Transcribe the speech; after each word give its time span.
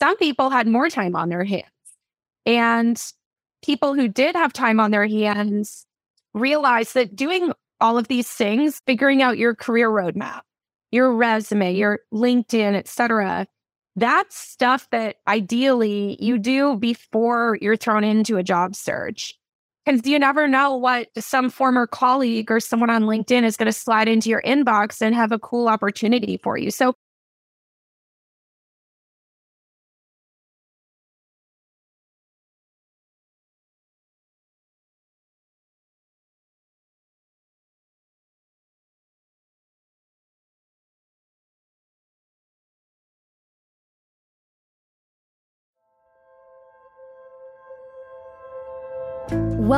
some 0.00 0.16
people 0.16 0.50
had 0.50 0.66
more 0.66 0.88
time 0.88 1.16
on 1.16 1.28
their 1.28 1.44
hands. 1.44 1.66
And 2.46 3.02
people 3.62 3.94
who 3.94 4.08
did 4.08 4.36
have 4.36 4.52
time 4.52 4.80
on 4.80 4.90
their 4.90 5.06
hands 5.06 5.86
realized 6.34 6.94
that 6.94 7.16
doing 7.16 7.52
all 7.80 7.98
of 7.98 8.08
these 8.08 8.28
things, 8.28 8.80
figuring 8.86 9.22
out 9.22 9.38
your 9.38 9.54
career 9.54 9.90
roadmap, 9.90 10.42
your 10.90 11.12
resume, 11.12 11.74
your 11.74 12.00
LinkedIn, 12.12 12.74
et 12.74 12.88
cetera, 12.88 13.46
that's 13.96 14.36
stuff 14.36 14.88
that 14.92 15.16
ideally 15.26 16.16
you 16.20 16.38
do 16.38 16.76
before 16.76 17.58
you're 17.60 17.76
thrown 17.76 18.04
into 18.04 18.36
a 18.36 18.42
job 18.42 18.74
search. 18.76 19.34
Because 19.84 20.06
you 20.06 20.18
never 20.18 20.46
know 20.46 20.76
what 20.76 21.08
some 21.18 21.50
former 21.50 21.86
colleague 21.86 22.50
or 22.50 22.60
someone 22.60 22.90
on 22.90 23.04
LinkedIn 23.04 23.42
is 23.42 23.56
going 23.56 23.66
to 23.66 23.72
slide 23.72 24.06
into 24.06 24.28
your 24.28 24.42
inbox 24.42 25.00
and 25.00 25.14
have 25.14 25.32
a 25.32 25.38
cool 25.38 25.66
opportunity 25.66 26.38
for 26.42 26.58
you. 26.58 26.70
So 26.70 26.94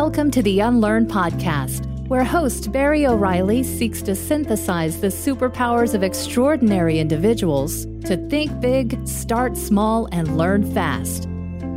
Welcome 0.03 0.31
to 0.31 0.43
the 0.43 0.61
Unlearn 0.61 1.07
Podcast, 1.09 1.85
where 2.09 2.25
host 2.25 2.73
Barry 2.73 3.07
O'Reilly 3.07 3.63
seeks 3.63 4.01
to 4.01 4.17
synthesize 4.17 4.99
the 5.03 5.09
superpowers 5.09 5.93
of 5.93 6.03
extraordinary 6.03 6.99
individuals 6.99 7.85
to 8.07 8.17
think 8.31 8.63
big, 8.63 9.07
start 9.07 9.59
small, 9.59 10.09
and 10.11 10.39
learn 10.39 10.73
fast. 10.73 11.29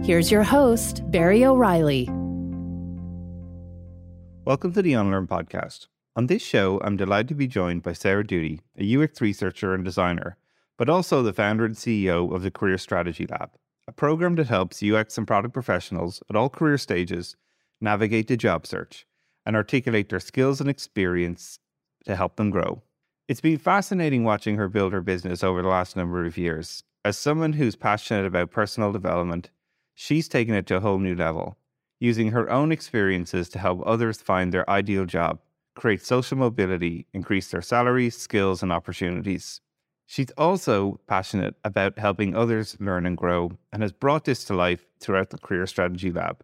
Here's 0.05 0.31
your 0.31 0.43
host, 0.43 1.01
Barry 1.11 1.43
O'Reilly. 1.43 2.05
Welcome 4.45 4.71
to 4.71 4.81
the 4.81 4.93
Unlearn 4.93 5.27
Podcast. 5.27 5.87
On 6.15 6.27
this 6.27 6.41
show, 6.41 6.80
I'm 6.81 6.95
delighted 6.95 7.27
to 7.27 7.35
be 7.35 7.47
joined 7.47 7.83
by 7.83 7.91
Sarah 7.91 8.25
Doody, 8.25 8.61
a 8.80 9.03
UX 9.03 9.19
researcher 9.19 9.73
and 9.73 9.83
designer, 9.83 10.37
but 10.77 10.87
also 10.87 11.21
the 11.23 11.33
founder 11.33 11.65
and 11.65 11.75
CEO 11.75 12.33
of 12.33 12.41
the 12.41 12.52
Career 12.52 12.77
Strategy 12.77 13.27
Lab, 13.27 13.49
a 13.85 13.91
program 13.91 14.35
that 14.35 14.47
helps 14.47 14.81
UX 14.81 15.17
and 15.17 15.27
product 15.27 15.53
professionals 15.53 16.23
at 16.30 16.37
all 16.37 16.49
career 16.49 16.77
stages 16.77 17.35
navigate 17.84 18.28
the 18.28 18.38
job 18.38 18.66
search, 18.66 19.06
and 19.45 19.56
articulate 19.56 20.09
their 20.09 20.20
skills 20.20 20.62
and 20.62 20.70
experience 20.70 21.59
to 22.06 22.16
help 22.16 22.38
them 22.38 22.50
grow. 22.50 22.81
It's 23.28 23.42
been 23.42 23.58
fascinating 23.58 24.23
watching 24.23 24.56
her 24.56 24.70
build 24.70 24.94
her 24.94 25.02
business 25.02 25.44
over 25.44 25.62
the 25.62 25.67
last 25.67 25.95
number 25.95 26.26
of 26.26 26.38
years. 26.38 26.84
As 27.06 27.17
someone 27.17 27.54
who's 27.54 27.76
passionate 27.76 28.26
about 28.26 28.52
personal 28.52 28.92
development, 28.92 29.50
she's 29.94 30.30
taken 30.30 30.56
it 30.56 30.66
to 30.67 30.78
a 30.78 30.80
whole 30.80 30.98
new 30.98 31.16
level, 31.16 31.58
using 32.00 32.31
her 32.31 32.50
own 32.50 32.72
experiences 32.72 33.50
to 33.50 33.59
help 33.59 33.84
others 33.86 34.22
find 34.22 34.54
their 34.54 34.70
ideal 34.70 35.06
job, 35.06 35.39
create 35.76 36.06
social 36.06 36.38
mobility, 36.38 37.06
increase 37.14 37.50
their 37.52 37.61
salaries, 37.61 38.17
skills, 38.17 38.64
and 38.64 38.72
opportunities. 38.72 39.59
She's 40.06 40.31
also 40.38 41.00
passionate 41.08 41.56
about 41.64 42.00
helping 42.00 42.36
others 42.36 42.78
learn 42.80 43.06
and 43.06 43.17
grow 43.17 43.52
and 43.72 43.81
has 43.81 43.92
brought 43.92 44.26
this 44.26 44.45
to 44.45 44.54
life 44.54 44.86
throughout 45.00 45.30
the 45.30 45.38
Career 45.38 45.66
Strategy 45.66 46.11
Lab. 46.11 46.44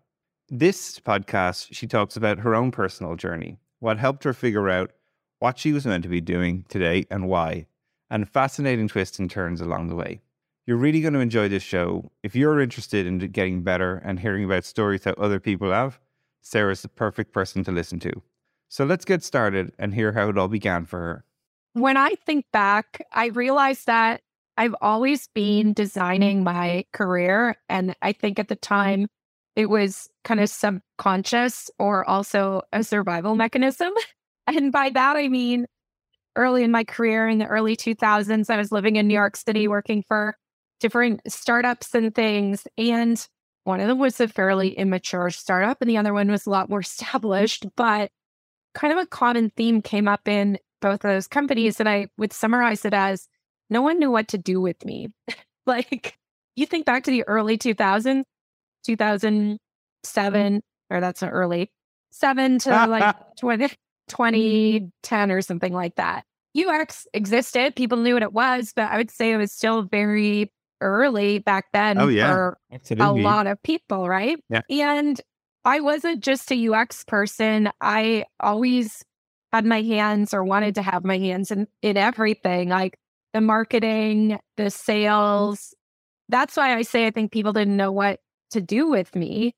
This 0.52 1.00
podcast, 1.00 1.68
she 1.74 1.86
talks 1.86 2.18
about 2.18 2.40
her 2.40 2.56
own 2.56 2.72
personal 2.72 3.16
journey, 3.16 3.60
what 3.78 4.00
helped 4.00 4.24
her 4.24 4.34
figure 4.34 4.68
out 4.68 4.92
what 5.38 5.60
she 5.60 5.72
was 5.72 5.86
meant 5.86 6.02
to 6.02 6.10
be 6.10 6.22
doing 6.22 6.66
today 6.70 7.06
and 7.12 7.28
why, 7.28 7.68
and 8.10 8.28
fascinating 8.28 8.88
twists 8.88 9.20
and 9.20 9.30
turns 9.30 9.62
along 9.62 9.90
the 9.90 9.96
way. 9.96 10.22
You're 10.66 10.78
really 10.78 11.02
going 11.02 11.14
to 11.14 11.20
enjoy 11.20 11.50
this 11.50 11.62
show. 11.62 12.12
If 12.24 12.36
you're 12.36 12.60
interested 12.60 13.06
in 13.06 13.20
getting 13.20 13.62
better 13.62 14.02
and 14.04 14.20
hearing 14.20 14.44
about 14.44 14.66
stories 14.66 15.02
that 15.02 15.20
other 15.20 15.40
people 15.40 15.72
have, 15.72 16.00
Sarah's 16.42 16.82
the 16.82 16.88
perfect 16.88 17.32
person 17.32 17.64
to 17.66 17.72
listen 17.72 18.00
to. 18.00 18.24
So 18.70 18.86
let's 18.86 19.06
get 19.06 19.24
started 19.24 19.72
and 19.78 19.94
hear 19.94 20.14
how 20.14 20.30
it 20.30 20.38
all 20.40 20.48
began 20.48 20.86
for 20.86 21.00
her. 21.00 21.26
When 21.74 21.96
I 21.96 22.16
think 22.26 22.46
back, 22.52 23.06
I 23.14 23.28
realized 23.28 23.86
that 23.86 24.22
I've 24.58 24.76
always 24.82 25.28
been 25.28 25.74
designing 25.74 26.44
my 26.44 26.86
career. 26.92 27.56
And 27.70 27.96
I 28.02 28.14
think 28.14 28.40
at 28.40 28.48
the 28.48 28.56
time, 28.56 29.10
it 29.60 29.70
was 29.70 30.10
kind 30.24 30.40
of 30.40 30.50
subconscious 30.50 31.70
or 31.78 32.10
also 32.10 32.62
a 32.72 32.82
survival 32.84 33.36
mechanism. 33.36 33.92
And 34.48 34.72
by 34.72 34.90
that, 34.90 35.16
I 35.16 35.28
mean, 35.28 35.68
early 36.36 36.64
in 36.64 36.72
my 36.72 36.84
career 36.84 37.28
in 37.28 37.38
the 37.38 37.46
early 37.46 37.76
2000s, 37.76 38.50
I 38.50 38.58
was 38.58 38.72
living 38.72 38.96
in 38.96 39.08
New 39.08 39.14
York 39.14 39.36
City 39.36 39.68
working 39.68 40.04
for 40.08 40.36
different 40.80 41.22
startups 41.28 41.94
and 41.94 42.16
things. 42.16 42.66
And 42.76 43.24
one 43.66 43.80
of 43.80 43.88
them 43.88 44.00
was 44.00 44.20
a 44.20 44.28
fairly 44.28 44.70
immature 44.70 45.30
startup, 45.30 45.78
and 45.82 45.90
the 45.90 45.98
other 45.98 46.16
one 46.16 46.32
was 46.32 46.48
a 46.48 46.50
lot 46.50 46.68
more 46.68 46.80
established. 46.90 47.68
But 47.76 48.10
kind 48.74 48.92
of 48.92 48.98
a 48.98 49.06
common 49.06 49.52
theme 49.52 49.84
came 49.84 50.08
up 50.08 50.28
in 50.28 50.58
both 50.82 51.02
those 51.02 51.28
companies. 51.28 51.80
And 51.80 51.88
I 51.88 52.08
would 52.18 52.34
summarize 52.34 52.86
it 52.86 52.94
as 52.96 53.28
no 53.70 53.84
one 53.84 54.00
knew 54.00 54.10
what 54.10 54.30
to 54.30 54.40
do 54.40 54.60
with 54.60 54.84
me. 54.84 55.10
like, 55.68 56.18
you 56.56 56.66
think 56.66 56.88
back 56.88 57.04
to 57.04 57.12
the 57.12 57.24
early 57.28 57.60
2000s, 57.60 58.24
2007, 58.86 60.62
or 60.90 61.02
that's 61.02 61.22
not 61.22 61.32
early, 61.32 61.72
seven 62.12 62.60
to 62.60 62.70
like 62.88 63.16
20, 63.40 63.66
mm-hmm. 63.66 63.74
2010 64.08 65.32
or 65.32 65.42
something 65.42 65.74
like 65.74 65.96
that. 65.96 66.24
UX 66.58 67.08
existed. 67.14 67.76
People 67.76 68.00
knew 68.00 68.16
what 68.16 68.24
it 68.24 68.34
was, 68.34 68.74
but 68.76 68.90
I 68.90 68.98
would 68.98 69.12
say 69.12 69.32
it 69.32 69.38
was 69.38 69.52
still 69.52 69.84
very 69.84 70.52
early 70.82 71.40
back 71.40 71.66
then 71.74 72.00
oh, 72.00 72.08
yeah. 72.08 72.34
for 72.34 72.58
Absolutely. 72.72 73.22
a 73.22 73.24
lot 73.24 73.48
of 73.48 73.62
people, 73.64 74.08
right? 74.08 74.38
Yeah. 74.50 74.62
And 74.70 75.20
I 75.66 75.82
wasn't 75.82 76.24
just 76.24 76.52
a 76.52 76.70
UX 76.70 77.04
person. 77.04 77.70
I 77.82 78.26
always 78.40 79.04
had 79.52 79.66
my 79.66 79.82
hands 79.82 80.34
or 80.34 80.44
wanted 80.44 80.76
to 80.76 80.82
have 80.82 81.04
my 81.04 81.18
hands 81.18 81.52
in, 81.52 81.68
in 81.82 81.98
everything, 81.98 82.70
like 82.70 82.98
the 83.34 83.42
marketing, 83.42 84.40
the 84.58 84.70
sales. 84.70 85.74
That's 86.30 86.56
why 86.56 86.76
I 86.76 86.84
say 86.84 87.08
I 87.08 87.12
think 87.12 87.32
people 87.32 87.54
didn't 87.54 87.78
know 87.78 87.92
what 87.92 88.20
to 88.52 88.62
do 88.62 88.88
with 88.88 89.16
me. 89.16 89.54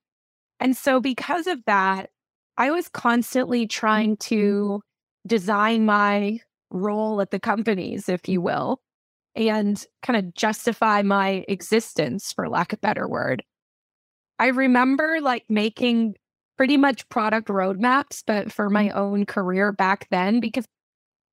And 0.59 0.75
so, 0.77 0.99
because 0.99 1.47
of 1.47 1.59
that, 1.65 2.09
I 2.57 2.71
was 2.71 2.87
constantly 2.87 3.67
trying 3.67 4.17
mm-hmm. 4.17 4.35
to 4.35 4.81
design 5.27 5.85
my 5.85 6.39
role 6.69 7.21
at 7.21 7.31
the 7.31 7.39
companies, 7.39 8.09
if 8.09 8.27
you 8.27 8.41
will, 8.41 8.79
and 9.35 9.83
kind 10.01 10.17
of 10.17 10.33
justify 10.33 11.01
my 11.01 11.45
existence, 11.47 12.33
for 12.33 12.49
lack 12.49 12.73
of 12.73 12.77
a 12.77 12.81
better 12.81 13.07
word. 13.07 13.43
I 14.39 14.47
remember 14.47 15.19
like 15.21 15.45
making 15.49 16.15
pretty 16.57 16.77
much 16.77 17.07
product 17.09 17.47
roadmaps, 17.47 18.23
but 18.25 18.51
for 18.51 18.69
my 18.69 18.87
mm-hmm. 18.87 18.97
own 18.97 19.25
career 19.25 19.71
back 19.71 20.07
then, 20.11 20.39
because 20.39 20.65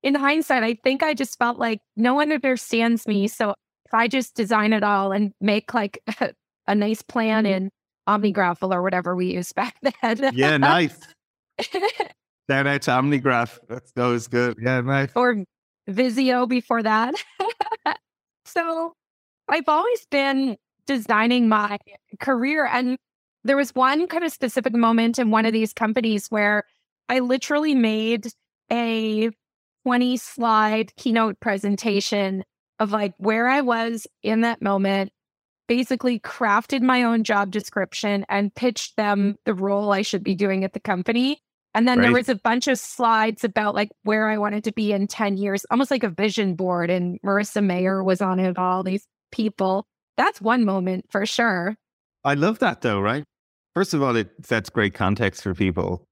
in 0.02 0.14
hindsight, 0.14 0.62
I 0.62 0.78
think 0.82 1.02
I 1.02 1.14
just 1.14 1.38
felt 1.38 1.58
like 1.58 1.80
no 1.96 2.14
one 2.14 2.32
understands 2.32 3.06
me. 3.06 3.28
So 3.28 3.50
if 3.84 3.94
I 3.94 4.08
just 4.08 4.34
design 4.34 4.72
it 4.72 4.82
all 4.82 5.12
and 5.12 5.32
make 5.40 5.74
like 5.74 5.98
a 6.68 6.74
nice 6.74 7.02
plan 7.02 7.44
mm-hmm. 7.44 7.54
in 7.54 7.70
OmniGraffle 8.08 8.72
or 8.72 8.82
whatever 8.82 9.16
we 9.16 9.34
used 9.34 9.54
back 9.56 9.74
then. 10.02 10.32
yeah, 10.34 10.56
nice. 10.56 10.96
Out 12.50 12.64
to 12.82 12.90
OmniGraffle. 12.90 13.58
That's 13.68 13.92
that 13.92 14.06
was 14.06 14.28
good. 14.28 14.56
Yeah, 14.60 14.80
nice. 14.80 15.10
Or 15.14 15.44
Visio 15.88 16.46
before 16.46 16.82
that. 16.82 17.14
so 18.46 18.94
I've 19.48 19.68
always 19.68 20.06
been 20.10 20.56
designing 20.86 21.48
my 21.48 21.78
career. 22.20 22.66
And 22.66 22.96
there 23.44 23.56
was 23.56 23.74
one 23.74 24.06
kind 24.06 24.24
of 24.24 24.32
specific 24.32 24.74
moment 24.74 25.18
in 25.18 25.30
one 25.30 25.46
of 25.46 25.52
these 25.52 25.72
companies 25.72 26.28
where 26.28 26.64
I 27.08 27.20
literally 27.20 27.74
made 27.74 28.28
a 28.70 29.30
20 29.84 30.16
slide 30.16 30.94
keynote 30.96 31.40
presentation 31.40 32.44
of 32.78 32.92
like 32.92 33.14
where 33.18 33.48
I 33.48 33.60
was 33.60 34.06
in 34.22 34.42
that 34.42 34.62
moment, 34.62 35.10
basically 35.68 36.18
crafted 36.18 36.82
my 36.82 37.04
own 37.04 37.22
job 37.22 37.50
description 37.50 38.26
and 38.28 38.54
pitched 38.54 38.96
them 38.96 39.20
mm-hmm. 39.20 39.36
the 39.44 39.54
role 39.54 39.92
I 39.92 40.02
should 40.02 40.24
be 40.24 40.34
doing 40.34 40.64
at 40.64 40.72
the 40.72 40.80
company. 40.80 41.40
And 41.74 41.86
then 41.86 41.98
right. 41.98 42.04
there 42.06 42.12
was 42.12 42.28
a 42.28 42.34
bunch 42.34 42.66
of 42.66 42.78
slides 42.78 43.44
about 43.44 43.74
like 43.74 43.90
where 44.02 44.28
I 44.28 44.38
wanted 44.38 44.64
to 44.64 44.72
be 44.72 44.92
in 44.92 45.06
10 45.06 45.36
years, 45.36 45.64
almost 45.70 45.90
like 45.90 46.02
a 46.02 46.08
vision 46.08 46.54
board. 46.54 46.90
And 46.90 47.20
Marissa 47.24 47.62
Mayer 47.62 48.02
was 48.02 48.20
on 48.20 48.40
it, 48.40 48.58
all 48.58 48.82
these 48.82 49.06
people. 49.30 49.86
That's 50.16 50.40
one 50.40 50.64
moment 50.64 51.04
for 51.10 51.24
sure. 51.26 51.76
I 52.24 52.34
love 52.34 52.58
that 52.60 52.80
though, 52.80 53.00
right? 53.00 53.22
First 53.74 53.94
of 53.94 54.02
all, 54.02 54.16
it 54.16 54.30
sets 54.42 54.70
great 54.70 54.94
context 54.94 55.42
for 55.42 55.54
people. 55.54 56.04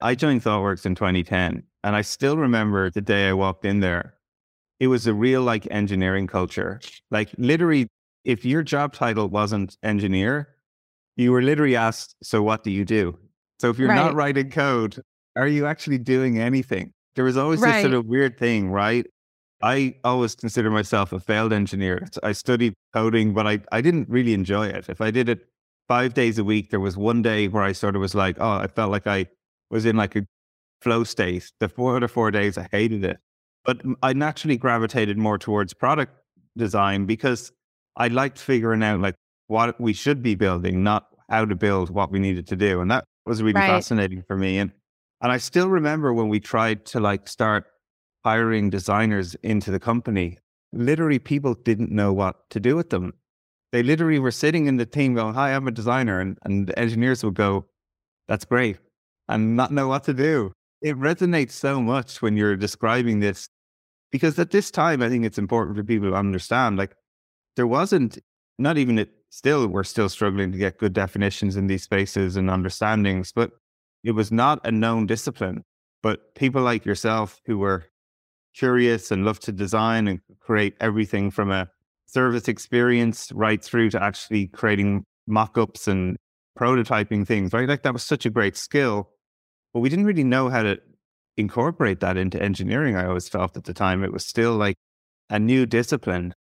I 0.00 0.14
joined 0.14 0.42
ThoughtWorks 0.42 0.86
in 0.86 0.94
2010, 0.94 1.62
and 1.82 1.96
I 1.96 2.02
still 2.02 2.36
remember 2.36 2.90
the 2.90 3.00
day 3.00 3.28
I 3.28 3.32
walked 3.32 3.64
in 3.64 3.80
there. 3.80 4.14
It 4.80 4.86
was 4.86 5.06
a 5.06 5.14
real 5.14 5.42
like 5.42 5.68
engineering 5.70 6.26
culture. 6.26 6.80
Like 7.10 7.30
literally 7.36 7.88
if 8.24 8.44
your 8.44 8.62
job 8.62 8.92
title 8.92 9.28
wasn't 9.28 9.76
engineer, 9.82 10.48
you 11.16 11.32
were 11.32 11.42
literally 11.42 11.76
asked, 11.76 12.16
So 12.22 12.42
what 12.42 12.64
do 12.64 12.70
you 12.70 12.84
do? 12.84 13.18
So 13.60 13.70
if 13.70 13.78
you're 13.78 13.88
right. 13.88 13.96
not 13.96 14.14
writing 14.14 14.50
code, 14.50 15.00
are 15.36 15.46
you 15.46 15.66
actually 15.66 15.98
doing 15.98 16.38
anything? 16.38 16.92
There 17.14 17.24
was 17.24 17.36
always 17.36 17.60
right. 17.60 17.74
this 17.74 17.82
sort 17.82 17.94
of 17.94 18.06
weird 18.06 18.38
thing, 18.38 18.70
right? 18.70 19.06
I 19.62 19.94
always 20.04 20.34
consider 20.34 20.70
myself 20.70 21.12
a 21.12 21.20
failed 21.20 21.52
engineer. 21.52 22.06
I 22.22 22.32
studied 22.32 22.74
coding, 22.92 23.32
but 23.32 23.46
I, 23.46 23.60
I 23.72 23.80
didn't 23.80 24.08
really 24.08 24.34
enjoy 24.34 24.66
it. 24.66 24.88
If 24.88 25.00
I 25.00 25.10
did 25.10 25.28
it 25.28 25.46
five 25.88 26.14
days 26.14 26.38
a 26.38 26.44
week, 26.44 26.70
there 26.70 26.80
was 26.80 26.96
one 26.96 27.22
day 27.22 27.48
where 27.48 27.62
I 27.62 27.72
sort 27.72 27.96
of 27.96 28.00
was 28.00 28.14
like, 28.14 28.36
oh, 28.40 28.58
I 28.58 28.66
felt 28.66 28.90
like 28.90 29.06
I 29.06 29.26
was 29.70 29.86
in 29.86 29.96
like 29.96 30.16
a 30.16 30.26
flow 30.82 31.04
state. 31.04 31.50
The 31.60 31.68
four 31.68 31.96
other 31.96 32.08
four 32.08 32.30
days, 32.30 32.58
I 32.58 32.68
hated 32.70 33.04
it. 33.04 33.18
But 33.64 33.80
I 34.02 34.12
naturally 34.12 34.58
gravitated 34.58 35.16
more 35.16 35.38
towards 35.38 35.72
product 35.72 36.12
design 36.56 37.06
because 37.06 37.50
I 37.96 38.08
liked 38.08 38.38
figuring 38.38 38.82
out 38.82 39.00
like 39.00 39.14
what 39.46 39.80
we 39.80 39.92
should 39.92 40.22
be 40.22 40.34
building, 40.34 40.82
not 40.82 41.06
how 41.28 41.44
to 41.44 41.54
build 41.54 41.90
what 41.90 42.10
we 42.10 42.18
needed 42.18 42.46
to 42.48 42.56
do. 42.56 42.80
And 42.80 42.90
that 42.90 43.04
was 43.26 43.42
really 43.42 43.54
right. 43.54 43.68
fascinating 43.68 44.22
for 44.26 44.36
me. 44.36 44.58
And 44.58 44.72
and 45.20 45.32
I 45.32 45.38
still 45.38 45.68
remember 45.68 46.12
when 46.12 46.28
we 46.28 46.38
tried 46.38 46.84
to 46.86 47.00
like 47.00 47.28
start 47.28 47.64
hiring 48.24 48.68
designers 48.70 49.34
into 49.36 49.70
the 49.70 49.80
company, 49.80 50.38
literally 50.72 51.18
people 51.18 51.54
didn't 51.54 51.90
know 51.90 52.12
what 52.12 52.50
to 52.50 52.60
do 52.60 52.76
with 52.76 52.90
them. 52.90 53.14
They 53.72 53.82
literally 53.82 54.18
were 54.18 54.30
sitting 54.30 54.66
in 54.66 54.76
the 54.76 54.86
team 54.86 55.14
going, 55.14 55.34
Hi, 55.34 55.54
I'm 55.54 55.66
a 55.66 55.70
designer. 55.70 56.20
And, 56.20 56.38
and 56.42 56.66
the 56.66 56.78
engineers 56.78 57.24
would 57.24 57.34
go, 57.34 57.66
That's 58.28 58.44
great. 58.44 58.78
And 59.28 59.56
not 59.56 59.72
know 59.72 59.88
what 59.88 60.04
to 60.04 60.14
do. 60.14 60.52
It 60.82 60.96
resonates 60.98 61.52
so 61.52 61.80
much 61.80 62.20
when 62.20 62.36
you're 62.36 62.56
describing 62.56 63.20
this 63.20 63.48
because 64.12 64.38
at 64.38 64.50
this 64.50 64.70
time, 64.70 65.02
I 65.02 65.08
think 65.08 65.24
it's 65.24 65.38
important 65.38 65.76
for 65.76 65.82
people 65.82 66.10
to 66.10 66.16
understand 66.16 66.76
like 66.76 66.94
there 67.56 67.66
wasn't, 67.66 68.18
not 68.58 68.78
even 68.78 68.98
it 68.98 69.10
still, 69.30 69.66
we're 69.66 69.84
still 69.84 70.08
struggling 70.08 70.52
to 70.52 70.58
get 70.58 70.78
good 70.78 70.92
definitions 70.92 71.56
in 71.56 71.66
these 71.66 71.82
spaces 71.82 72.36
and 72.36 72.50
understandings, 72.50 73.32
but 73.32 73.50
it 74.02 74.12
was 74.12 74.30
not 74.30 74.60
a 74.64 74.70
known 74.70 75.06
discipline. 75.06 75.62
But 76.02 76.34
people 76.34 76.62
like 76.62 76.84
yourself 76.84 77.40
who 77.46 77.58
were 77.58 77.86
curious 78.54 79.10
and 79.10 79.24
loved 79.24 79.42
to 79.42 79.52
design 79.52 80.06
and 80.06 80.20
create 80.40 80.74
everything 80.80 81.30
from 81.30 81.50
a 81.50 81.68
service 82.06 82.46
experience 82.46 83.32
right 83.32 83.62
through 83.64 83.90
to 83.90 84.02
actually 84.02 84.48
creating 84.48 85.04
mock-ups 85.26 85.88
and 85.88 86.16
prototyping 86.58 87.26
things, 87.26 87.52
right? 87.52 87.68
Like 87.68 87.82
that 87.82 87.92
was 87.92 88.04
such 88.04 88.26
a 88.26 88.30
great 88.30 88.56
skill. 88.56 89.10
But 89.72 89.80
we 89.80 89.88
didn't 89.88 90.04
really 90.04 90.24
know 90.24 90.48
how 90.50 90.62
to 90.62 90.78
incorporate 91.36 92.00
that 92.00 92.16
into 92.16 92.40
engineering. 92.40 92.96
I 92.96 93.06
always 93.06 93.28
felt 93.28 93.56
at 93.56 93.64
the 93.64 93.74
time 93.74 94.04
it 94.04 94.12
was 94.12 94.24
still 94.24 94.54
like 94.54 94.76
a 95.30 95.38
new 95.38 95.66
discipline. 95.66 96.34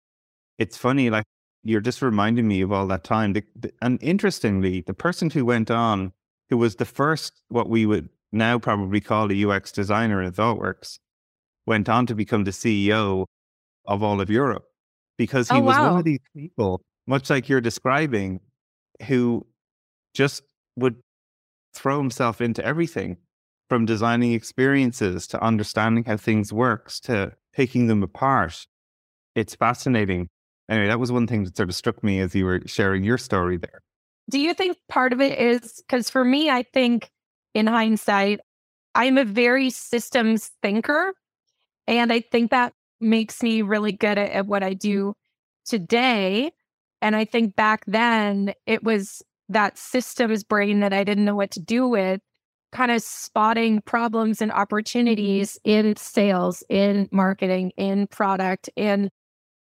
It's 0.61 0.77
funny, 0.77 1.09
like 1.09 1.25
you're 1.65 1.81
just 1.81 2.03
reminding 2.03 2.47
me 2.47 2.61
of 2.61 2.71
all 2.71 2.87
that 2.89 3.03
time. 3.03 3.33
The, 3.33 3.43
the, 3.57 3.73
and 3.81 3.99
interestingly, 4.03 4.83
the 4.83 4.93
person 4.93 5.31
who 5.31 5.47
went 5.47 5.71
on, 5.71 6.13
who 6.51 6.59
was 6.59 6.77
the 6.77 6.85
first, 6.85 7.43
what 7.49 7.71
we 7.71 7.87
would 7.87 8.11
now 8.31 8.59
probably 8.59 9.01
call 9.01 9.33
a 9.33 9.45
UX 9.45 9.73
designer 9.73 10.23
at 10.23 10.35
ThoughtWorks, 10.35 10.99
went 11.67 11.89
on 11.89 12.05
to 12.07 12.15
become 12.15 12.45
the 12.45 12.51
CEO 12.51 13.25
of 13.87 14.03
all 14.03 14.21
of 14.21 14.29
Europe 14.29 14.65
because 15.17 15.49
he 15.49 15.57
oh, 15.57 15.61
was 15.61 15.77
wow. 15.77 15.93
one 15.93 15.99
of 16.01 16.05
these 16.05 16.21
people, 16.37 16.83
much 17.07 17.31
like 17.31 17.49
you're 17.49 17.63
describing, 17.63 18.41
who 19.07 19.47
just 20.13 20.43
would 20.77 20.97
throw 21.75 21.97
himself 21.97 22.43
into 22.43 22.63
everything 22.63 23.17
from 23.71 23.87
designing 23.87 24.35
experiences 24.35 25.27
to 25.29 25.43
understanding 25.43 26.05
how 26.05 26.19
things 26.19 26.53
works 26.53 27.01
to 27.01 27.33
picking 27.55 27.87
them 27.87 28.03
apart. 28.03 28.67
It's 29.35 29.55
fascinating. 29.55 30.29
Anyway, 30.71 30.87
that 30.87 31.01
was 31.01 31.11
one 31.11 31.27
thing 31.27 31.45
that 31.45 31.57
sort 31.57 31.69
of 31.69 31.75
struck 31.75 32.03
me 32.03 32.21
as 32.21 32.35
you 32.35 32.45
were 32.45 32.63
sharing 32.65 33.03
your 33.03 33.19
story 33.19 33.57
there. 33.57 33.83
Do 34.31 34.39
you 34.39 34.55
think 34.55 34.79
part 34.89 35.13
of 35.13 35.21
it 35.21 35.37
is 35.39 35.83
because 35.87 36.09
for 36.09 36.25
me, 36.25 36.49
I 36.49 36.63
think 36.63 37.11
in 37.55 37.67
hindsight, 37.67 38.39
I'm 38.95 39.19
a 39.19 39.25
very 39.25 39.71
systems 39.71 40.53
thinker. 40.63 41.13
And 41.89 42.13
I 42.13 42.21
think 42.21 42.53
that 42.53 42.73
makes 43.01 43.43
me 43.43 43.63
really 43.63 43.91
good 43.91 44.17
at, 44.17 44.31
at 44.31 44.47
what 44.47 44.63
I 44.63 44.75
do 44.75 45.15
today. 45.67 46.53
And 47.03 47.17
I 47.17 47.25
think 47.25 47.57
back 47.57 47.85
then 47.87 48.55
it 48.67 48.85
was 48.85 49.23
that 49.49 49.77
systems 49.77 50.45
brain 50.45 50.81
that 50.81 50.93
I 50.93 51.03
didn't 51.03 51.25
know 51.25 51.35
what 51.35 51.51
to 51.53 51.61
do 51.61 51.89
with, 51.89 52.21
kind 52.71 52.93
of 52.93 53.03
spotting 53.03 53.83
problems 53.83 54.41
and 54.41 54.53
mm-hmm. 54.53 54.61
opportunities 54.61 55.59
in 55.65 55.97
sales, 55.97 56.63
in 56.69 57.09
marketing, 57.11 57.73
in 57.77 58.07
product, 58.07 58.71
in 58.77 59.11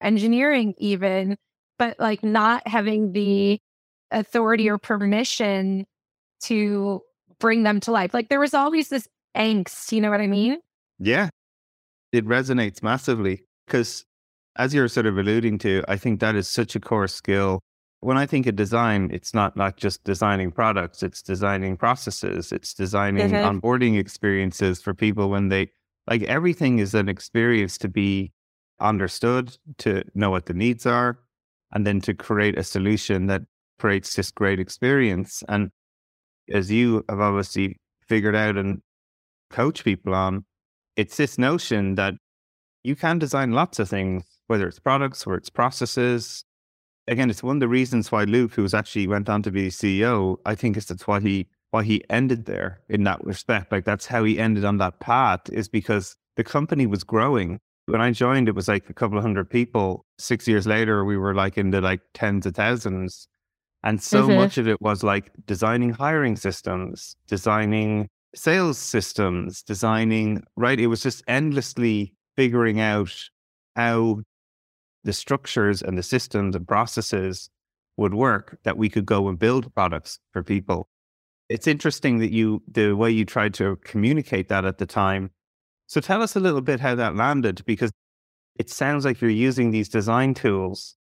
engineering, 0.02 0.74
even, 0.78 1.38
but 1.80 2.00
like 2.00 2.24
not 2.24 2.68
having 2.68 3.12
the 3.14 3.60
authority 4.12 4.70
or 4.70 4.78
permission 4.78 5.86
to 6.44 7.02
bring 7.40 7.64
them 7.64 7.80
to 7.82 7.92
life. 7.92 8.14
Like 8.14 8.30
there 8.30 8.40
was 8.40 8.54
always 8.54 8.90
this 8.90 9.08
angst, 9.36 9.92
you 9.92 10.02
know 10.02 10.10
what 10.10 10.22
I 10.22 10.28
mean? 10.28 10.60
Yeah 11.00 11.30
it 12.12 12.26
resonates 12.26 12.82
massively 12.82 13.44
because 13.66 14.06
as 14.56 14.74
you're 14.74 14.88
sort 14.88 15.06
of 15.06 15.18
alluding 15.18 15.60
to, 15.60 15.84
I 15.88 15.98
think 15.98 16.20
that 16.20 16.36
is 16.36 16.48
such 16.48 16.76
a 16.76 16.80
core 16.80 17.08
skill. 17.08 17.60
When 18.00 18.18
I 18.18 18.26
think 18.26 18.48
of 18.48 18.56
design, 18.56 19.10
it's 19.12 19.34
not 19.34 19.56
not 19.56 19.78
just 19.78 20.04
designing 20.04 20.52
products, 20.52 21.04
it's 21.04 21.22
designing 21.22 21.78
processes, 21.78 22.52
it's 22.52 22.74
designing 22.74 23.30
mm-hmm. 23.30 23.60
onboarding 23.60 24.00
experiences 24.00 24.82
for 24.82 24.94
people 24.94 25.30
when 25.30 25.50
they 25.50 25.72
like 26.08 26.24
everything 26.24 26.80
is 26.80 26.94
an 26.94 27.10
experience 27.10 27.78
to 27.80 27.88
be 27.88 28.32
understood, 28.80 29.58
to 29.80 30.04
know 30.14 30.30
what 30.30 30.46
the 30.46 30.54
needs 30.54 30.86
are, 30.86 31.20
and 31.72 31.86
then 31.86 32.02
to 32.02 32.14
create 32.14 32.58
a 32.58 32.64
solution 32.64 33.28
that 33.28 33.44
creates 33.80 34.16
this 34.16 34.32
great 34.32 34.60
experience. 34.60 35.44
And 35.48 35.72
as 36.52 36.72
you 36.72 37.04
have 37.10 37.20
obviously 37.20 37.80
figured 38.08 38.36
out 38.36 38.58
and 38.58 38.82
coach 39.50 39.84
people 39.84 40.14
on, 40.14 40.46
it's 40.96 41.18
this 41.18 41.38
notion 41.38 41.96
that 41.96 42.16
you 42.84 42.96
can 42.96 43.20
design 43.20 43.52
lots 43.52 43.80
of 43.80 43.90
things, 43.90 44.24
whether 44.48 44.68
it's 44.68 44.80
products 44.80 45.28
or 45.28 45.36
it's 45.36 45.50
processes. 45.50 46.44
Again, 47.08 47.30
it's 47.30 47.44
one 47.44 47.58
of 47.58 47.60
the 47.62 47.68
reasons 47.68 48.12
why 48.12 48.24
Luke, 48.24 48.54
who 48.54 48.64
was 48.64 48.74
actually 48.74 49.08
went 49.08 49.30
on 49.30 49.44
to 49.44 49.52
be 49.52 49.70
CEO, 49.70 50.38
I 50.46 50.56
think 50.56 50.78
is 50.78 50.86
that's 50.86 51.08
why 51.08 51.20
he 51.20 51.48
why 51.72 51.84
he 51.84 52.04
ended 52.10 52.46
there 52.46 52.80
in 52.90 53.04
that 53.04 53.24
respect. 53.26 53.72
Like 53.72 53.86
that's 53.86 54.06
how 54.06 54.24
he 54.24 54.40
ended 54.40 54.64
on 54.64 54.78
that 54.78 55.00
path 55.00 55.42
is 55.52 55.68
because 55.68 56.16
the 56.36 56.44
company 56.44 56.86
was 56.86 57.04
growing. 57.04 57.60
When 57.88 58.02
I 58.02 58.12
joined, 58.12 58.50
it 58.50 58.56
was 58.56 58.68
like 58.68 58.90
a 58.90 58.94
couple 58.94 59.18
of 59.18 59.24
hundred 59.24 59.50
people. 59.50 60.06
Six 60.20 60.48
years 60.48 60.68
later, 60.68 61.06
we 61.06 61.18
were 61.18 61.34
like 61.34 61.58
in 61.58 61.72
the 61.72 61.80
like 61.80 62.02
tens 62.14 62.46
of 62.46 62.56
thousands. 62.56 63.28
And 63.84 64.02
so 64.04 64.24
mm-hmm. 64.24 64.36
much 64.36 64.58
of 64.58 64.68
it 64.68 64.82
was 64.82 65.04
like 65.04 65.32
designing 65.46 65.92
hiring 65.92 66.36
systems, 66.36 67.16
designing 67.28 68.10
sales 68.36 68.78
systems, 68.78 69.64
designing, 69.64 70.44
right? 70.58 70.80
It 70.80 70.88
was 70.88 71.02
just 71.02 71.24
endlessly 71.28 72.14
figuring 72.36 72.82
out 72.82 73.16
how 73.78 74.20
the 75.06 75.14
structures 75.14 75.82
and 75.82 75.98
the 75.98 76.04
systems 76.04 76.56
and 76.56 76.68
processes 76.68 77.50
would 77.96 78.14
work 78.14 78.60
that 78.64 78.78
we 78.78 78.90
could 78.90 79.06
go 79.06 79.30
and 79.30 79.40
build 79.40 79.74
products 79.74 80.20
for 80.34 80.44
people. 80.44 80.90
It's 81.48 81.68
interesting 81.68 82.20
that 82.20 82.32
you, 82.32 82.62
the 82.70 82.94
way 82.94 83.10
you 83.10 83.24
tried 83.24 83.54
to 83.56 83.78
communicate 83.78 84.50
that 84.50 84.66
at 84.66 84.78
the 84.78 84.86
time. 84.86 85.32
So 85.88 86.02
tell 86.02 86.22
us 86.22 86.36
a 86.36 86.40
little 86.40 86.62
bit 86.62 86.80
how 86.80 86.96
that 86.96 87.16
landed, 87.16 87.64
because 87.66 87.92
it 88.60 88.70
sounds 88.70 89.06
like 89.06 89.22
you're 89.22 89.30
using 89.30 89.72
these 89.72 89.90
design 89.90 90.34
tools 90.34 90.96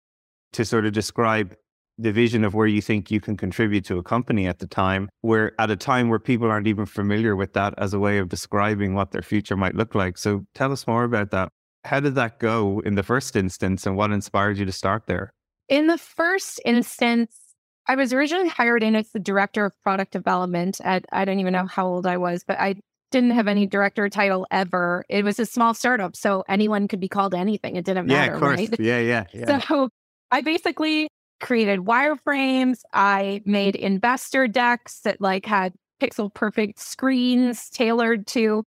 to 0.52 0.64
sort 0.64 0.86
of 0.86 0.92
describe 0.92 1.54
the 1.98 2.12
vision 2.12 2.44
of 2.44 2.54
where 2.54 2.66
you 2.66 2.80
think 2.80 3.10
you 3.10 3.20
can 3.20 3.36
contribute 3.36 3.84
to 3.84 3.98
a 3.98 4.02
company 4.02 4.46
at 4.46 4.58
the 4.58 4.66
time, 4.66 5.08
where 5.20 5.52
at 5.60 5.70
a 5.70 5.76
time 5.76 6.08
where 6.08 6.18
people 6.18 6.50
aren't 6.50 6.66
even 6.66 6.86
familiar 6.86 7.36
with 7.36 7.52
that 7.52 7.74
as 7.78 7.94
a 7.94 7.98
way 7.98 8.18
of 8.18 8.28
describing 8.28 8.94
what 8.94 9.12
their 9.12 9.22
future 9.22 9.56
might 9.56 9.74
look 9.74 9.94
like. 9.94 10.18
So 10.18 10.44
tell 10.54 10.72
us 10.72 10.86
more 10.86 11.04
about 11.04 11.30
that. 11.30 11.48
How 11.84 12.00
did 12.00 12.14
that 12.14 12.38
go 12.38 12.80
in 12.84 12.94
the 12.94 13.02
first 13.02 13.36
instance 13.36 13.86
and 13.86 13.96
what 13.96 14.10
inspired 14.10 14.58
you 14.58 14.64
to 14.64 14.72
start 14.72 15.06
there? 15.06 15.32
In 15.68 15.86
the 15.86 15.98
first 15.98 16.60
instance, 16.64 17.36
I 17.86 17.94
was 17.94 18.12
originally 18.12 18.48
hired 18.48 18.82
in 18.82 18.96
as 18.96 19.10
the 19.10 19.20
director 19.20 19.64
of 19.64 19.80
product 19.82 20.12
development 20.12 20.80
at 20.84 21.04
I 21.12 21.24
don't 21.24 21.40
even 21.40 21.52
know 21.52 21.66
how 21.66 21.86
old 21.86 22.06
I 22.06 22.16
was, 22.16 22.42
but 22.42 22.58
I 22.58 22.76
didn't 23.12 23.30
have 23.30 23.48
any 23.48 23.66
director 23.66 24.08
title 24.08 24.46
ever. 24.50 25.04
It 25.08 25.24
was 25.24 25.38
a 25.38 25.46
small 25.46 25.74
startup, 25.74 26.16
so 26.16 26.44
anyone 26.48 26.88
could 26.88 27.00
be 27.00 27.08
called 27.08 27.34
anything. 27.34 27.76
It 27.76 27.84
didn't 27.84 28.06
matter. 28.06 28.30
Yeah, 28.30 28.34
of 28.34 28.40
course. 28.40 28.58
Right? 28.58 28.80
Yeah, 28.80 28.98
yeah, 28.98 29.24
yeah. 29.32 29.60
So 29.60 29.88
I 30.30 30.40
basically 30.40 31.08
created 31.40 31.80
wireframes. 31.80 32.78
I 32.92 33.42
made 33.44 33.76
investor 33.76 34.48
decks 34.48 35.00
that 35.00 35.20
like 35.20 35.46
had 35.46 35.74
pixel 36.00 36.32
perfect 36.32 36.80
screens 36.80 37.70
tailored 37.70 38.26
to 38.28 38.64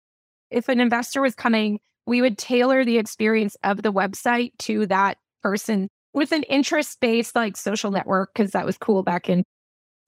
if 0.51 0.69
an 0.69 0.79
investor 0.79 1.21
was 1.21 1.35
coming, 1.35 1.81
we 2.07 2.21
would 2.21 2.39
tailor 2.39 2.85
the 2.85 2.99
experience 2.99 3.57
of 3.65 3.83
the 3.83 3.93
website 3.93 4.53
to 4.61 4.87
that 4.87 5.19
person 5.43 5.89
with 6.13 6.33
an 6.33 6.45
interest 6.45 7.01
based 7.01 7.35
like 7.35 7.57
social 7.57 7.91
network 7.91 8.31
because 8.35 8.53
that 8.53 8.65
was 8.65 8.79
cool 8.79 9.03
back 9.03 9.29
in 9.29 9.43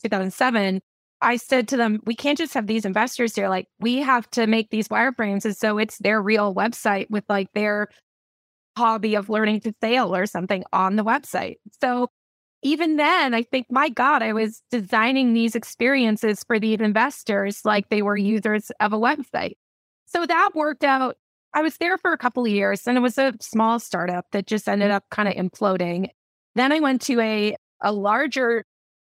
2007 0.03 0.81
i 1.21 1.37
said 1.37 1.69
to 1.69 1.77
them 1.77 2.01
we 2.05 2.15
can't 2.15 2.39
just 2.39 2.55
have 2.55 2.67
these 2.67 2.85
investors 2.85 3.35
here 3.35 3.49
like 3.49 3.67
we 3.81 3.97
have 3.97 4.29
to 4.31 4.47
make 4.47 4.71
these 4.71 4.89
wireframes 4.89 5.47
as 5.47 5.59
so 5.59 5.79
it's 5.79 5.99
their 5.99 6.21
real 6.21 6.55
website 6.55 7.09
with 7.11 7.25
like 7.29 7.53
their 7.55 7.89
hobby 8.77 9.15
of 9.15 9.31
learning 9.31 9.61
to 9.61 9.73
sail 9.83 10.15
or 10.15 10.27
something 10.27 10.65
on 10.73 10.97
the 10.97 11.05
website 11.05 11.57
so 11.81 12.09
even 12.63 12.97
then, 12.97 13.33
I 13.33 13.43
think, 13.43 13.67
my 13.71 13.89
God, 13.89 14.23
I 14.23 14.33
was 14.33 14.63
designing 14.71 15.33
these 15.33 15.55
experiences 15.55 16.43
for 16.45 16.59
these 16.59 16.81
investors 16.81 17.61
like 17.65 17.89
they 17.89 18.03
were 18.03 18.17
users 18.17 18.71
of 18.81 18.93
a 18.93 18.99
website. 18.99 19.57
So 20.07 20.27
that 20.27 20.51
worked 20.55 20.83
out. 20.83 21.17
I 21.55 21.63
was 21.63 21.77
there 21.77 21.97
for 21.97 22.13
a 22.13 22.19
couple 22.19 22.45
of 22.45 22.51
years 22.51 22.87
and 22.87 22.99
it 22.99 23.03
was 23.03 23.19
a 23.19 23.35
small 23.41 23.79
startup 23.79 24.27
that 24.33 24.47
just 24.47 24.69
ended 24.69 24.91
mm. 24.91 24.95
up 24.95 25.05
kind 25.11 25.29
of 25.29 25.35
imploding. 25.35 26.09
Then 26.55 26.73
I 26.73 26.81
went 26.81 27.03
to 27.03 27.21
a 27.21 27.57
a 27.83 27.93
larger 27.93 28.65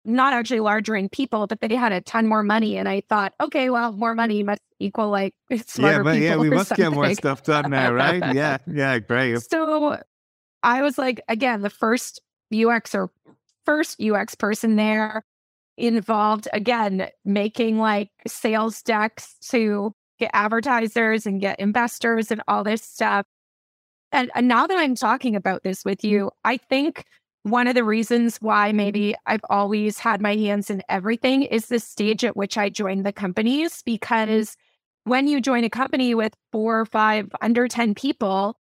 not 0.05 0.33
actually 0.33 0.59
larger 0.59 0.95
in 0.95 1.09
people, 1.09 1.47
but 1.47 1.61
they 1.61 1.75
had 1.75 1.91
a 1.91 2.01
ton 2.01 2.27
more 2.27 2.43
money. 2.43 2.77
And 2.77 2.87
I 2.87 3.01
thought, 3.09 3.33
okay, 3.41 3.69
well, 3.69 3.91
more 3.91 4.15
money 4.15 4.43
must 4.43 4.61
equal 4.79 5.09
like 5.09 5.33
smarter 5.65 5.97
yeah, 5.97 6.03
but 6.03 6.13
people. 6.13 6.27
yeah, 6.27 6.37
we 6.37 6.49
must 6.49 6.69
something. 6.69 6.85
get 6.85 6.93
more 6.93 7.13
stuff 7.13 7.43
done 7.43 7.71
now, 7.71 7.93
right? 7.93 8.33
yeah, 8.33 8.57
yeah, 8.67 8.99
great. 8.99 9.41
So 9.41 9.97
I 10.63 10.81
was 10.81 10.97
like, 10.97 11.21
again, 11.27 11.61
the 11.61 11.69
first 11.69 12.21
UX 12.53 12.95
or 12.95 13.11
first 13.65 14.01
UX 14.01 14.35
person 14.35 14.75
there 14.75 15.23
involved 15.77 16.47
again 16.51 17.07
making 17.23 17.77
like 17.77 18.09
sales 18.27 18.81
decks 18.81 19.35
to 19.49 19.93
get 20.19 20.31
advertisers 20.33 21.25
and 21.25 21.39
get 21.39 21.59
investors 21.59 22.31
and 22.31 22.41
all 22.47 22.63
this 22.63 22.81
stuff. 22.81 23.25
And, 24.11 24.31
and 24.35 24.47
now 24.47 24.67
that 24.67 24.77
I'm 24.77 24.95
talking 24.95 25.35
about 25.35 25.63
this 25.63 25.85
with 25.85 25.99
mm-hmm. 25.99 26.13
you, 26.13 26.31
I 26.43 26.57
think 26.57 27.05
one 27.43 27.67
of 27.67 27.75
the 27.75 27.83
reasons 27.83 28.37
why 28.37 28.71
maybe 28.71 29.15
I've 29.25 29.43
always 29.49 29.99
had 29.99 30.21
my 30.21 30.35
hands 30.35 30.69
in 30.69 30.83
everything 30.89 31.43
is 31.43 31.67
the 31.67 31.79
stage 31.79 32.23
at 32.23 32.35
which 32.35 32.57
I 32.57 32.69
joined 32.69 33.05
the 33.05 33.13
companies. 33.13 33.73
Mm-hmm. 33.73 33.91
Because 33.91 34.57
when 35.05 35.27
you 35.27 35.41
join 35.41 35.63
a 35.63 35.69
company 35.69 36.13
with 36.13 36.33
four 36.51 36.79
or 36.79 36.85
five 36.85 37.29
under 37.41 37.67
10 37.67 37.95
people 37.95 38.57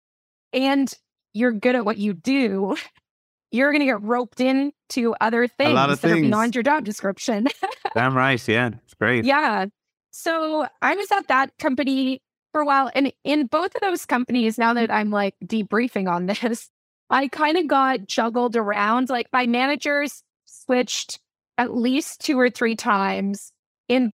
and 0.54 0.94
you're 1.34 1.52
good 1.52 1.76
at 1.76 1.86
what 1.86 1.98
you 1.98 2.14
do, 2.14 2.76
you're 3.52 3.72
going 3.72 3.82
to 3.82 3.86
get 3.86 4.02
roped 4.02 4.40
into 4.40 5.16
other 5.22 5.48
things 5.48 5.74
that 5.74 6.00
things. 6.00 6.18
are 6.18 6.22
beyond 6.22 6.56
your 6.56 6.64
job 6.64 6.84
description. 6.84 7.48
Damn 7.96 8.16
right. 8.16 8.46
Yeah, 8.48 8.72
it's 8.84 8.94
great. 8.94 9.26
yeah. 9.26 9.66
So 10.12 10.68
I 10.82 10.96
was 10.96 11.12
at 11.12 11.28
that 11.28 11.58
company 11.58 12.22
for 12.52 12.62
a 12.62 12.66
while. 12.66 12.90
And 12.96 13.14
in 13.24 13.46
both 13.46 13.76
of 13.76 13.82
those 13.82 14.06
companies, 14.06 14.58
now 14.58 14.74
that 14.74 14.92
I'm 14.92 15.12
like 15.12 15.36
debriefing 15.46 16.10
on 16.10 16.26
this, 16.26 16.70
I 17.10 17.28
kind 17.28 17.58
of 17.58 17.68
got 17.68 18.08
juggled 18.08 18.56
around. 18.56 19.10
Like 19.10 19.28
my 19.32 19.48
managers 19.48 20.24
switched 20.46 21.20
at 21.58 21.76
least 21.76 22.22
two 22.22 22.40
or 22.40 22.50
three 22.50 22.76
times. 22.76 23.52
In 23.88 24.12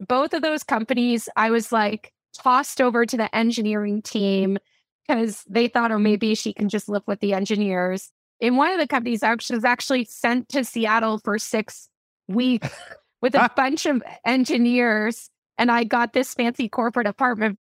both 0.00 0.32
of 0.32 0.42
those 0.42 0.62
companies, 0.62 1.28
I 1.36 1.50
was 1.50 1.70
like 1.70 2.12
tossed 2.34 2.80
over 2.80 3.06
to 3.06 3.16
the 3.16 3.34
engineering 3.34 4.02
team 4.02 4.58
because 5.06 5.44
they 5.48 5.68
thought, 5.68 5.92
oh, 5.92 5.98
maybe 5.98 6.34
she 6.34 6.52
can 6.52 6.68
just 6.68 6.88
live 6.88 7.02
with 7.06 7.20
the 7.20 7.34
engineers. 7.34 8.10
In 8.40 8.56
one 8.56 8.72
of 8.72 8.80
the 8.80 8.88
companies, 8.88 9.22
I 9.22 9.34
was 9.34 9.64
actually 9.64 10.04
sent 10.06 10.48
to 10.50 10.64
Seattle 10.64 11.18
for 11.18 11.38
six 11.38 11.88
weeks 12.26 12.68
with 13.22 13.34
a 13.34 13.42
ah. 13.42 13.48
bunch 13.54 13.86
of 13.86 14.02
engineers. 14.24 15.30
And 15.56 15.70
I 15.70 15.84
got 15.84 16.12
this 16.12 16.34
fancy 16.34 16.68
corporate 16.68 17.06
apartment. 17.06 17.58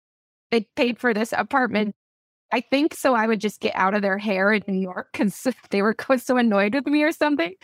They 0.51 0.67
paid 0.75 0.98
for 0.98 1.13
this 1.13 1.34
apartment 1.36 1.96
I 2.53 2.62
think 2.62 2.93
so. 2.93 3.15
I 3.15 3.25
would 3.25 3.41
just 3.41 3.60
get 3.60 3.75
out 3.75 3.95
of 3.95 4.03
their 4.03 4.19
hair 4.19 4.53
in 4.53 4.62
New 4.67 4.79
York 4.79 5.10
because 5.12 5.48
they 5.72 5.81
were 5.81 5.95
so 6.17 6.38
annoyed 6.38 6.75
with 6.75 6.86
me 6.86 7.01
or 7.01 7.12
something. 7.12 7.55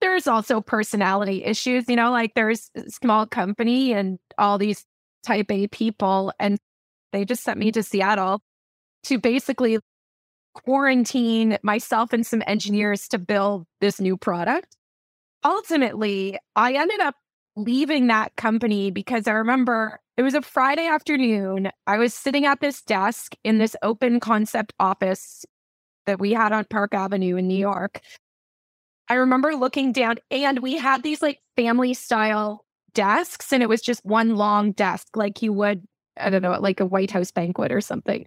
There's 0.00 0.28
also 0.28 0.60
personality 0.60 1.42
issues, 1.42 1.88
you 1.88 1.96
know, 1.96 2.12
like 2.12 2.34
there's 2.34 2.70
small 2.86 3.26
company 3.26 3.92
and 3.92 4.20
all 4.38 4.58
these 4.58 4.84
type 5.24 5.50
A 5.50 5.66
people. 5.66 6.32
And 6.38 6.56
they 7.12 7.24
just 7.24 7.42
sent 7.42 7.58
me 7.58 7.72
to 7.72 7.82
Seattle 7.82 8.42
to 9.04 9.18
basically 9.18 9.80
quarantine 10.54 11.58
myself 11.64 12.12
and 12.12 12.24
some 12.24 12.44
engineers 12.46 13.08
to 13.08 13.18
build 13.18 13.66
this 13.80 14.00
new 14.00 14.16
product. 14.16 14.76
Ultimately, 15.44 16.38
I 16.54 16.74
ended 16.74 17.00
up 17.00 17.16
leaving 17.56 18.06
that 18.06 18.36
company 18.36 18.90
because 18.90 19.26
I 19.26 19.32
remember 19.32 19.98
it 20.16 20.22
was 20.22 20.34
a 20.34 20.42
Friday 20.42 20.86
afternoon. 20.86 21.70
I 21.86 21.98
was 21.98 22.14
sitting 22.14 22.46
at 22.46 22.60
this 22.60 22.82
desk 22.82 23.34
in 23.44 23.58
this 23.58 23.74
open 23.82 24.20
concept 24.20 24.72
office 24.78 25.44
that 26.06 26.20
we 26.20 26.32
had 26.32 26.52
on 26.52 26.66
Park 26.70 26.94
Avenue 26.94 27.36
in 27.36 27.48
New 27.48 27.58
York. 27.58 28.00
I 29.08 29.14
remember 29.14 29.54
looking 29.54 29.92
down, 29.92 30.16
and 30.30 30.60
we 30.60 30.76
had 30.76 31.02
these 31.02 31.22
like 31.22 31.40
family 31.56 31.94
style 31.94 32.64
desks, 32.94 33.52
and 33.52 33.62
it 33.62 33.68
was 33.68 33.80
just 33.80 34.04
one 34.04 34.36
long 34.36 34.72
desk, 34.72 35.16
like 35.16 35.42
you 35.42 35.52
would, 35.52 35.84
I 36.16 36.30
don't 36.30 36.42
know, 36.42 36.58
like 36.60 36.80
a 36.80 36.86
White 36.86 37.10
House 37.10 37.30
banquet 37.30 37.72
or 37.72 37.80
something. 37.80 38.26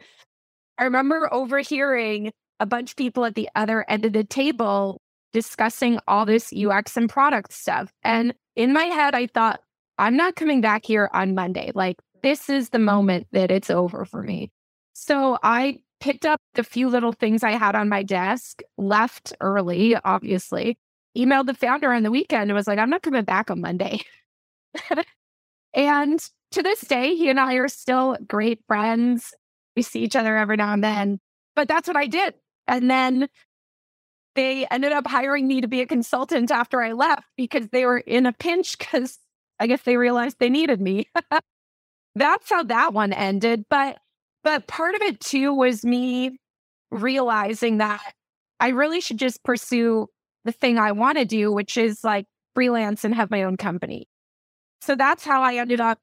I 0.77 0.86
remember 0.86 1.27
overhearing 1.33 2.31
a 2.59 2.65
bunch 2.65 2.91
of 2.91 2.98
people 2.98 3.25
at 3.25 3.36
the 3.36 3.50
other 3.55 3.86
end 3.89 4.05
of 4.05 4.13
the 4.13 4.24
table 4.24 5.01
discussing 5.33 6.00
all 6.07 6.25
this 6.25 6.53
UX 6.53 6.98
and 6.98 7.09
product 7.09 7.53
stuff. 7.53 7.91
And 8.03 8.33
in 8.60 8.74
my 8.74 8.84
head, 8.84 9.16
I 9.16 9.25
thought, 9.28 9.62
I'm 9.98 10.18
not 10.18 10.36
coming 10.36 10.60
back 10.60 10.86
here 10.86 11.10
on 11.13 11.34
Monday. 11.34 11.72
Like, 11.74 11.96
this 12.24 12.50
is 12.50 12.70
the 12.70 12.80
moment 12.80 13.28
that 13.32 13.51
it's 13.51 13.70
over 13.70 14.04
for 14.04 14.22
me. 14.22 14.51
So 14.92 15.38
I 15.42 15.80
picked 16.01 16.25
up 16.25 16.42
the 16.56 16.66
few 16.66 16.89
little 16.89 17.13
things 17.13 17.42
I 17.42 17.51
had 17.51 17.74
on 17.74 17.88
my 17.88 18.04
desk, 18.04 18.62
left 18.78 19.32
early, 19.39 19.96
obviously, 20.04 20.78
emailed 21.18 21.46
the 21.46 21.54
founder 21.54 21.94
on 21.94 22.04
the 22.04 22.12
weekend 22.12 22.50
and 22.50 22.54
was 22.54 22.68
like, 22.68 22.80
I'm 22.80 22.89
not 22.89 23.01
coming 23.01 23.24
back 23.24 23.50
on 23.50 23.62
Monday. 23.62 24.01
and 25.74 26.20
to 26.51 26.62
this 26.62 26.82
day, 26.82 27.16
he 27.16 27.30
and 27.30 27.39
I 27.39 27.54
are 27.54 27.70
still 27.70 28.18
great 28.28 28.60
friends. 28.68 29.34
We 29.78 29.84
see 29.84 30.01
each 30.01 30.18
other 30.18 30.36
every 30.36 30.58
now 30.58 30.74
and 30.74 30.84
then, 30.84 31.20
but 31.56 31.70
that's 31.70 31.88
what 31.88 31.96
I 31.96 32.08
did. 32.08 32.34
And 32.68 32.92
then 32.92 33.30
they 34.39 34.65
ended 34.67 34.93
up 34.93 35.05
hiring 35.05 35.50
me 35.50 35.60
to 35.60 35.67
be 35.67 35.81
a 35.81 35.86
consultant 35.86 36.50
after 36.50 36.81
I 36.81 36.93
left 36.93 37.25
because 37.36 37.67
they 37.74 37.86
were 37.86 37.98
in 37.98 38.25
a 38.25 38.31
pinch 38.31 38.77
because 38.77 39.19
I 39.60 39.67
guess 39.67 39.81
they 39.81 39.98
realized 39.98 40.38
they 40.39 40.50
needed 40.50 40.79
me. 40.79 41.10
That's 42.15 42.50
how 42.50 42.63
that 42.63 42.93
one 42.93 43.12
ended. 43.12 43.65
But 43.69 43.98
but 44.46 44.65
part 44.65 44.96
of 44.96 45.01
it 45.01 45.19
too 45.19 45.53
was 45.53 45.84
me 45.84 46.39
realizing 46.89 47.79
that 47.79 48.13
I 48.62 48.69
really 48.69 49.01
should 49.01 49.19
just 49.19 49.43
pursue 49.43 50.08
the 50.46 50.53
thing 50.53 50.77
I 50.77 50.93
want 50.93 51.17
to 51.17 51.25
do, 51.25 51.51
which 51.51 51.75
is 51.75 52.01
like 52.05 52.25
freelance 52.55 53.03
and 53.03 53.13
have 53.13 53.29
my 53.29 53.43
own 53.43 53.58
company. 53.58 54.08
So 54.79 54.96
that's 54.96 55.25
how 55.25 55.41
I 55.41 55.55
ended 55.55 55.81
up 55.81 56.00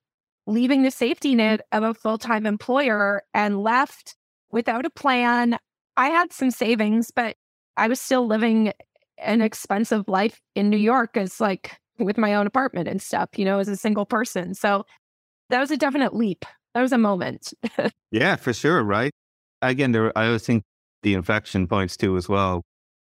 leaving 0.46 0.82
the 0.82 0.90
safety 0.90 1.34
net 1.34 1.62
of 1.72 1.82
a 1.82 1.94
full 1.94 2.18
time 2.18 2.44
employer 2.44 3.22
and 3.32 3.62
left 3.62 4.14
without 4.50 4.84
a 4.84 4.90
plan. 4.90 5.56
I 5.96 6.10
had 6.10 6.34
some 6.34 6.50
savings, 6.50 7.10
but 7.10 7.36
I 7.76 7.88
was 7.88 8.00
still 8.00 8.26
living 8.26 8.72
an 9.18 9.40
expensive 9.40 10.08
life 10.08 10.40
in 10.54 10.70
New 10.70 10.76
York 10.76 11.16
as 11.16 11.40
like 11.40 11.78
with 11.98 12.18
my 12.18 12.34
own 12.34 12.46
apartment 12.46 12.88
and 12.88 13.00
stuff, 13.00 13.30
you 13.36 13.44
know, 13.44 13.58
as 13.58 13.68
a 13.68 13.76
single 13.76 14.06
person. 14.06 14.54
So 14.54 14.84
that 15.50 15.60
was 15.60 15.70
a 15.70 15.76
definite 15.76 16.14
leap. 16.14 16.44
That 16.74 16.82
was 16.82 16.92
a 16.92 16.98
moment. 16.98 17.54
yeah, 18.10 18.36
for 18.36 18.52
sure. 18.52 18.82
Right. 18.82 19.12
Again, 19.62 19.92
there, 19.92 20.16
I 20.16 20.26
always 20.26 20.44
think 20.44 20.62
the 21.02 21.14
inflection 21.14 21.66
points 21.66 21.96
too 21.96 22.16
as 22.16 22.28
well. 22.28 22.62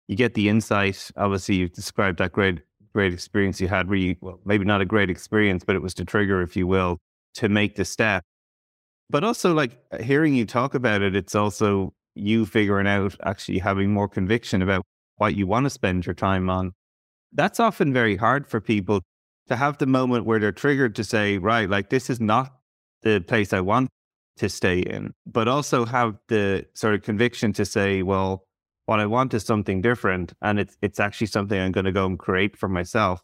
You 0.07 0.17
get 0.17 0.35
the 0.35 0.49
insight. 0.49 1.11
Obviously, 1.17 1.57
you've 1.57 1.73
described 1.73 2.19
that 2.19 2.33
great, 2.33 2.61
great 2.95 3.13
experience 3.13 3.61
you 3.61 3.69
had. 3.69 3.91
Really, 3.91 4.17
well, 4.21 4.41
maybe 4.45 4.65
not 4.65 4.81
a 4.81 4.85
great 4.85 5.11
experience, 5.11 5.65
but 5.65 5.77
it 5.77 5.83
was 5.83 5.95
the 5.95 6.05
trigger, 6.05 6.41
if 6.41 6.57
you 6.57 6.67
will, 6.67 6.99
to 7.35 7.49
make 7.49 7.77
the 7.77 7.85
step. 7.85 8.23
But 9.11 9.25
also, 9.25 9.53
like 9.55 9.79
hearing 10.01 10.35
you 10.35 10.47
talk 10.47 10.75
about 10.75 11.03
it, 11.03 11.17
it's 11.17 11.35
also 11.35 11.93
you 12.19 12.47
figuring 12.47 12.87
out 12.87 13.17
actually 13.25 13.59
having 13.59 13.93
more 13.93 14.09
conviction 14.09 14.63
about 14.63 14.83
what 15.17 15.35
you 15.35 15.47
want 15.47 15.65
to 15.65 15.71
spend 15.71 16.07
your 16.07 16.15
time 16.15 16.49
on 16.49 16.73
that's 17.33 17.61
often 17.61 17.93
very 17.93 18.17
hard 18.17 18.47
for 18.47 18.61
people 18.61 19.03
to 19.49 19.57
have 19.57 19.79
the 19.79 19.87
moment 19.87 20.25
where 20.25 20.39
they're 20.39 20.53
triggered 20.53 20.95
to 20.97 21.05
say, 21.05 21.39
right, 21.39 21.69
like 21.69 21.91
this 21.91 22.11
is 22.11 22.21
not 22.21 22.53
the 23.03 23.21
place 23.21 23.53
I 23.53 23.61
want 23.61 23.89
to 24.37 24.49
stay 24.49 24.81
in, 24.81 25.15
but 25.27 25.49
also 25.49 25.85
have 25.85 26.17
the 26.29 26.67
sort 26.75 26.95
of 26.95 27.03
conviction 27.03 27.53
to 27.55 27.65
say, 27.65 28.03
well, 28.03 28.45
what 28.87 29.01
I 29.01 29.07
want 29.07 29.35
is 29.35 29.45
something 29.45 29.81
different. 29.81 30.33
And 30.43 30.59
it's, 30.59 30.77
it's 30.81 31.01
actually 31.01 31.27
something 31.27 31.59
I'm 31.59 31.73
going 31.73 31.87
to 31.87 31.93
go 31.93 32.07
and 32.07 32.19
create 32.19 32.57
for 32.57 32.69
myself. 32.69 33.21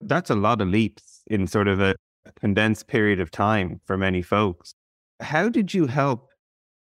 That's 0.00 0.30
a 0.30 0.34
lot 0.34 0.60
of 0.60 0.68
leaps 0.68 1.22
in 1.26 1.46
sort 1.46 1.68
of 1.68 1.80
a 1.80 1.96
condensed 2.40 2.86
period 2.86 3.20
of 3.20 3.30
time 3.30 3.80
for 3.84 3.96
many 3.96 4.22
folks. 4.22 4.74
How 5.20 5.48
did 5.48 5.74
you 5.74 5.86
help 5.86 6.27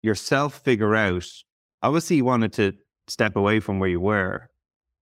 yourself 0.04 0.60
figure 0.60 0.96
out? 0.96 1.28
Obviously, 1.82 2.18
you 2.18 2.26
wanted 2.26 2.54
to 2.54 2.74
step 3.08 3.36
away 3.36 3.60
from 3.60 3.80
where 3.80 3.90
you 3.90 4.00
were, 4.00 4.50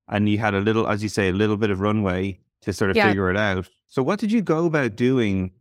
and 0.08 0.30
you 0.30 0.38
had 0.38 0.54
a 0.54 0.62
little, 0.62 0.88
as 0.88 1.04
you 1.04 1.10
say, 1.10 1.30
a 1.30 1.34
little 1.34 1.58
bit 1.58 1.70
of 1.70 1.82
runway 1.82 2.40
to 2.62 2.72
sort 2.72 2.92
of 2.92 2.96
yeah. 2.98 3.10
figure 3.10 3.30
it 3.30 3.38
out. 3.38 3.68
So, 3.88 4.02
what 4.02 4.20
did 4.20 4.32
you 4.32 4.42
go 4.42 4.66
about 4.66 4.96
doing 4.96 5.52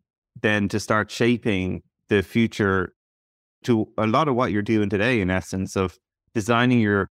then 0.40 0.68
to 0.68 0.78
start 0.78 1.10
shaping 1.10 1.82
the 2.08 2.22
future 2.22 2.94
to 3.64 3.88
a 3.98 4.06
lot 4.06 4.28
of 4.28 4.34
what 4.34 4.52
you're 4.52 4.62
doing 4.62 4.88
today, 4.88 5.20
in 5.20 5.30
essence, 5.30 5.76
of 5.76 5.98
designing 6.34 6.80
your 6.80 7.10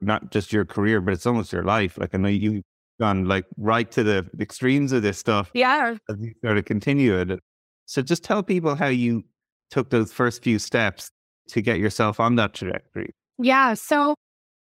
not 0.00 0.30
just 0.30 0.52
your 0.52 0.64
career, 0.64 1.00
but 1.00 1.14
it's 1.14 1.26
almost 1.26 1.52
your 1.52 1.64
life. 1.64 1.96
Like 1.98 2.14
I 2.14 2.18
know 2.18 2.28
you've 2.28 2.62
gone 3.00 3.26
like 3.26 3.46
right 3.56 3.90
to 3.92 4.02
the 4.02 4.26
extremes 4.38 4.92
of 4.92 5.02
this 5.02 5.18
stuff. 5.18 5.50
Yeah. 5.54 5.96
As 6.08 6.16
you 6.20 6.32
sort 6.44 6.58
of 6.58 6.64
continue 6.64 7.18
it. 7.18 7.40
So 7.86 8.02
just 8.02 8.24
tell 8.24 8.42
people 8.42 8.74
how 8.74 8.86
you 8.86 9.24
took 9.70 9.90
those 9.90 10.12
first 10.12 10.42
few 10.42 10.58
steps 10.58 11.10
to 11.48 11.62
get 11.62 11.78
yourself 11.78 12.20
on 12.20 12.36
that 12.36 12.54
trajectory. 12.54 13.14
Yeah. 13.38 13.74
So 13.74 14.14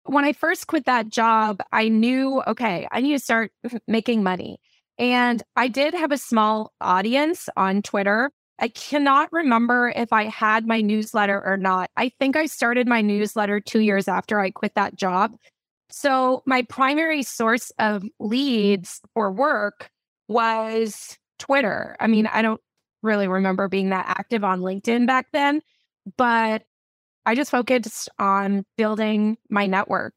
when 0.06 0.26
I 0.26 0.34
first 0.34 0.68
quit 0.68 0.86
that 0.86 1.10
job, 1.10 1.62
I 1.72 1.90
knew, 1.90 2.42
okay, 2.48 2.88
I 2.92 3.02
need 3.02 3.14
to 3.14 3.20
start 3.20 3.52
making 3.88 4.24
money. 4.24 4.60
And 4.98 5.44
I 5.56 5.68
did 5.68 5.94
have 5.94 6.12
a 6.12 6.18
small 6.18 6.72
audience 6.80 7.50
on 7.58 7.82
Twitter. 7.82 8.32
I 8.60 8.70
cannot 8.70 9.34
remember 9.34 9.92
if 9.96 10.14
I 10.14 10.26
had 10.26 10.66
my 10.66 10.80
newsletter 10.80 11.44
or 11.46 11.58
not. 11.58 11.90
I 11.98 12.10
think 12.20 12.38
I 12.38 12.46
started 12.46 12.88
my 12.88 13.02
newsletter 13.02 13.60
two 13.60 13.82
years 13.82 14.08
after 14.08 14.40
I 14.40 14.52
quit 14.52 14.76
that 14.76 14.96
job. 14.96 15.36
So 15.90 16.42
my 16.46 16.62
primary 16.64 17.24
source 17.24 17.72
of 17.80 18.04
leads 18.20 19.02
or 19.14 19.32
work 19.32 19.90
was 20.28 21.18
Twitter. 21.40 21.98
I 22.00 22.08
mean, 22.08 22.28
I 22.28 22.42
don't 22.42 22.62
really 23.04 23.28
remember 23.28 23.68
being 23.68 23.90
that 23.90 24.06
active 24.08 24.44
on 24.44 24.62
LinkedIn 24.62 25.06
back 25.06 25.28
then, 25.34 25.62
but 26.18 26.64
I 27.26 27.36
just 27.36 27.52
focused 27.52 28.10
on 28.20 28.66
building 28.78 29.38
my 29.50 29.66
network 29.66 30.14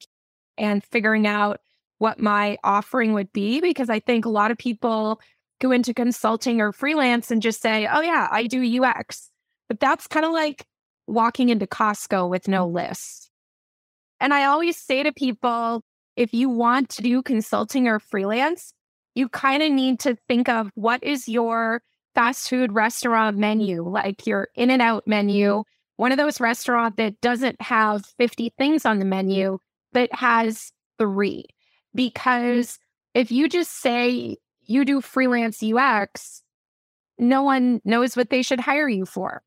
and 0.57 0.85
figuring 0.85 1.27
out 1.27 1.61
what 1.99 2.21
my 2.21 2.59
offering 2.63 3.13
would 3.15 3.33
be 3.33 3.61
because 3.61 3.91
I 3.91 4.01
think 4.01 4.25
a 4.25 4.31
lot 4.31 4.51
of 4.51 4.59
people 4.59 5.21
go 5.61 5.73
into 5.73 5.95
consulting 5.95 6.61
or 6.61 6.73
freelance 6.73 7.31
and 7.31 7.43
just 7.43 7.61
say, 7.61 7.89
oh, 7.91 8.01
yeah, 8.01 8.29
I 8.31 8.47
do 8.47 8.83
UX. 8.83 9.31
But 9.69 9.81
that's 9.81 10.07
kind 10.07 10.25
of 10.25 10.33
like 10.33 10.67
walking 11.07 11.49
into 11.49 11.67
Costco 11.67 12.29
with 12.29 12.47
no 12.49 12.67
mm-hmm. 12.67 12.77
list. 12.77 13.31
And 14.21 14.35
I 14.35 14.45
always 14.45 14.77
say 14.77 15.03
to 15.03 15.13
people, 15.13 15.83
if 16.17 16.35
you 16.35 16.49
want 16.49 16.89
to 16.91 17.03
do 17.03 17.23
consulting 17.23 17.87
or 17.87 18.01
freelance, 18.01 18.73
you 19.15 19.29
kind 19.29 19.63
of 19.63 19.71
need 19.71 20.01
to 20.01 20.17
think 20.29 20.49
of 20.49 20.71
what 20.75 21.03
is 21.03 21.29
your 21.29 21.83
fast 22.15 22.49
food 22.49 22.73
restaurant 22.73 23.37
menu, 23.37 23.89
like 23.89 24.27
your 24.27 24.49
in 24.55 24.71
and 24.71 24.83
out 24.83 25.07
menu, 25.07 25.63
one 25.99 26.13
of 26.13 26.19
those 26.19 26.41
restaurants 26.41 26.97
that 26.97 27.21
doesn't 27.21 27.61
have 27.61 28.07
50 28.19 28.55
things 28.57 28.87
on 28.87 29.01
the 29.01 29.05
menu, 29.05 29.59
but 29.93 30.09
has 30.15 30.73
three. 30.97 31.41
Mm-hmm. 31.43 31.97
Because 31.97 32.79
if 33.15 33.33
you 33.33 33.49
just 33.49 33.83
say 33.83 34.37
you 34.63 34.85
do 34.85 35.01
freelance 35.01 35.61
UX, 35.61 36.43
no 37.19 37.43
one 37.43 37.81
knows 37.85 38.17
what 38.17 38.31
they 38.31 38.43
should 38.43 38.61
hire 38.61 38.89
you 38.89 39.05
for. 39.05 39.43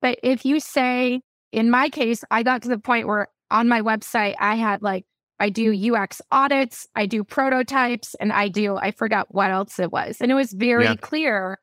But 0.00 0.20
if 0.22 0.44
you 0.44 0.60
say, 0.60 1.22
in 1.50 1.70
my 1.70 1.88
case, 1.88 2.22
I 2.30 2.44
got 2.44 2.62
to 2.62 2.68
the 2.68 2.78
point 2.78 3.08
where 3.08 3.26
on 3.50 3.68
my 3.68 3.82
website, 3.82 4.36
I 4.38 4.54
had 4.54 4.82
like, 4.82 5.04
I 5.40 5.50
do 5.50 5.72
mm-hmm. 5.72 5.94
UX 5.94 6.22
audits, 6.30 6.86
I 6.94 7.06
do 7.06 7.24
prototypes, 7.24 8.14
and 8.20 8.32
I 8.32 8.46
do, 8.46 8.76
I 8.76 8.92
forgot 8.92 9.34
what 9.34 9.50
else 9.50 9.80
it 9.80 9.90
was. 9.90 10.18
And 10.20 10.30
it 10.30 10.34
was 10.34 10.52
very 10.52 10.84
yeah. 10.84 10.94
clear. 10.94 11.58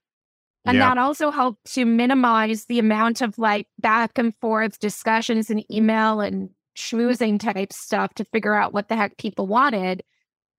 And 0.66 0.78
yeah. 0.78 0.90
that 0.90 0.98
also 0.98 1.30
helped 1.30 1.74
to 1.74 1.86
minimize 1.86 2.66
the 2.66 2.80
amount 2.80 3.22
of 3.22 3.38
like 3.38 3.68
back 3.80 4.18
and 4.18 4.34
forth 4.38 4.80
discussions 4.80 5.50
and 5.50 5.70
email 5.72 6.22
and 6.22 6.50
schmoozing 6.78 7.40
type 7.40 7.74
stuff 7.74 8.14
to 8.16 8.26
figure 8.26 8.56
out 8.56 8.74
what 8.74 8.88
the 8.88 8.96
heck 8.96 9.18
people 9.18 9.46
wanted. 9.46 10.04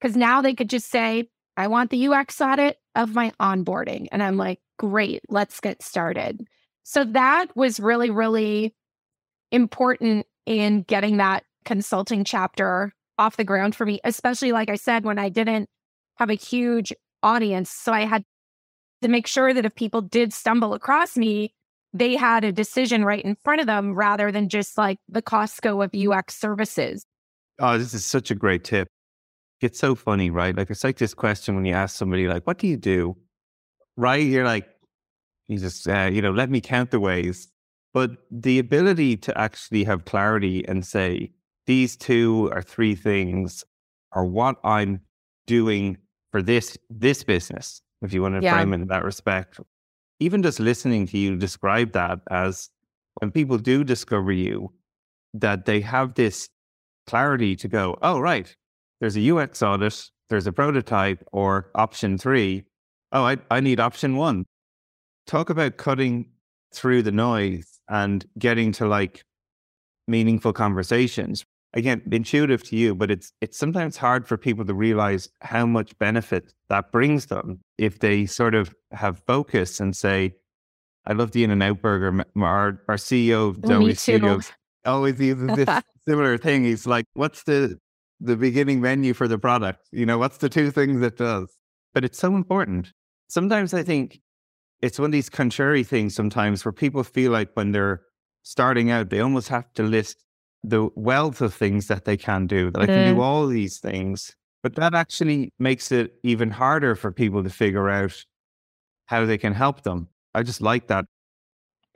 Because 0.00 0.16
now 0.16 0.42
they 0.42 0.54
could 0.54 0.68
just 0.68 0.90
say, 0.90 1.28
I 1.56 1.68
want 1.68 1.90
the 1.90 2.08
UX 2.08 2.40
audit 2.40 2.78
of 2.94 3.14
my 3.14 3.32
onboarding. 3.40 4.08
And 4.12 4.22
I'm 4.22 4.36
like, 4.36 4.60
great, 4.78 5.22
let's 5.28 5.60
get 5.60 5.82
started. 5.82 6.46
So 6.82 7.04
that 7.04 7.46
was 7.56 7.80
really, 7.80 8.10
really 8.10 8.74
important 9.50 10.26
in 10.44 10.82
getting 10.82 11.16
that 11.16 11.44
consulting 11.64 12.24
chapter 12.24 12.92
off 13.18 13.36
the 13.36 13.44
ground 13.44 13.74
for 13.74 13.86
me, 13.86 14.00
especially 14.04 14.52
like 14.52 14.68
I 14.68 14.74
said, 14.74 15.04
when 15.04 15.18
I 15.18 15.28
didn't 15.30 15.68
have 16.16 16.28
a 16.28 16.34
huge 16.34 16.92
audience. 17.22 17.70
So 17.70 17.92
I 17.92 18.04
had 18.04 18.24
to 19.04 19.08
make 19.10 19.26
sure 19.26 19.54
that 19.54 19.64
if 19.64 19.74
people 19.74 20.02
did 20.02 20.32
stumble 20.32 20.74
across 20.74 21.16
me, 21.16 21.54
they 21.92 22.16
had 22.16 22.44
a 22.44 22.52
decision 22.52 23.04
right 23.04 23.24
in 23.24 23.36
front 23.44 23.60
of 23.60 23.66
them 23.66 23.94
rather 23.94 24.32
than 24.32 24.48
just 24.48 24.76
like 24.76 24.98
the 25.08 25.22
Costco 25.22 25.84
of 25.84 25.94
UX 25.94 26.36
services. 26.36 27.06
Oh, 27.60 27.78
this 27.78 27.94
is 27.94 28.04
such 28.04 28.32
a 28.32 28.34
great 28.34 28.64
tip 28.64 28.88
it's 29.64 29.78
so 29.78 29.94
funny, 29.94 30.30
right? 30.30 30.56
Like 30.56 30.70
it's 30.70 30.84
like 30.84 30.98
this 30.98 31.14
question 31.14 31.54
when 31.54 31.64
you 31.64 31.74
ask 31.74 31.96
somebody, 31.96 32.28
like, 32.28 32.46
"What 32.46 32.58
do 32.58 32.66
you 32.66 32.76
do?" 32.76 33.16
Right? 33.96 34.22
You're 34.22 34.44
like, 34.44 34.68
"You 35.48 35.58
just, 35.58 35.88
uh, 35.88 36.10
you 36.12 36.22
know, 36.22 36.32
let 36.32 36.50
me 36.50 36.60
count 36.60 36.90
the 36.90 37.00
ways." 37.00 37.48
But 37.92 38.10
the 38.30 38.58
ability 38.58 39.16
to 39.18 39.38
actually 39.38 39.84
have 39.84 40.04
clarity 40.04 40.66
and 40.68 40.84
say 40.84 41.32
these 41.66 41.96
two 41.96 42.50
or 42.52 42.62
three 42.62 42.94
things 42.94 43.64
are 44.12 44.24
what 44.24 44.56
I'm 44.64 45.00
doing 45.46 45.98
for 46.30 46.42
this 46.42 46.76
this 46.90 47.24
business, 47.24 47.82
if 48.04 48.12
you 48.12 48.22
want 48.22 48.36
to 48.36 48.42
yeah. 48.42 48.54
frame 48.54 48.72
it 48.72 48.82
in 48.82 48.88
that 48.88 49.04
respect. 49.04 49.58
Even 50.20 50.42
just 50.42 50.60
listening 50.60 51.06
to 51.08 51.18
you 51.18 51.36
describe 51.36 51.92
that 51.92 52.20
as 52.30 52.70
when 53.20 53.30
people 53.30 53.58
do 53.58 53.82
discover 53.82 54.32
you, 54.32 54.72
that 55.32 55.64
they 55.64 55.80
have 55.80 56.14
this 56.14 56.48
clarity 57.06 57.56
to 57.56 57.68
go, 57.68 57.98
oh, 58.02 58.20
right, 58.20 58.54
there's 59.00 59.16
a 59.16 59.30
UX 59.30 59.62
audit, 59.62 60.10
there's 60.30 60.46
a 60.46 60.52
prototype, 60.52 61.24
or 61.32 61.70
option 61.74 62.18
three. 62.18 62.64
Oh, 63.12 63.24
I, 63.24 63.38
I 63.50 63.60
need 63.60 63.80
option 63.80 64.16
one. 64.16 64.44
Talk 65.26 65.50
about 65.50 65.76
cutting 65.76 66.30
through 66.72 67.02
the 67.02 67.12
noise 67.12 67.80
and 67.88 68.24
getting 68.38 68.72
to 68.72 68.86
like 68.86 69.24
meaningful 70.06 70.52
conversations. 70.52 71.44
Again, 71.74 72.02
intuitive 72.10 72.62
to 72.64 72.76
you, 72.76 72.94
but 72.94 73.10
it's 73.10 73.32
it's 73.40 73.58
sometimes 73.58 73.96
hard 73.96 74.26
for 74.26 74.36
people 74.36 74.64
to 74.64 74.74
realize 74.74 75.28
how 75.40 75.66
much 75.66 75.98
benefit 75.98 76.54
that 76.68 76.92
brings 76.92 77.26
them 77.26 77.60
if 77.78 77.98
they 77.98 78.26
sort 78.26 78.54
of 78.54 78.74
have 78.92 79.20
focus 79.26 79.80
and 79.80 79.96
say, 79.96 80.34
I 81.04 81.12
love 81.12 81.32
the 81.32 81.44
In-N-Out 81.44 81.82
Burger. 81.82 82.24
Our, 82.36 82.80
our 82.88 82.96
CEO 82.96 83.66
Zoe 83.66 83.90
oh, 83.90 83.94
Studios 83.94 84.52
always 84.84 85.20
uses 85.20 85.48
this 85.56 85.82
similar 86.06 86.38
thing. 86.38 86.64
He's 86.64 86.86
like, 86.86 87.06
"What's 87.14 87.42
the 87.42 87.76
the 88.20 88.36
beginning 88.36 88.80
menu 88.80 89.14
for 89.14 89.28
the 89.28 89.38
product. 89.38 89.88
You 89.92 90.06
know, 90.06 90.18
what's 90.18 90.38
the 90.38 90.48
two 90.48 90.70
things 90.70 91.02
it 91.02 91.16
does? 91.16 91.58
But 91.92 92.04
it's 92.04 92.18
so 92.18 92.34
important. 92.34 92.92
Sometimes 93.28 93.74
I 93.74 93.82
think 93.82 94.20
it's 94.80 94.98
one 94.98 95.06
of 95.06 95.12
these 95.12 95.28
contrary 95.28 95.84
things 95.84 96.14
sometimes 96.14 96.64
where 96.64 96.72
people 96.72 97.04
feel 97.04 97.32
like 97.32 97.50
when 97.54 97.72
they're 97.72 98.02
starting 98.42 98.90
out, 98.90 99.10
they 99.10 99.20
almost 99.20 99.48
have 99.48 99.72
to 99.74 99.82
list 99.82 100.24
the 100.64 100.88
wealth 100.94 101.40
of 101.40 101.54
things 101.54 101.88
that 101.88 102.06
they 102.06 102.16
can 102.16 102.46
do, 102.46 102.70
that 102.70 102.82
I 102.82 102.86
can 102.86 103.14
do 103.14 103.20
mm. 103.20 103.22
all 103.22 103.46
these 103.46 103.78
things. 103.78 104.34
But 104.62 104.76
that 104.76 104.94
actually 104.94 105.52
makes 105.58 105.92
it 105.92 106.14
even 106.22 106.50
harder 106.50 106.94
for 106.94 107.12
people 107.12 107.44
to 107.44 107.50
figure 107.50 107.90
out 107.90 108.24
how 109.06 109.26
they 109.26 109.36
can 109.36 109.52
help 109.52 109.82
them. 109.82 110.08
I 110.34 110.42
just 110.42 110.62
like 110.62 110.86
that. 110.86 111.04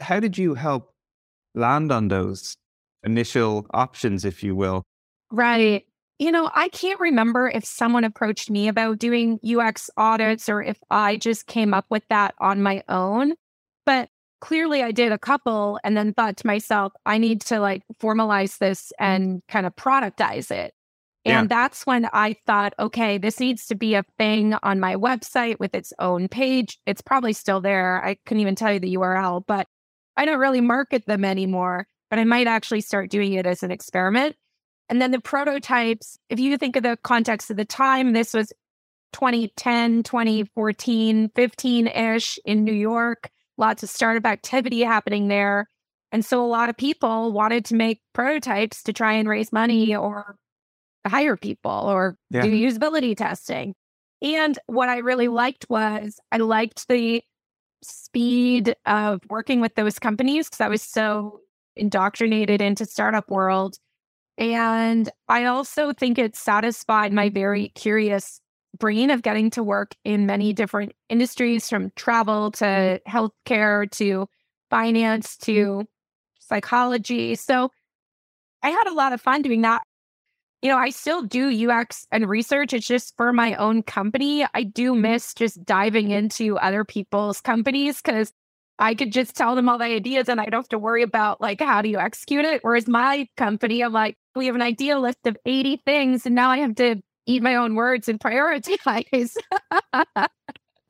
How 0.01 0.21
did 0.21 0.37
you 0.37 0.55
help 0.55 0.93
land 1.55 1.91
on 1.91 2.09
those 2.09 2.57
initial 3.03 3.67
options, 3.73 4.27
if 4.27 4.43
you 4.43 4.55
will? 4.55 4.83
Right. 5.33 5.87
You 6.19 6.31
know, 6.31 6.51
I 6.55 6.69
can't 6.69 7.01
remember 7.01 7.49
if 7.49 7.65
someone 7.65 8.05
approached 8.05 8.51
me 8.51 8.69
about 8.69 8.99
doing 8.99 9.41
UX 9.43 9.89
audits 9.97 10.49
or 10.49 10.63
if 10.63 10.79
I 10.91 11.17
just 11.17 11.47
came 11.47 11.73
up 11.73 11.87
with 11.89 12.03
that 12.11 12.35
on 12.39 12.63
my 12.63 12.83
own. 12.89 13.33
But 13.87 14.11
clearly 14.41 14.83
I 14.83 14.93
did 14.93 15.13
a 15.13 15.19
couple 15.19 15.79
and 15.85 15.97
then 15.97 16.13
thought 16.13 16.37
to 16.39 16.47
myself, 16.47 16.93
I 17.07 17.19
need 17.19 17.41
to 17.43 17.61
like 17.61 17.83
formalize 18.01 18.59
this 18.59 18.93
mm-hmm. 19.01 19.05
and 19.05 19.43
kind 19.49 19.67
of 19.67 19.75
productize 19.77 20.51
it. 20.51 20.75
And 21.25 21.51
yeah. 21.51 21.57
that's 21.57 21.85
when 21.85 22.09
I 22.13 22.37
thought, 22.47 22.75
okay, 22.79 23.19
this 23.19 23.41
needs 23.41 23.67
to 23.67 23.75
be 23.75 23.95
a 23.95 24.05
thing 24.19 24.55
on 24.63 24.81
my 24.81 24.95
website 24.95 25.59
with 25.59 25.75
its 25.75 25.93
own 25.99 26.29
page. 26.29 26.79
It's 26.87 27.03
probably 27.03 27.33
still 27.33 27.61
there. 27.61 28.03
I 28.03 28.17
couldn't 28.25 28.41
even 28.41 28.55
tell 28.55 28.73
you 28.73 28.81
the 28.81 28.95
URL, 28.95 29.43
but 29.47 29.67
I 30.17 30.25
don't 30.25 30.39
really 30.39 30.61
market 30.61 31.05
them 31.07 31.25
anymore. 31.25 31.87
But 32.09 32.19
I 32.19 32.25
might 32.25 32.47
actually 32.47 32.81
start 32.81 33.11
doing 33.11 33.35
it 33.35 33.47
as 33.47 33.63
an 33.63 33.71
experiment. 33.71 34.37
And 34.89 35.03
then 35.03 35.11
the 35.11 35.21
prototypes, 35.21 36.19
if 36.31 36.41
you 36.41 36.57
think 36.57 36.77
of 36.77 36.83
the 36.83 36.97
context 37.03 37.51
of 37.51 37.59
the 37.59 37.67
time, 37.67 38.15
this 38.15 38.33
was 38.33 38.51
2010, 39.13 40.05
2014, 40.05 41.31
15 41.35 41.87
ish 41.89 42.39
in 42.47 42.65
New 42.65 42.73
York, 42.73 43.31
lots 43.59 43.83
of 43.83 43.91
startup 43.91 44.27
activity 44.27 44.81
happening 44.81 45.29
there. 45.29 45.69
And 46.11 46.25
so 46.25 46.43
a 46.43 46.47
lot 46.47 46.71
of 46.71 46.77
people 46.77 47.33
wanted 47.33 47.65
to 47.67 47.75
make 47.75 48.01
prototypes 48.15 48.83
to 48.85 48.93
try 48.93 49.13
and 49.13 49.29
raise 49.29 49.53
money 49.53 49.89
mm. 49.89 50.01
or 50.01 50.37
hire 51.07 51.37
people 51.37 51.71
or 51.71 52.17
yeah. 52.31 52.43
do 52.43 52.51
usability 52.51 53.17
testing. 53.17 53.75
And 54.23 54.59
what 54.67 54.89
I 54.89 54.99
really 54.99 55.29
mm. 55.29 55.35
liked 55.35 55.67
was 55.69 56.19
I 56.33 56.39
liked 56.39 56.89
the 56.89 57.23
speed 57.83 58.75
of 58.87 59.21
working 59.29 59.61
with 59.61 59.75
those 59.75 59.99
companies 59.99 60.49
because 60.49 60.61
I 60.61 60.69
was 60.69 60.83
so 60.83 61.41
indoctrinated 61.77 62.61
into 62.61 62.85
startup 62.87 63.31
world 63.31 63.77
and 64.39 65.11
I 65.29 65.47
also 65.47 65.93
think 65.93 66.17
it 66.17 66.37
satisfied 66.37 67.13
my 67.13 67.29
very 67.29 67.71
curious 67.71 68.41
brain 68.79 69.11
of 69.11 69.23
getting 69.23 69.51
to 69.51 69.63
work 69.63 69.95
in 70.05 70.27
many 70.27 70.53
different 70.53 70.93
industries 71.09 71.69
from 71.69 71.93
travel 71.97 72.51
mm-hmm. 72.51 72.65
to 72.65 73.01
healthcare 73.09 73.91
to 73.93 74.29
finance 74.71 75.37
mm-hmm. 75.37 75.53
to 75.53 75.89
psychology. 76.39 77.35
So 77.35 77.71
I 78.63 78.71
had 78.71 78.87
a 78.87 78.95
lot 78.95 79.13
of 79.13 79.21
fun 79.21 79.43
doing 79.43 79.63
that. 79.63 79.83
You 80.63 80.71
know, 80.71 80.79
I 80.79 80.91
still 80.91 81.23
do 81.23 81.71
UX 81.71 82.07
and 82.11 82.29
research. 82.29 82.73
It's 82.73 82.87
just 82.87 83.17
for 83.17 83.33
my 83.33 83.55
own 83.55 83.83
company. 83.85 84.45
I 84.55 84.65
do 84.65 84.93
mm-hmm. 84.93 85.03
miss 85.03 85.35
just 85.35 85.65
diving 85.65 86.11
into 86.11 86.59
other 86.59 86.85
people's 86.85 87.41
companies 87.41 88.03
because 88.03 88.33
I 88.81 88.95
could 88.95 89.13
just 89.13 89.35
tell 89.35 89.57
them 89.57 89.69
all 89.69 89.79
the 89.79 89.85
ideas 89.85 90.29
and 90.29 90.41
I 90.41 90.45
don't 90.45 90.61
have 90.61 90.69
to 90.69 90.79
worry 90.79 91.03
about 91.03 91.41
like 91.41 91.61
how 91.61 91.83
do 91.83 91.89
you 91.89 91.99
execute 91.99 92.45
it. 92.45 92.61
Whereas 92.63 92.87
my 92.87 93.29
company, 93.37 93.83
I'm 93.83 93.93
like, 93.93 94.17
we 94.37 94.47
have 94.47 94.55
an 94.55 94.63
idea 94.63 94.99
list 94.99 95.19
of 95.27 95.37
80 95.45 95.83
things 95.85 96.27
and 96.27 96.35
now 96.35 96.51
I 96.51 96.59
have 96.59 96.77
to 96.77 97.01
eat 97.29 97.43
my 97.43 97.55
own 97.55 97.77
words 97.77 98.09
and 98.09 98.19
prioritize. 98.19 99.37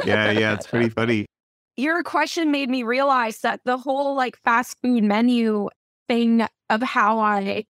yeah, 0.05 0.31
yeah, 0.31 0.55
it's 0.55 0.67
pretty 0.67 0.89
funny. 0.89 1.27
your 1.77 2.03
question 2.03 2.51
made 2.51 2.71
me 2.71 2.83
realize 2.83 3.41
that 3.41 3.61
the 3.65 3.77
whole 3.77 4.17
like 4.17 4.39
fast 4.39 4.79
food 4.81 5.05
menu 5.05 5.69
thing 6.09 6.47
of 6.71 6.83
how 6.83 7.19
I 7.19 7.67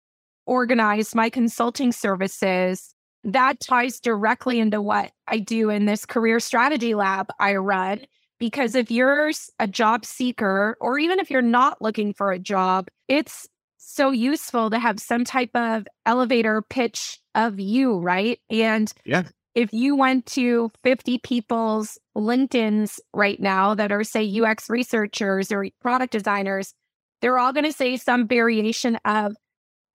organize 0.44 1.14
my 1.14 1.30
consulting 1.30 1.92
services 1.92 2.94
that 3.24 3.58
ties 3.58 3.98
directly 3.98 4.60
into 4.60 4.80
what 4.80 5.10
I 5.26 5.38
do 5.38 5.70
in 5.70 5.86
this 5.86 6.06
career 6.06 6.38
strategy 6.38 6.94
lab 6.94 7.28
I 7.40 7.56
run. 7.56 8.00
Because 8.38 8.74
if 8.74 8.90
you're 8.90 9.32
a 9.58 9.66
job 9.66 10.04
seeker, 10.04 10.76
or 10.80 10.98
even 10.98 11.18
if 11.18 11.30
you're 11.30 11.40
not 11.40 11.80
looking 11.80 12.12
for 12.12 12.32
a 12.32 12.38
job, 12.38 12.88
it's 13.08 13.48
so 13.86 14.10
useful 14.10 14.70
to 14.70 14.78
have 14.78 14.98
some 14.98 15.24
type 15.24 15.54
of 15.54 15.86
elevator 16.04 16.62
pitch 16.62 17.20
of 17.34 17.60
you, 17.60 17.98
right? 17.98 18.40
And 18.50 18.92
yeah. 19.04 19.24
if 19.54 19.72
you 19.72 19.94
went 19.96 20.26
to 20.26 20.70
50 20.82 21.18
people's 21.18 21.98
LinkedIn's 22.16 23.00
right 23.14 23.38
now 23.38 23.74
that 23.74 23.92
are, 23.92 24.04
say, 24.04 24.40
UX 24.40 24.68
researchers 24.68 25.52
or 25.52 25.66
product 25.80 26.12
designers, 26.12 26.74
they're 27.20 27.38
all 27.38 27.52
going 27.52 27.64
to 27.64 27.72
say 27.72 27.96
some 27.96 28.26
variation 28.26 28.96
of, 29.04 29.36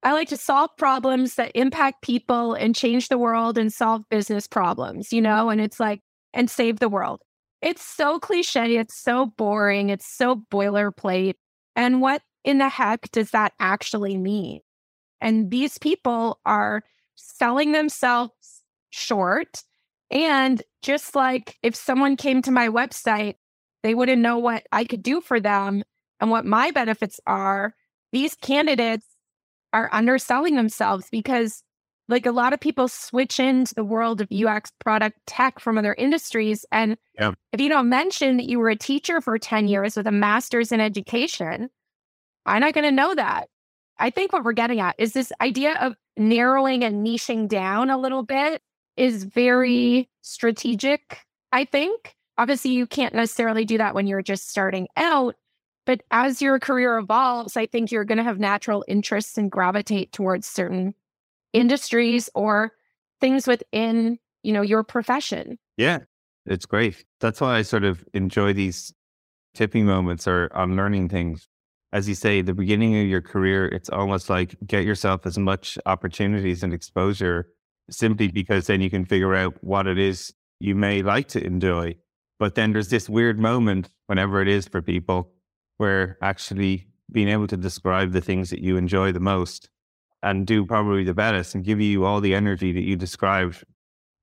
I 0.04 0.14
like 0.14 0.30
to 0.30 0.38
solve 0.38 0.70
problems 0.78 1.36
that 1.36 1.52
impact 1.54 2.02
people 2.02 2.54
and 2.54 2.74
change 2.74 3.10
the 3.10 3.18
world 3.18 3.58
and 3.58 3.72
solve 3.72 4.04
business 4.10 4.48
problems, 4.48 5.12
you 5.12 5.22
know? 5.22 5.50
And 5.50 5.62
it's 5.62 5.80
like, 5.80 6.00
and 6.34 6.50
save 6.50 6.80
the 6.80 6.90
world. 6.90 7.22
It's 7.62 7.84
so 7.84 8.20
cliche. 8.20 8.78
It's 8.78 8.96
so 8.96 9.28
boring. 9.28 9.90
It's 9.90 10.08
so 10.08 10.44
boilerplate. 10.50 11.36
And 11.76 12.02
what 12.02 12.22
in 12.44 12.58
the 12.58 12.70
heck 12.70 13.12
does 13.12 13.32
that 13.32 13.54
actually 13.60 14.18
mean? 14.18 14.62
And 15.20 15.52
these 15.52 15.78
people 15.78 16.40
are 16.46 16.84
selling 17.16 17.72
themselves 17.72 18.64
short. 18.90 19.64
And 20.10 20.62
just 20.82 21.16
like 21.16 21.58
if 21.64 21.76
someone 21.76 22.18
came 22.18 22.42
to 22.42 22.52
my 22.52 22.68
website, 22.68 23.36
they 23.84 23.96
wouldn't 23.96 24.22
know 24.22 24.38
what 24.38 24.64
I 24.72 24.84
could 24.84 25.04
do 25.04 25.22
for 25.22 25.40
them 25.40 25.84
and 26.20 26.30
what 26.30 26.46
my 26.46 26.72
benefits 26.72 27.20
are. 27.26 27.74
These 28.12 28.36
candidates 28.36 29.06
are 29.74 29.90
underselling 29.92 30.56
themselves 30.56 31.08
because 31.12 31.64
like 32.08 32.26
a 32.26 32.32
lot 32.32 32.52
of 32.52 32.60
people 32.60 32.88
switch 32.88 33.40
into 33.40 33.74
the 33.74 33.86
world 33.86 34.22
of 34.22 34.28
UX 34.32 34.72
product 34.80 35.18
tech 35.26 35.60
from 35.60 35.78
other 35.78 35.94
industries. 35.94 36.66
And 36.72 36.98
yeah. 37.18 37.32
if 37.54 37.62
you 37.62 37.70
don't 37.70 37.90
mention 37.90 38.38
that 38.38 38.50
you 38.50 38.60
were 38.60 38.70
a 38.70 38.76
teacher 38.76 39.22
for 39.22 39.40
10 39.40 39.68
years 39.68 39.96
with 39.96 40.08
a 40.08 40.12
master's 40.12 40.72
in 40.72 40.82
education, 40.82 41.70
I'm 42.46 42.62
not 42.62 42.74
going 42.74 42.86
to 42.86 42.92
know 42.92 43.14
that. 43.16 43.50
I 44.00 44.10
think 44.10 44.34
what 44.34 44.44
we're 44.44 44.54
getting 44.54 44.80
at 44.80 44.96
is 44.98 45.14
this 45.14 45.32
idea 45.42 45.76
of 45.80 45.96
narrowing 46.18 46.84
and 46.84 47.06
niching 47.06 47.48
down 47.48 47.90
a 47.90 47.98
little 47.98 48.24
bit 48.24 48.62
is 48.98 49.24
very 49.24 50.10
strategic, 50.22 51.20
I 51.52 51.66
think. 51.66 52.16
Obviously, 52.38 52.72
you 52.72 52.88
can't 52.88 53.14
necessarily 53.14 53.66
do 53.66 53.78
that 53.78 53.94
when 53.94 54.08
you're 54.08 54.22
just 54.22 54.50
starting 54.50 54.88
out, 54.98 55.36
but 55.86 56.02
as 56.12 56.42
your 56.42 56.60
career 56.60 56.98
evolves, 56.98 57.58
I 57.58 57.66
think 57.66 57.92
you're 57.92 58.06
going 58.06 58.18
to 58.18 58.24
have 58.24 58.40
natural 58.40 58.84
interests 58.88 59.38
and 59.38 59.52
gravitate 59.52 60.12
towards 60.12 60.48
certain 60.48 60.96
industries 61.54 62.30
or 62.34 62.72
things 63.20 63.48
within, 63.48 64.18
you 64.44 64.54
know, 64.54 64.62
your 64.62 64.84
profession. 64.84 65.60
Yeah, 65.78 66.00
it's 66.46 66.66
great. 66.66 67.06
That's 67.20 67.42
why 67.42 67.58
I 67.58 67.62
sort 67.62 67.84
of 67.84 68.04
enjoy 68.14 68.54
these 68.54 68.94
tipping 69.54 69.86
moments 69.86 70.28
or 70.28 70.50
on 70.54 70.76
learning 70.76 71.10
things. 71.10 71.48
As 71.94 72.08
you 72.08 72.16
say, 72.16 72.42
the 72.42 72.54
beginning 72.54 73.00
of 73.00 73.08
your 73.08 73.22
career, 73.22 73.66
it's 73.68 73.90
almost 73.90 74.30
like 74.30 74.56
get 74.66 74.86
yourself 74.86 75.26
as 75.26 75.38
much 75.38 75.78
opportunities 75.86 76.64
and 76.64 76.74
exposure 76.74 77.50
simply 77.90 78.30
because 78.30 78.68
then 78.68 78.80
you 78.82 78.90
can 78.90 79.06
figure 79.06 79.36
out 79.36 79.56
what 79.62 79.88
it 79.88 80.00
is 80.00 80.34
you 80.60 80.76
may 80.76 81.02
like 81.02 81.28
to 81.30 81.44
enjoy. 81.44 81.96
But 82.40 82.56
then 82.56 82.72
there's 82.72 82.90
this 82.90 83.10
weird 83.10 83.40
moment, 83.40 83.90
whenever 84.08 84.42
it 84.42 84.48
is 84.48 84.68
for 84.68 84.82
people, 84.82 85.32
where 85.78 86.18
actually 86.22 86.88
being 87.12 87.28
able 87.28 87.48
to 87.48 87.58
describe 87.58 88.14
the 88.14 88.22
things 88.22 88.50
that 88.52 88.62
you 88.62 88.78
enjoy 88.78 89.12
the 89.12 89.20
most 89.20 89.70
and 90.24 90.48
do 90.48 90.66
probably 90.66 91.04
the 91.04 91.14
best 91.14 91.56
and 91.56 91.66
give 91.66 91.82
you 91.82 92.06
all 92.06 92.22
the 92.22 92.34
energy 92.34 92.72
that 92.72 92.84
you 92.84 92.96
described 92.96 93.64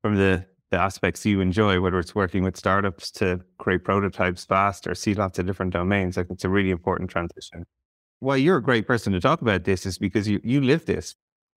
from 0.02 0.16
the, 0.16 0.46
the 0.70 0.78
aspects 0.78 1.24
you 1.24 1.40
enjoy, 1.40 1.80
whether 1.80 1.98
it's 1.98 2.14
working 2.14 2.42
with 2.42 2.56
startups 2.56 3.10
to 3.12 3.40
create 3.58 3.84
prototypes 3.84 4.44
fast 4.44 4.86
or 4.86 4.94
see 4.94 5.14
lots 5.14 5.38
of 5.38 5.46
different 5.46 5.72
domains. 5.72 6.16
Like 6.16 6.26
it's 6.30 6.44
a 6.44 6.48
really 6.48 6.70
important 6.70 7.10
transition. 7.10 7.64
Why 8.20 8.36
you're 8.36 8.58
a 8.58 8.62
great 8.62 8.86
person 8.86 9.12
to 9.12 9.20
talk 9.20 9.40
about 9.40 9.64
this 9.64 9.86
is 9.86 9.98
because 9.98 10.28
you, 10.28 10.40
you 10.42 10.60
live 10.60 10.84
this. 10.86 11.14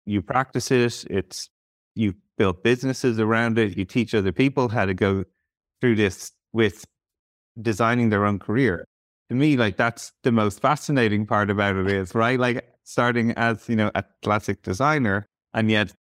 You 0.04 0.22
practice 0.22 0.70
it. 0.70 1.04
It's 1.08 1.48
you 1.94 2.14
build 2.36 2.62
businesses 2.62 3.18
around 3.18 3.58
it. 3.58 3.76
You 3.76 3.84
teach 3.84 4.14
other 4.14 4.32
people 4.32 4.68
how 4.68 4.84
to 4.84 4.94
go 4.94 5.24
through 5.80 5.96
this 5.96 6.32
with 6.52 6.84
designing 7.60 8.10
their 8.10 8.26
own 8.26 8.38
career 8.38 8.84
to 9.28 9.34
me, 9.34 9.56
like 9.56 9.76
that's 9.76 10.12
the 10.22 10.32
most 10.32 10.60
fascinating 10.60 11.26
part 11.26 11.50
about 11.50 11.76
it 11.76 11.90
is, 11.90 12.14
right? 12.14 12.38
Like 12.38 12.66
starting 12.84 13.32
as, 13.32 13.68
you 13.68 13.76
know, 13.76 13.90
a 13.94 14.04
classic 14.22 14.62
designer, 14.62 15.28
and 15.52 15.70
yet 15.70 15.92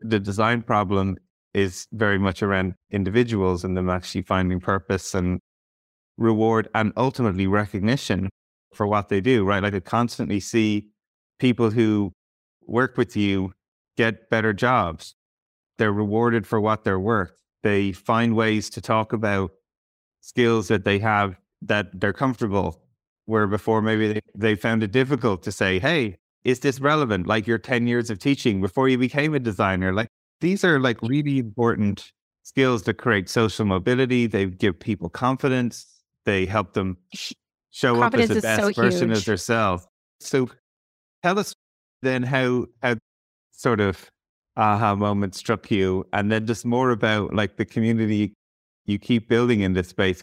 the 0.00 0.18
design 0.18 0.62
problem 0.62 1.16
is 1.54 1.86
very 1.92 2.18
much 2.18 2.42
around 2.42 2.74
individuals 2.90 3.64
and 3.64 3.76
them 3.76 3.90
actually 3.90 4.22
finding 4.22 4.60
purpose 4.60 5.14
and 5.14 5.40
reward 6.16 6.68
and 6.74 6.92
ultimately 6.96 7.46
recognition 7.46 8.30
for 8.74 8.86
what 8.86 9.08
they 9.08 9.20
do, 9.20 9.44
right? 9.44 9.62
Like 9.62 9.74
I 9.74 9.80
constantly 9.80 10.40
see 10.40 10.88
people 11.38 11.70
who 11.70 12.12
work 12.66 12.96
with 12.96 13.16
you 13.16 13.52
get 13.96 14.30
better 14.30 14.52
jobs. 14.52 15.14
They're 15.78 15.92
rewarded 15.92 16.46
for 16.46 16.60
what 16.60 16.84
they're 16.84 17.00
worth. 17.00 17.32
They 17.62 17.92
find 17.92 18.34
ways 18.34 18.70
to 18.70 18.80
talk 18.80 19.12
about 19.12 19.50
skills 20.20 20.68
that 20.68 20.84
they 20.84 20.98
have 21.00 21.36
that 21.60 22.00
they're 22.00 22.12
comfortable 22.12 22.82
where 23.26 23.46
before 23.46 23.82
maybe 23.82 24.14
they, 24.14 24.20
they 24.34 24.54
found 24.54 24.82
it 24.82 24.90
difficult 24.90 25.42
to 25.44 25.52
say, 25.52 25.78
hey, 25.78 26.16
is 26.44 26.60
this 26.60 26.80
relevant? 26.80 27.26
Like 27.26 27.46
your 27.46 27.58
10 27.58 27.86
years 27.86 28.10
of 28.10 28.18
teaching 28.18 28.60
before 28.60 28.88
you 28.88 28.98
became 28.98 29.34
a 29.34 29.38
designer. 29.38 29.92
Like 29.92 30.08
these 30.42 30.64
are 30.64 30.78
like 30.78 31.00
really 31.02 31.38
important 31.38 32.12
skills 32.42 32.82
to 32.82 32.94
create 32.94 33.28
social 33.28 33.64
mobility. 33.64 34.26
They 34.26 34.46
give 34.46 34.78
people 34.78 35.08
confidence. 35.08 35.86
They 36.24 36.44
help 36.44 36.74
them 36.74 36.98
show 37.70 37.98
confidence 37.98 38.30
up 38.30 38.36
as 38.36 38.42
the 38.42 38.46
best 38.46 38.76
so 38.76 38.82
version 38.82 39.08
huge. 39.08 39.18
of 39.18 39.24
themselves. 39.24 39.86
So 40.20 40.50
tell 41.22 41.38
us 41.38 41.54
then 42.02 42.22
how 42.22 42.66
how 42.82 42.96
sort 43.52 43.80
of 43.80 44.10
aha 44.56 44.94
moment 44.94 45.34
struck 45.34 45.70
you 45.70 46.06
and 46.12 46.30
then 46.30 46.46
just 46.46 46.66
more 46.66 46.90
about 46.90 47.32
like 47.32 47.56
the 47.56 47.64
community 47.64 48.34
you 48.84 48.98
keep 48.98 49.26
building 49.26 49.60
in 49.60 49.72
this 49.72 49.88
space 49.88 50.22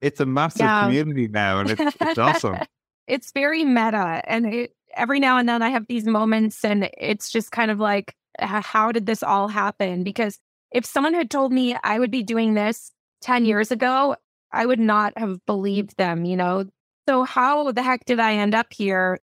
it's 0.00 0.20
a 0.20 0.26
massive 0.26 0.60
yeah. 0.60 0.84
community 0.84 1.28
now, 1.28 1.60
and 1.60 1.70
it's, 1.70 1.96
it's 2.00 2.18
awesome. 2.18 2.58
it's 3.06 3.32
very 3.32 3.64
meta, 3.64 4.22
and 4.24 4.46
it, 4.52 4.72
every 4.94 5.20
now 5.20 5.38
and 5.38 5.48
then 5.48 5.62
I 5.62 5.70
have 5.70 5.86
these 5.88 6.04
moments, 6.04 6.64
and 6.64 6.90
it's 6.98 7.30
just 7.30 7.50
kind 7.50 7.70
of 7.70 7.78
like, 7.78 8.14
how 8.38 8.92
did 8.92 9.06
this 9.06 9.22
all 9.22 9.48
happen? 9.48 10.04
Because 10.04 10.38
if 10.72 10.84
someone 10.84 11.14
had 11.14 11.30
told 11.30 11.52
me 11.52 11.76
I 11.82 11.98
would 11.98 12.10
be 12.10 12.22
doing 12.22 12.54
this 12.54 12.92
10 13.22 13.36
mm-hmm. 13.36 13.46
years 13.46 13.70
ago, 13.70 14.16
I 14.52 14.66
would 14.66 14.80
not 14.80 15.16
have 15.18 15.44
believed 15.46 15.96
them, 15.96 16.24
you 16.24 16.36
know? 16.36 16.66
So, 17.08 17.24
how 17.24 17.72
the 17.72 17.82
heck 17.82 18.04
did 18.04 18.20
I 18.20 18.34
end 18.34 18.54
up 18.54 18.72
here? 18.72 19.20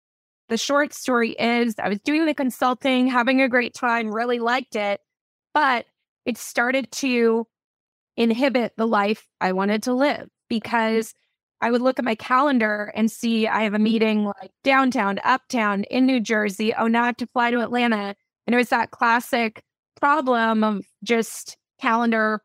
The 0.48 0.56
short 0.56 0.94
story 0.94 1.32
is 1.32 1.74
I 1.78 1.88
was 1.88 2.00
doing 2.00 2.26
the 2.26 2.34
consulting, 2.34 3.06
having 3.06 3.40
a 3.40 3.48
great 3.48 3.74
time, 3.74 4.10
really 4.10 4.38
liked 4.38 4.76
it, 4.76 5.00
but 5.52 5.86
it 6.24 6.38
started 6.38 6.90
to 6.92 7.46
inhibit 8.16 8.72
the 8.76 8.86
life 8.86 9.28
I 9.40 9.52
wanted 9.52 9.82
to 9.84 9.94
live 9.94 10.22
mm-hmm. 10.22 10.48
because 10.48 11.14
I 11.60 11.70
would 11.70 11.82
look 11.82 11.98
at 11.98 12.04
my 12.04 12.14
calendar 12.14 12.92
and 12.94 13.10
see 13.10 13.48
I 13.48 13.62
have 13.62 13.74
a 13.74 13.78
meeting 13.78 14.24
like 14.24 14.52
downtown, 14.62 15.18
uptown 15.24 15.84
in 15.84 16.06
New 16.06 16.20
Jersey. 16.20 16.72
Oh, 16.74 16.86
now 16.86 17.02
I 17.02 17.06
have 17.06 17.16
to 17.18 17.26
fly 17.26 17.50
to 17.50 17.60
Atlanta. 17.60 18.14
And 18.48 18.54
it 18.54 18.56
was 18.56 18.70
that 18.70 18.92
classic 18.92 19.62
problem 20.00 20.64
of 20.64 20.82
just 21.04 21.58
calendar 21.78 22.40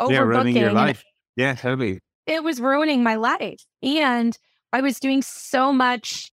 overbooking. 0.00 0.10
Yeah, 0.12 0.20
running 0.20 0.56
your 0.56 0.72
life. 0.72 1.04
Yeah, 1.36 1.54
totally. 1.54 2.00
It 2.26 2.42
was 2.42 2.58
ruining 2.58 3.02
my 3.02 3.16
life. 3.16 3.62
And 3.82 4.36
I 4.72 4.80
was 4.80 4.98
doing 4.98 5.20
so 5.20 5.74
much 5.74 6.32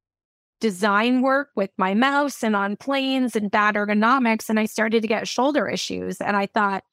design 0.61 1.21
work 1.21 1.49
with 1.53 1.69
my 1.77 1.93
mouse 1.93 2.45
and 2.45 2.55
on 2.55 2.77
planes 2.77 3.35
and 3.35 3.51
bad 3.51 3.75
ergonomics. 3.75 4.47
And 4.47 4.57
I 4.57 4.67
started 4.67 5.01
to 5.01 5.07
get 5.09 5.27
shoulder 5.27 5.67
issues. 5.67 6.21
And 6.21 6.37
I 6.37 6.45
thought, 6.45 6.85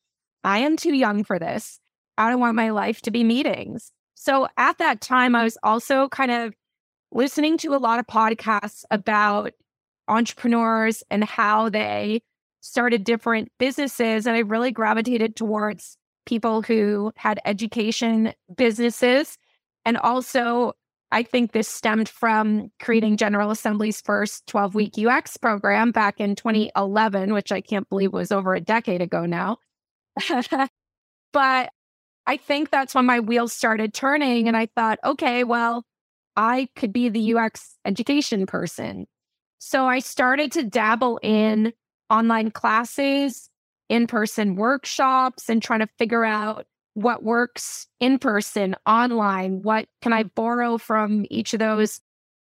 I 0.42 0.58
am 0.58 0.76
too 0.76 0.92
young 0.92 1.22
for 1.22 1.38
this. 1.38 1.78
I 2.18 2.28
don't 2.28 2.40
want 2.40 2.56
my 2.56 2.70
life 2.70 3.02
to 3.02 3.12
be 3.12 3.22
meetings. 3.22 3.92
So 4.16 4.48
at 4.56 4.78
that 4.78 5.00
time, 5.00 5.36
I 5.36 5.44
was 5.44 5.56
also 5.62 6.08
kind 6.08 6.32
of 6.32 6.54
listening 7.12 7.56
to 7.58 7.76
a 7.76 7.78
lot 7.78 8.00
of 8.00 8.08
podcasts 8.08 8.82
about 8.90 9.52
entrepreneurs 10.10 11.02
and 11.10 11.24
how 11.24 11.68
they 11.68 12.22
started 12.60 13.04
different 13.04 13.50
businesses. 13.58 14.26
And 14.26 14.36
I 14.36 14.40
really 14.40 14.70
gravitated 14.70 15.36
towards 15.36 15.96
people 16.26 16.62
who 16.62 17.12
had 17.16 17.40
education 17.44 18.34
businesses. 18.54 19.38
And 19.84 19.96
also, 19.96 20.74
I 21.12 21.22
think 21.22 21.52
this 21.52 21.68
stemmed 21.68 22.08
from 22.08 22.70
creating 22.80 23.16
General 23.16 23.50
Assembly's 23.50 24.00
first 24.00 24.46
12 24.46 24.74
week 24.74 24.94
UX 24.98 25.36
program 25.36 25.90
back 25.90 26.20
in 26.20 26.36
2011, 26.36 27.32
which 27.32 27.50
I 27.50 27.60
can't 27.60 27.88
believe 27.88 28.12
was 28.12 28.30
over 28.30 28.54
a 28.54 28.60
decade 28.60 29.02
ago 29.02 29.26
now. 29.26 29.58
but 31.32 31.70
I 32.26 32.36
think 32.36 32.70
that's 32.70 32.94
when 32.94 33.06
my 33.06 33.20
wheels 33.20 33.52
started 33.52 33.94
turning. 33.94 34.46
And 34.46 34.56
I 34.56 34.66
thought, 34.66 34.98
okay, 35.04 35.42
well, 35.42 35.84
I 36.36 36.68
could 36.76 36.92
be 36.92 37.08
the 37.08 37.34
UX 37.34 37.76
education 37.84 38.46
person. 38.46 39.06
So 39.60 39.86
I 39.86 39.98
started 40.00 40.50
to 40.52 40.64
dabble 40.64 41.20
in 41.22 41.72
online 42.08 42.50
classes, 42.50 43.50
in 43.88 44.06
person 44.06 44.56
workshops, 44.56 45.48
and 45.48 45.62
trying 45.62 45.80
to 45.80 45.88
figure 45.98 46.24
out 46.24 46.66
what 46.94 47.22
works 47.22 47.86
in 48.00 48.18
person, 48.18 48.74
online, 48.86 49.62
what 49.62 49.86
can 50.02 50.12
I 50.12 50.24
mm. 50.24 50.34
borrow 50.34 50.78
from 50.78 51.24
each 51.30 51.52
of 51.52 51.60
those 51.60 52.00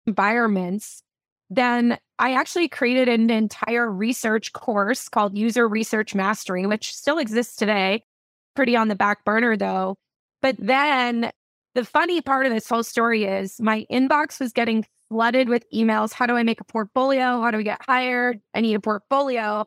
environments. 0.07 1.03
Then 1.51 1.99
I 2.19 2.35
actually 2.35 2.69
created 2.69 3.09
an 3.09 3.31
entire 3.31 3.91
research 3.91 4.53
course 4.53 5.09
called 5.09 5.37
User 5.37 5.67
Research 5.67 6.15
Mastery, 6.15 6.67
which 6.67 6.95
still 6.95 7.19
exists 7.19 7.57
today, 7.57 8.05
pretty 8.55 8.77
on 8.77 8.89
the 8.89 8.95
back 8.95 9.25
burner 9.25 9.57
though. 9.57 9.97
But 10.43 10.57
then 10.59 11.31
the 11.75 11.85
funny 11.85 12.21
part 12.21 12.47
of 12.47 12.53
this 12.53 12.69
whole 12.69 12.83
story 12.83 13.25
is 13.25 13.61
my 13.61 13.87
inbox 13.91 14.41
was 14.41 14.53
getting 14.53 14.85
flooded 15.09 15.49
with 15.49 15.65
emails. 15.73 16.13
How 16.13 16.27
do 16.27 16.37
I 16.37 16.43
make 16.43 16.61
a 16.61 16.65
portfolio? 16.65 17.41
How 17.41 17.51
do 17.51 17.59
we 17.59 17.65
get 17.65 17.81
hired? 17.87 18.41
I 18.55 18.61
need 18.61 18.75
a 18.75 18.81
portfolio. 18.81 19.67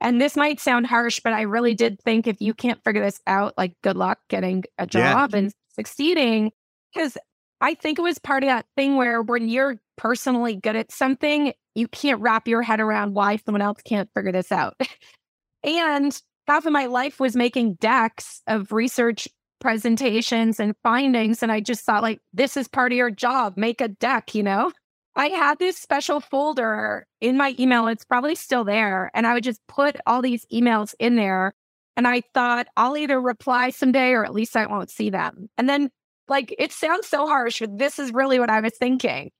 And 0.00 0.20
this 0.20 0.36
might 0.36 0.60
sound 0.60 0.86
harsh, 0.86 1.20
but 1.22 1.32
I 1.32 1.42
really 1.42 1.74
did 1.74 2.00
think 2.00 2.26
if 2.26 2.40
you 2.40 2.54
can't 2.54 2.82
figure 2.84 3.02
this 3.02 3.20
out, 3.26 3.54
like 3.58 3.74
good 3.82 3.96
luck 3.96 4.18
getting 4.28 4.64
a 4.78 4.86
job 4.86 5.30
yeah. 5.32 5.38
and 5.38 5.52
succeeding. 5.74 6.52
Because 6.94 7.18
I 7.60 7.74
think 7.74 7.98
it 7.98 8.02
was 8.02 8.18
part 8.18 8.44
of 8.44 8.48
that 8.48 8.66
thing 8.76 8.96
where 8.96 9.22
when 9.22 9.48
you're 9.48 9.80
personally 9.96 10.54
good 10.54 10.76
at 10.76 10.92
something, 10.92 11.52
you 11.74 11.88
can't 11.88 12.20
wrap 12.20 12.46
your 12.46 12.62
head 12.62 12.80
around 12.80 13.14
why 13.14 13.36
someone 13.36 13.62
else 13.62 13.80
can't 13.84 14.08
figure 14.14 14.32
this 14.32 14.52
out. 14.52 14.80
and 15.64 16.20
half 16.46 16.64
of 16.64 16.72
my 16.72 16.86
life 16.86 17.18
was 17.18 17.34
making 17.34 17.74
decks 17.74 18.42
of 18.46 18.72
research 18.72 19.28
presentations 19.60 20.60
and 20.60 20.74
findings. 20.82 21.42
And 21.42 21.52
I 21.52 21.60
just 21.60 21.84
thought, 21.84 22.02
like, 22.02 22.20
this 22.32 22.56
is 22.56 22.68
part 22.68 22.92
of 22.92 22.96
your 22.96 23.10
job, 23.10 23.56
make 23.56 23.80
a 23.80 23.88
deck, 23.88 24.34
you 24.34 24.42
know? 24.42 24.72
I 25.16 25.28
had 25.28 25.58
this 25.58 25.76
special 25.76 26.20
folder 26.20 27.06
in 27.20 27.36
my 27.36 27.54
email. 27.58 27.88
It's 27.88 28.04
probably 28.04 28.36
still 28.36 28.62
there. 28.62 29.10
And 29.14 29.26
I 29.26 29.34
would 29.34 29.42
just 29.42 29.60
put 29.66 29.96
all 30.06 30.22
these 30.22 30.46
emails 30.52 30.94
in 31.00 31.16
there. 31.16 31.54
And 31.96 32.06
I 32.06 32.22
thought, 32.32 32.68
I'll 32.76 32.96
either 32.96 33.20
reply 33.20 33.70
someday 33.70 34.12
or 34.12 34.24
at 34.24 34.32
least 34.32 34.56
I 34.56 34.66
won't 34.66 34.90
see 34.90 35.10
them. 35.10 35.48
And 35.58 35.68
then, 35.68 35.90
like, 36.28 36.54
it 36.56 36.70
sounds 36.70 37.08
so 37.08 37.26
harsh, 37.26 37.58
but 37.58 37.78
this 37.78 37.98
is 37.98 38.12
really 38.12 38.38
what 38.38 38.50
I 38.50 38.60
was 38.60 38.74
thinking. 38.78 39.32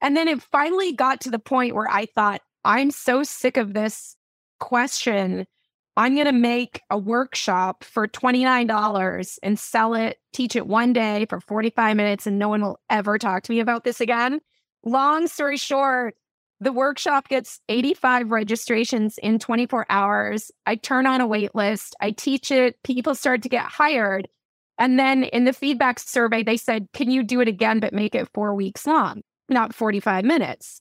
And 0.00 0.16
then 0.16 0.28
it 0.28 0.40
finally 0.40 0.92
got 0.92 1.20
to 1.22 1.30
the 1.30 1.40
point 1.40 1.74
where 1.74 1.90
I 1.90 2.06
thought, 2.06 2.40
I'm 2.64 2.92
so 2.92 3.24
sick 3.24 3.56
of 3.56 3.74
this 3.74 4.14
question. 4.60 5.46
I'm 5.96 6.14
going 6.14 6.26
to 6.26 6.32
make 6.32 6.80
a 6.90 6.98
workshop 6.98 7.84
for 7.84 8.08
$29 8.08 9.38
and 9.42 9.58
sell 9.58 9.94
it, 9.94 10.18
teach 10.32 10.56
it 10.56 10.66
one 10.66 10.92
day 10.92 11.26
for 11.28 11.40
45 11.40 11.96
minutes, 11.96 12.26
and 12.26 12.38
no 12.38 12.48
one 12.48 12.62
will 12.62 12.80
ever 12.90 13.16
talk 13.16 13.44
to 13.44 13.52
me 13.52 13.60
about 13.60 13.84
this 13.84 14.00
again. 14.00 14.40
Long 14.84 15.28
story 15.28 15.56
short, 15.56 16.16
the 16.60 16.72
workshop 16.72 17.28
gets 17.28 17.60
85 17.68 18.30
registrations 18.30 19.18
in 19.18 19.38
24 19.38 19.86
hours. 19.88 20.50
I 20.66 20.76
turn 20.76 21.06
on 21.06 21.20
a 21.20 21.26
wait 21.26 21.54
list. 21.54 21.94
I 22.00 22.10
teach 22.10 22.50
it. 22.50 22.82
People 22.82 23.14
start 23.14 23.42
to 23.42 23.48
get 23.48 23.66
hired. 23.66 24.28
And 24.78 24.98
then 24.98 25.24
in 25.24 25.44
the 25.44 25.52
feedback 25.52 26.00
survey, 26.00 26.42
they 26.42 26.56
said, 26.56 26.88
Can 26.92 27.10
you 27.10 27.22
do 27.22 27.40
it 27.40 27.48
again, 27.48 27.80
but 27.80 27.92
make 27.92 28.14
it 28.14 28.28
four 28.34 28.54
weeks 28.54 28.86
long, 28.86 29.22
not 29.48 29.74
45 29.74 30.24
minutes? 30.24 30.80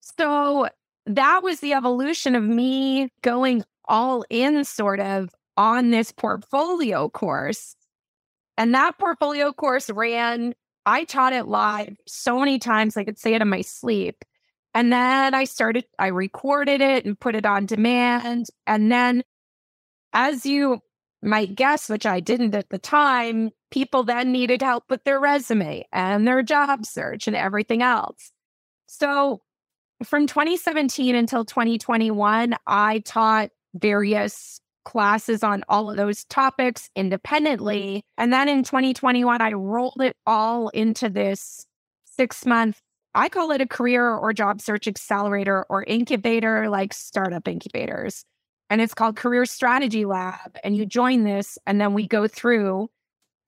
So 0.00 0.68
that 1.06 1.42
was 1.42 1.60
the 1.60 1.74
evolution 1.74 2.34
of 2.34 2.42
me 2.42 3.10
going 3.22 3.64
all 3.90 4.24
in, 4.30 4.64
sort 4.64 5.00
of, 5.00 5.28
on 5.56 5.90
this 5.90 6.12
portfolio 6.12 7.10
course. 7.10 7.76
And 8.56 8.74
that 8.74 8.98
portfolio 8.98 9.52
course 9.52 9.90
ran 9.90 10.54
I 10.86 11.04
taught 11.04 11.32
it 11.32 11.46
live 11.46 11.96
so 12.06 12.38
many 12.40 12.58
times 12.58 12.96
I 12.96 13.04
could 13.04 13.18
say 13.18 13.34
it 13.34 13.42
in 13.42 13.48
my 13.48 13.60
sleep. 13.60 14.24
And 14.74 14.92
then 14.92 15.34
I 15.34 15.44
started, 15.44 15.84
I 15.98 16.08
recorded 16.08 16.80
it 16.80 17.04
and 17.04 17.18
put 17.18 17.34
it 17.34 17.44
on 17.44 17.66
demand. 17.66 18.46
And 18.66 18.90
then, 18.90 19.22
as 20.12 20.46
you 20.46 20.80
might 21.22 21.54
guess, 21.54 21.88
which 21.88 22.06
I 22.06 22.20
didn't 22.20 22.54
at 22.54 22.70
the 22.70 22.78
time, 22.78 23.50
people 23.70 24.04
then 24.04 24.32
needed 24.32 24.62
help 24.62 24.84
with 24.88 25.04
their 25.04 25.20
resume 25.20 25.84
and 25.92 26.26
their 26.26 26.42
job 26.42 26.86
search 26.86 27.26
and 27.26 27.36
everything 27.36 27.82
else. 27.82 28.32
So, 28.86 29.42
from 30.04 30.26
2017 30.26 31.14
until 31.14 31.44
2021, 31.44 32.54
I 32.66 33.00
taught 33.00 33.50
various 33.74 34.60
classes 34.84 35.42
on 35.42 35.64
all 35.68 35.90
of 35.90 35.96
those 35.96 36.24
topics 36.24 36.90
independently. 36.96 38.02
And 38.16 38.32
then 38.32 38.48
in 38.48 38.64
2021, 38.64 39.40
I 39.40 39.52
rolled 39.52 40.00
it 40.00 40.16
all 40.26 40.68
into 40.70 41.08
this 41.08 41.66
six 42.04 42.44
month, 42.46 42.80
I 43.14 43.28
call 43.28 43.50
it 43.50 43.60
a 43.60 43.66
career 43.66 44.08
or 44.08 44.32
job 44.32 44.60
search 44.60 44.86
accelerator 44.86 45.64
or 45.68 45.84
incubator, 45.84 46.68
like 46.68 46.92
startup 46.92 47.48
incubators. 47.48 48.24
And 48.68 48.80
it's 48.80 48.94
called 48.94 49.16
Career 49.16 49.44
Strategy 49.46 50.04
Lab. 50.04 50.56
And 50.62 50.76
you 50.76 50.86
join 50.86 51.24
this, 51.24 51.58
and 51.66 51.80
then 51.80 51.92
we 51.92 52.06
go 52.06 52.28
through 52.28 52.88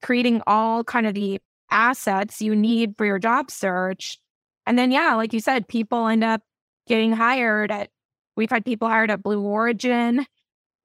creating 0.01 0.41
all 0.45 0.83
kind 0.83 1.07
of 1.07 1.13
the 1.13 1.39
assets 1.71 2.41
you 2.41 2.55
need 2.55 2.95
for 2.97 3.05
your 3.05 3.19
job 3.19 3.49
search. 3.49 4.17
And 4.65 4.77
then, 4.77 4.91
yeah, 4.91 5.15
like 5.15 5.33
you 5.33 5.39
said, 5.39 5.67
people 5.67 6.07
end 6.07 6.23
up 6.23 6.41
getting 6.87 7.13
hired 7.13 7.71
at, 7.71 7.89
we've 8.35 8.49
had 8.49 8.65
people 8.65 8.87
hired 8.87 9.11
at 9.11 9.23
Blue 9.23 9.41
Origin, 9.41 10.25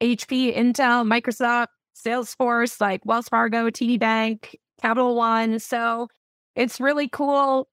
HP, 0.00 0.56
Intel, 0.56 1.06
Microsoft, 1.06 1.68
Salesforce, 1.96 2.80
like 2.80 3.04
Wells 3.04 3.28
Fargo, 3.28 3.70
TD 3.70 3.98
Bank, 3.98 4.56
Capital 4.80 5.16
One. 5.16 5.58
So 5.58 6.08
it's 6.54 6.80
really 6.80 7.08
cool, 7.08 7.68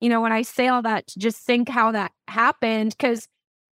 you 0.00 0.08
know, 0.08 0.20
when 0.20 0.32
I 0.32 0.42
say 0.42 0.68
all 0.68 0.82
that, 0.82 1.06
to 1.08 1.18
just 1.18 1.38
think 1.38 1.68
how 1.68 1.92
that 1.92 2.12
happened 2.28 2.94
because 2.98 3.28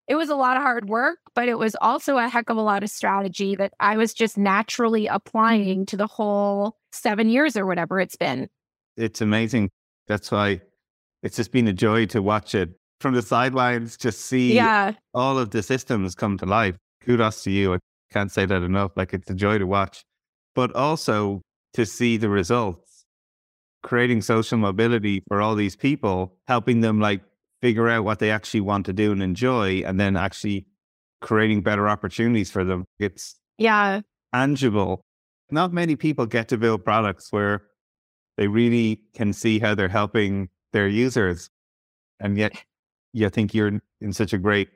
it 0.06 0.16
was 0.16 0.28
a 0.28 0.36
lot 0.36 0.56
of 0.56 0.62
hard 0.62 0.88
work, 0.88 1.18
but 1.34 1.48
it 1.48 1.58
was 1.58 1.74
also 1.80 2.18
a 2.18 2.28
heck 2.28 2.50
of 2.50 2.56
a 2.56 2.62
lot 2.62 2.82
of 2.82 2.90
strategy 2.90 3.56
that 3.56 3.72
I 3.80 3.96
was 3.96 4.12
just 4.12 4.36
naturally 4.36 5.06
applying 5.06 5.80
mm-hmm. 5.80 5.84
to 5.84 5.96
the 5.96 6.06
whole 6.06 6.76
seven 6.92 7.28
years 7.28 7.56
or 7.56 7.64
whatever 7.66 8.00
it's 8.00 8.16
been. 8.16 8.48
It's 8.96 9.20
amazing. 9.20 9.70
That's 10.06 10.30
why 10.30 10.60
it's 11.22 11.36
just 11.36 11.52
been 11.52 11.66
a 11.68 11.72
joy 11.72 12.06
to 12.06 12.20
watch 12.20 12.54
it 12.54 12.70
from 13.00 13.14
the 13.14 13.22
sidelines, 13.22 13.96
just 13.96 14.20
see 14.22 14.54
yeah. 14.54 14.92
all 15.12 15.38
of 15.38 15.50
the 15.50 15.62
systems 15.62 16.14
come 16.14 16.38
to 16.38 16.46
life. 16.46 16.76
Kudos 17.02 17.42
to 17.44 17.50
you. 17.50 17.74
I 17.74 17.78
can't 18.12 18.32
say 18.32 18.46
that 18.46 18.62
enough. 18.62 18.92
Like 18.96 19.12
it's 19.12 19.30
a 19.30 19.34
joy 19.34 19.58
to 19.58 19.66
watch, 19.66 20.04
but 20.54 20.74
also 20.74 21.42
to 21.74 21.84
see 21.84 22.16
the 22.16 22.28
results, 22.28 23.04
creating 23.82 24.22
social 24.22 24.58
mobility 24.58 25.22
for 25.28 25.42
all 25.42 25.54
these 25.54 25.76
people, 25.76 26.36
helping 26.46 26.80
them 26.80 27.00
like 27.00 27.20
figure 27.60 27.88
out 27.88 28.04
what 28.04 28.18
they 28.18 28.30
actually 28.30 28.60
want 28.60 28.86
to 28.86 28.92
do 28.92 29.12
and 29.12 29.22
enjoy, 29.22 29.82
and 29.84 29.98
then 30.00 30.16
actually 30.16 30.66
creating 31.20 31.62
better 31.62 31.88
opportunities 31.88 32.50
for 32.50 32.64
them. 32.64 32.84
It's 32.98 33.36
yeah 33.58 34.00
tangible. 34.32 35.00
Not 35.50 35.72
many 35.72 35.96
people 35.96 36.26
get 36.26 36.48
to 36.48 36.56
build 36.56 36.84
products 36.84 37.28
where 37.30 37.62
they 38.36 38.48
really 38.48 39.02
can 39.14 39.32
see 39.32 39.58
how 39.58 39.74
they're 39.74 39.88
helping 39.88 40.48
their 40.72 40.88
users, 40.88 41.50
and 42.20 42.36
yet 42.36 42.52
you 43.14 43.30
think 43.30 43.54
you're 43.54 43.80
in 44.00 44.12
such 44.12 44.32
a 44.32 44.38
great 44.38 44.68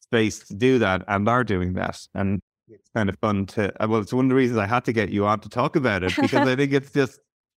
space 0.00 0.38
to 0.38 0.54
do 0.54 0.78
that 0.78 1.02
and 1.08 1.28
are 1.28 1.44
doing 1.44 1.74
that. 1.74 1.98
And 2.14 2.40
it's 2.68 2.88
kind 2.94 3.08
of 3.08 3.18
fun 3.20 3.46
to, 3.46 3.72
uh, 3.82 3.88
well, 3.88 4.00
it's 4.00 4.12
one 4.12 4.26
of 4.26 4.28
the 4.30 4.34
reasons 4.36 4.58
I 4.58 4.66
had 4.66 4.84
to 4.86 4.92
get 4.92 5.10
you 5.10 5.26
on 5.26 5.40
to 5.40 5.48
talk 5.48 5.76
about 5.76 6.04
it 6.04 6.14
because 6.14 6.46
I 6.48 6.56
think 6.56 6.72
it's 6.72 6.92
just 6.92 7.18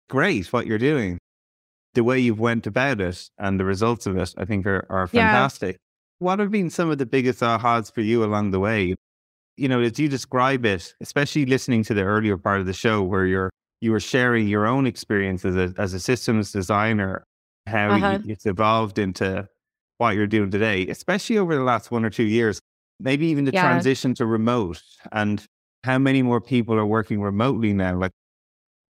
great 0.08 0.52
what 0.52 0.66
you're 0.66 0.78
doing. 0.78 1.18
The 1.94 2.04
way 2.04 2.20
you've 2.20 2.40
went 2.40 2.66
about 2.66 3.00
it 3.00 3.28
and 3.38 3.58
the 3.58 3.64
results 3.64 4.06
of 4.06 4.16
it, 4.16 4.32
I 4.38 4.44
think 4.44 4.64
are, 4.64 4.86
are 4.88 5.06
fantastic. 5.08 5.76
Yeah. 5.76 6.24
What 6.24 6.38
have 6.38 6.52
been 6.52 6.70
some 6.70 6.88
of 6.88 6.98
the 6.98 7.06
biggest 7.06 7.40
ahas 7.40 7.92
for 7.92 8.00
you 8.00 8.24
along 8.24 8.52
the 8.52 8.60
way? 8.60 8.94
You 9.56 9.68
know, 9.68 9.80
as 9.80 9.98
you 9.98 10.08
describe 10.08 10.64
it, 10.64 10.94
especially 11.00 11.46
listening 11.46 11.82
to 11.84 11.94
the 11.94 12.04
earlier 12.04 12.38
part 12.38 12.60
of 12.60 12.66
the 12.66 12.72
show 12.72 13.02
where 13.02 13.26
you're 13.26 13.50
you 13.80 13.90
were 13.90 14.00
sharing 14.00 14.46
your 14.46 14.66
own 14.66 14.86
experience 14.86 15.44
as 15.44 15.56
a, 15.56 15.74
as 15.76 15.92
a 15.92 15.98
systems 15.98 16.52
designer, 16.52 17.24
how 17.66 17.90
uh-huh. 17.90 18.20
it's 18.26 18.46
evolved 18.46 18.98
into 19.00 19.48
what 19.98 20.14
you're 20.14 20.26
doing 20.26 20.50
today, 20.50 20.86
especially 20.88 21.38
over 21.38 21.54
the 21.54 21.62
last 21.62 21.90
one 21.90 22.04
or 22.04 22.10
two 22.10 22.24
years 22.24 22.60
maybe 23.02 23.26
even 23.26 23.44
the 23.44 23.52
yeah. 23.52 23.62
transition 23.62 24.14
to 24.14 24.26
remote 24.26 24.80
and 25.10 25.44
how 25.84 25.98
many 25.98 26.22
more 26.22 26.40
people 26.40 26.74
are 26.76 26.86
working 26.86 27.20
remotely 27.20 27.72
now? 27.72 27.96
Like 27.96 28.12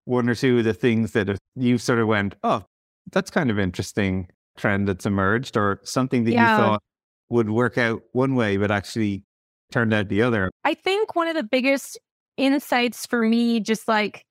one 0.05 0.29
or 0.29 0.35
two 0.35 0.59
of 0.59 0.65
the 0.65 0.75
things 0.75 1.13
that 1.13 1.39
you 1.57 1.79
sort 1.79 1.99
of 1.99 2.07
went, 2.07 2.35
oh, 2.43 2.65
that's 3.11 3.31
kind 3.31 3.51
of 3.51 3.59
interesting 3.59 4.29
trend 4.57 4.87
that's 4.87 5.07
emerged, 5.07 5.57
or 5.57 5.81
something 5.83 6.25
that 6.25 6.33
yeah. 6.33 6.57
you 6.57 6.63
thought 6.63 6.83
would 7.31 7.49
work 7.49 7.79
out 7.79 8.03
one 8.13 8.35
way, 8.35 8.59
but 8.59 8.71
actually 8.71 9.25
turned 9.73 9.95
out 9.95 10.09
the 10.09 10.21
other. 10.21 10.51
I 10.65 10.75
think 10.75 11.17
one 11.17 11.29
of 11.29 11.35
the 11.35 11.43
biggest 11.43 11.99
insights 12.37 13.07
for 13.07 13.23
me, 13.23 13.61
just 13.61 13.89
like 13.89 14.25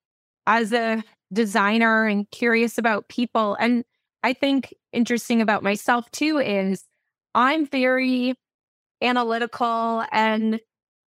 as 0.46 0.72
a 0.72 1.02
designer 1.32 2.06
and 2.06 2.30
curious 2.30 2.78
about 2.78 3.08
people, 3.08 3.56
and 3.58 3.84
I 4.22 4.32
think 4.32 4.72
interesting 4.92 5.40
about 5.40 5.62
myself 5.62 6.10
too, 6.10 6.38
is 6.38 6.84
I'm 7.34 7.66
very 7.66 8.34
analytical 9.00 10.04
and 10.12 10.60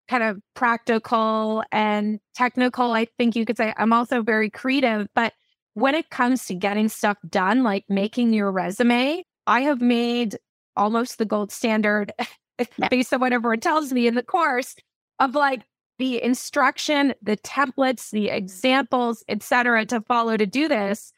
kind 0.08 0.24
of 0.24 0.40
practical 0.54 1.64
and 1.72 2.20
technical. 2.36 2.92
I 2.92 3.08
think 3.18 3.36
you 3.36 3.46
could 3.46 3.58
say 3.58 3.74
I'm 3.78 3.94
also 3.94 4.22
very 4.22 4.50
creative, 4.50 5.08
but 5.16 5.34
when 5.74 5.96
it 5.96 6.10
comes 6.10 6.46
to 6.46 6.56
getting 6.56 6.90
stuff 6.90 7.18
done, 7.30 7.64
like 7.64 7.86
making 7.90 8.34
your 8.34 8.52
resume, 8.52 9.24
I 9.48 9.62
have 9.62 9.82
made 9.82 10.38
almost 10.76 11.18
the 11.18 11.26
gold 11.26 11.52
standard 11.52 12.14
based 12.90 13.14
on 13.14 13.20
what 13.20 13.34
everyone 13.34 13.60
tells 13.60 13.92
me 13.92 14.08
in 14.08 14.16
the 14.16 14.24
course 14.24 14.76
of 15.20 15.36
like 15.36 15.62
the 15.98 16.22
instruction, 16.22 17.14
the 17.22 17.38
templates, 17.38 18.12
the 18.12 18.30
examples, 18.30 19.24
etc., 19.28 19.86
to 19.86 20.02
follow 20.02 20.38
to 20.38 20.46
do 20.46 20.68
this. 20.68 21.12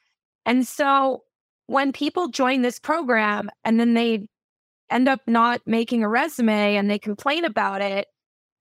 And 0.46 0.68
so 0.68 1.24
when 1.68 1.92
people 1.92 2.30
join 2.30 2.62
this 2.62 2.80
program 2.80 3.50
and 3.64 3.80
then 3.80 3.94
they 3.94 4.28
end 4.90 5.08
up 5.08 5.22
not 5.28 5.62
making 5.66 6.04
a 6.04 6.10
resume 6.10 6.76
and 6.76 6.90
they 6.90 7.00
complain 7.00 7.46
about 7.46 7.82
it, 7.82 8.08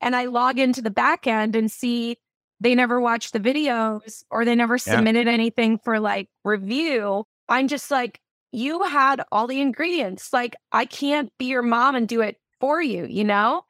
and 0.00 0.14
I 0.14 0.26
log 0.26 0.58
into 0.58 0.82
the 0.82 0.90
back 0.90 1.26
end 1.26 1.56
and 1.56 1.70
see 1.70 2.18
they 2.60 2.74
never 2.74 3.00
watched 3.00 3.32
the 3.32 3.40
videos 3.40 4.22
or 4.30 4.44
they 4.44 4.54
never 4.54 4.74
yeah. 4.74 4.96
submitted 4.96 5.28
anything 5.28 5.78
for 5.78 6.00
like 6.00 6.28
review, 6.44 7.24
I'm 7.48 7.68
just 7.68 7.90
like, 7.90 8.20
you 8.52 8.82
had 8.84 9.22
all 9.30 9.46
the 9.46 9.60
ingredients. 9.60 10.32
Like, 10.32 10.56
I 10.72 10.86
can't 10.86 11.30
be 11.38 11.46
your 11.46 11.62
mom 11.62 11.94
and 11.94 12.08
do 12.08 12.22
it 12.22 12.38
for 12.60 12.80
you, 12.80 13.06
you 13.06 13.24
know? 13.24 13.62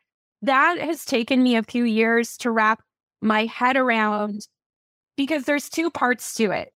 That 0.43 0.79
has 0.79 1.05
taken 1.05 1.43
me 1.43 1.57
a 1.57 1.63
few 1.63 1.85
years 1.85 2.37
to 2.39 2.51
wrap 2.51 2.83
my 3.21 3.47
head 3.47 3.77
around 3.77 4.47
because 5.17 5.45
there's 5.45 5.69
two 5.69 5.91
parts 5.91 6.35
to 6.35 6.53
it. 6.53 6.73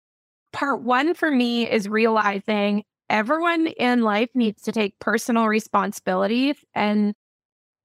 Part 0.52 0.82
one 0.82 1.14
for 1.14 1.30
me 1.30 1.70
is 1.70 1.88
realizing 1.88 2.84
everyone 3.10 3.68
in 3.68 4.02
life 4.02 4.30
needs 4.34 4.62
to 4.64 4.72
take 4.72 5.00
personal 5.00 5.48
responsibility 5.48 6.56
and 6.76 7.14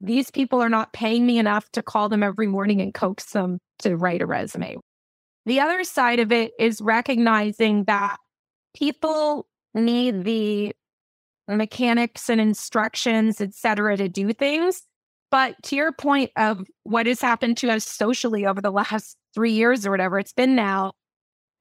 these 0.00 0.30
people 0.30 0.60
are 0.60 0.68
not 0.68 0.92
paying 0.92 1.24
me 1.24 1.38
enough 1.38 1.70
to 1.72 1.82
call 1.82 2.08
them 2.08 2.22
every 2.22 2.46
morning 2.46 2.80
and 2.80 2.92
coax 2.92 3.32
them 3.32 3.58
to 3.78 3.96
write 3.96 4.20
a 4.20 4.26
resume. 4.26 4.76
The 5.46 5.60
other 5.60 5.84
side 5.84 6.20
of 6.20 6.32
it 6.32 6.52
is 6.58 6.80
recognizing 6.80 7.84
that 7.84 8.16
people 8.74 9.46
need 9.74 10.24
the 10.24 10.72
mechanics 11.48 12.28
and 12.28 12.40
instructions, 12.40 13.40
et 13.40 13.54
cetera, 13.54 13.96
to 13.96 14.08
do 14.08 14.32
things. 14.32 14.82
But 15.30 15.56
to 15.64 15.76
your 15.76 15.92
point 15.92 16.30
of 16.36 16.64
what 16.84 17.06
has 17.06 17.20
happened 17.20 17.56
to 17.58 17.70
us 17.70 17.84
socially 17.84 18.46
over 18.46 18.60
the 18.60 18.70
last 18.70 19.16
three 19.34 19.52
years 19.52 19.86
or 19.86 19.90
whatever 19.90 20.18
it's 20.18 20.32
been 20.32 20.54
now, 20.54 20.92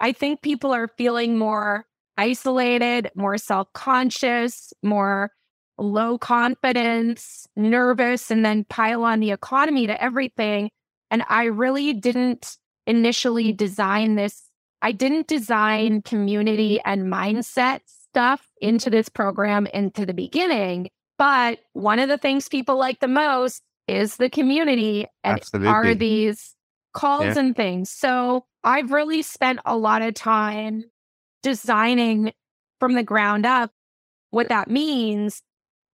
I 0.04 0.12
think 0.12 0.42
people 0.42 0.74
are 0.74 0.90
feeling 0.90 1.38
more 1.38 1.86
isolated, 2.18 3.10
more 3.16 3.38
self 3.38 3.72
conscious, 3.72 4.74
more 4.84 5.32
low 5.78 6.18
confidence, 6.18 7.48
nervous, 7.56 8.30
and 8.30 8.46
then 8.46 8.66
pile 8.66 9.06
on 9.06 9.22
the 9.22 9.32
economy 9.32 9.88
to 9.88 10.04
everything. 10.04 10.72
And 11.10 11.24
I 11.30 11.46
really 11.46 11.94
didn't 11.94 12.58
initially 12.86 13.54
design 13.54 14.16
this. 14.16 14.44
I 14.82 14.92
didn't 14.92 15.28
design 15.28 16.02
community 16.02 16.82
and 16.84 17.04
mindset 17.04 17.80
stuff 17.86 18.46
into 18.60 18.90
this 18.90 19.08
program 19.08 19.68
into 19.68 20.06
the 20.06 20.14
beginning. 20.14 20.90
But 21.18 21.60
one 21.72 22.00
of 22.00 22.10
the 22.10 22.18
things 22.18 22.50
people 22.50 22.78
like 22.78 23.00
the 23.00 23.08
most 23.08 23.62
is 23.88 24.18
the 24.18 24.30
community 24.30 25.08
and 25.24 25.38
Absolutely. 25.38 25.70
are 25.70 25.96
these 25.96 26.56
calls 26.92 27.24
yeah. 27.24 27.40
and 27.40 27.56
things. 27.56 27.90
So 27.90 28.44
I've 28.64 28.92
really 28.92 29.22
spent 29.22 29.60
a 29.66 29.78
lot 29.78 30.02
of 30.02 30.14
time 30.14 30.86
designing 31.42 32.34
from 32.80 32.94
the 32.94 33.04
ground 33.04 33.46
up 33.46 33.72
what 34.32 34.50
that 34.50 34.70
means 34.70 35.42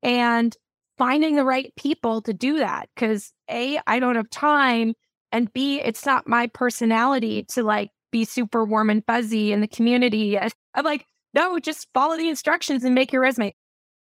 and 0.04 0.56
finding 0.98 1.36
the 1.36 1.44
right 1.44 1.74
people 1.76 2.22
to 2.22 2.34
do 2.34 2.60
that. 2.60 2.90
Cause 2.96 3.34
A, 3.50 3.80
I 3.88 4.00
don't 4.00 4.16
have 4.16 4.30
time. 4.30 4.94
And 5.32 5.52
B, 5.54 5.80
it's 5.82 6.06
not 6.06 6.28
my 6.28 6.48
personality 6.48 7.44
to 7.50 7.64
like 7.64 7.90
be 8.12 8.26
super 8.26 8.66
warm 8.66 8.90
and 8.90 9.04
fuzzy 9.06 9.52
in 9.52 9.62
the 9.62 9.68
community. 9.68 10.38
I'm 10.74 10.86
like, 10.86 11.06
no, 11.34 11.60
just 11.60 11.88
follow 11.94 12.18
the 12.18 12.30
instructions 12.30 12.84
and 12.84 12.96
make 12.96 13.12
your 13.12 13.22
resume. 13.22 13.54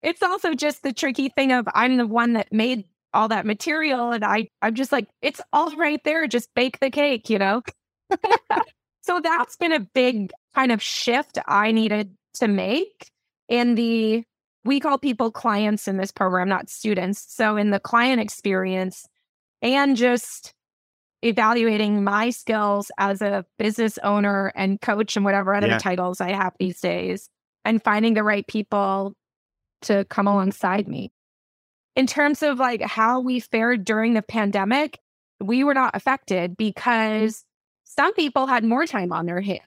It's 0.03 0.23
also 0.23 0.55
just 0.55 0.83
the 0.83 0.93
tricky 0.93 1.29
thing 1.29 1.53
of 1.53 1.69
I'm 1.75 1.97
the 1.97 2.07
one 2.07 2.33
that 2.35 2.53
made 2.53 2.85
all 3.13 3.29
that 3.29 3.45
material 3.45 4.13
and 4.13 4.25
I 4.25 4.49
I'm 4.63 4.75
just 4.75 4.93
like 4.93 5.09
it's 5.21 5.41
all 5.53 5.75
right 5.77 6.01
there 6.05 6.27
just 6.27 6.49
bake 6.55 6.79
the 6.81 6.91
cake, 6.91 7.29
you 7.29 7.39
know. 7.39 7.63
So 9.03 9.21
that's 9.21 9.57
been 9.57 9.73
a 9.73 9.81
big 9.81 10.33
kind 10.55 10.73
of 10.73 10.83
shift 10.83 11.39
I 11.47 11.73
needed 11.73 12.15
to 12.35 12.49
make 12.49 13.11
in 13.49 13.75
the 13.75 14.25
we 14.65 14.81
call 14.81 14.99
people 14.99 15.31
clients 15.31 15.89
in 15.89 15.97
this 15.97 16.13
program, 16.13 16.49
not 16.49 16.69
students. 16.69 17.25
So, 17.35 17.57
in 17.57 17.71
the 17.71 17.81
client 17.81 18.21
experience 18.21 19.07
and 19.63 19.97
just 19.97 20.53
evaluating 21.23 22.03
my 22.03 22.31
skills 22.31 22.91
as 22.99 23.21
a 23.21 23.45
business 23.59 23.99
owner 24.03 24.53
and 24.55 24.81
coach 24.81 25.17
and 25.17 25.25
whatever 25.25 25.55
other 25.55 25.69
yeah. 25.69 25.79
titles 25.79 26.21
I 26.21 26.33
have 26.33 26.55
these 26.59 26.81
days, 26.81 27.29
and 27.65 27.83
finding 27.83 28.15
the 28.15 28.23
right 28.23 28.47
people 28.47 29.15
to 29.83 30.05
come 30.07 30.27
alongside 30.27 30.89
me. 30.89 31.11
In 31.97 32.07
terms 32.07 32.43
of 32.43 32.59
like 32.59 32.83
how 32.83 33.21
we 33.21 33.41
fared 33.41 33.85
during 33.85 34.15
the 34.15 34.23
pandemic, 34.23 34.99
we 35.41 35.65
were 35.65 35.75
not 35.75 35.97
affected 35.97 36.57
because 36.57 37.45
some 38.01 38.15
people 38.15 38.47
had 38.47 38.65
more 38.65 38.87
time 38.87 39.13
on 39.13 39.27
their 39.27 39.43
hands. 39.43 39.61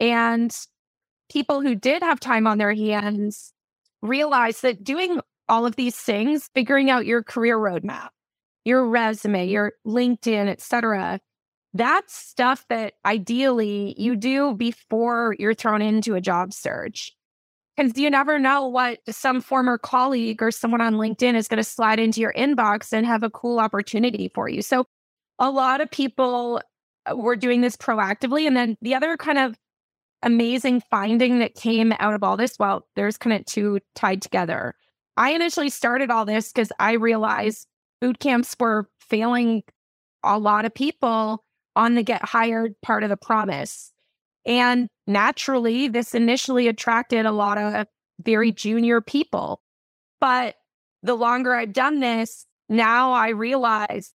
And 0.00 0.52
people 1.30 1.60
who 1.60 1.76
did 1.76 2.02
have 2.02 2.18
time 2.18 2.48
on 2.48 2.58
their 2.58 2.74
hands 2.74 3.52
realized 4.02 4.62
that 4.62 4.82
doing 4.82 5.20
all 5.48 5.64
of 5.64 5.76
these 5.76 5.94
things, 5.94 6.50
figuring 6.52 6.90
out 6.90 7.06
your 7.06 7.22
career 7.22 7.56
roadmap, 7.56 8.08
your 8.64 8.88
resume, 8.88 9.46
your 9.46 9.74
LinkedIn, 9.86 10.48
etc., 10.48 11.20
that's 11.74 12.12
stuff 12.12 12.64
that 12.70 12.94
ideally 13.06 13.94
you 13.96 14.16
do 14.16 14.54
before 14.54 15.36
you're 15.38 15.54
thrown 15.54 15.80
into 15.80 16.16
a 16.16 16.20
job 16.20 16.52
search. 16.52 17.12
Because 17.76 17.96
you 17.96 18.10
never 18.10 18.40
know 18.40 18.66
what 18.66 18.98
some 19.08 19.40
former 19.40 19.78
colleague 19.78 20.42
or 20.42 20.50
someone 20.50 20.80
on 20.80 20.94
LinkedIn 20.94 21.36
is 21.36 21.46
going 21.46 21.58
to 21.58 21.64
slide 21.64 22.00
into 22.00 22.20
your 22.20 22.32
inbox 22.32 22.92
and 22.92 23.06
have 23.06 23.22
a 23.22 23.30
cool 23.30 23.60
opportunity 23.60 24.28
for 24.34 24.48
you. 24.48 24.60
So, 24.60 24.86
a 25.38 25.50
lot 25.50 25.80
of 25.80 25.90
people 25.90 26.60
Uh, 27.06 27.16
were 27.16 27.36
doing 27.36 27.60
this 27.60 27.76
proactively. 27.76 28.46
And 28.46 28.56
then 28.56 28.76
the 28.80 28.94
other 28.94 29.16
kind 29.16 29.38
of 29.38 29.56
amazing 30.24 30.82
finding 30.90 31.38
that 31.38 31.54
came 31.54 31.92
out 31.98 32.14
of 32.14 32.24
all 32.24 32.36
this? 32.36 32.58
Well, 32.58 32.86
there's 32.96 33.16
kind 33.16 33.38
of 33.38 33.44
two 33.46 33.80
tied 33.94 34.22
together. 34.22 34.74
I 35.16 35.32
initially 35.32 35.70
started 35.70 36.10
all 36.10 36.24
this 36.24 36.52
because 36.52 36.72
I 36.80 36.92
realized 36.92 37.68
boot 38.00 38.18
camps 38.18 38.56
were 38.58 38.88
failing 38.98 39.62
a 40.24 40.38
lot 40.38 40.64
of 40.64 40.74
people 40.74 41.44
on 41.76 41.94
the 41.94 42.02
get 42.02 42.24
hired 42.24 42.74
part 42.82 43.02
of 43.02 43.10
the 43.10 43.16
promise. 43.16 43.92
And 44.46 44.88
naturally, 45.06 45.88
this 45.88 46.14
initially 46.14 46.68
attracted 46.68 47.26
a 47.26 47.32
lot 47.32 47.58
of 47.58 47.86
very 48.22 48.52
junior 48.52 49.00
people. 49.00 49.60
But 50.20 50.56
the 51.02 51.14
longer 51.14 51.54
I've 51.54 51.72
done 51.72 52.00
this, 52.00 52.46
now 52.68 53.12
I 53.12 53.30
realize 53.30 54.12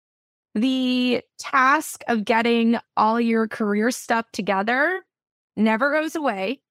the 0.57 1.21
task 1.38 2.03
of 2.09 2.25
getting 2.25 2.79
all 2.97 3.21
your 3.21 3.47
career 3.47 3.90
stuff 3.90 4.25
together 4.33 5.05
never 5.55 5.92
goes 5.92 6.16
away. 6.16 6.62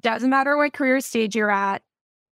Doesn't 0.00 0.30
matter 0.30 0.56
what 0.56 0.72
career 0.72 1.02
stage 1.02 1.36
you're 1.36 1.50
at. 1.50 1.82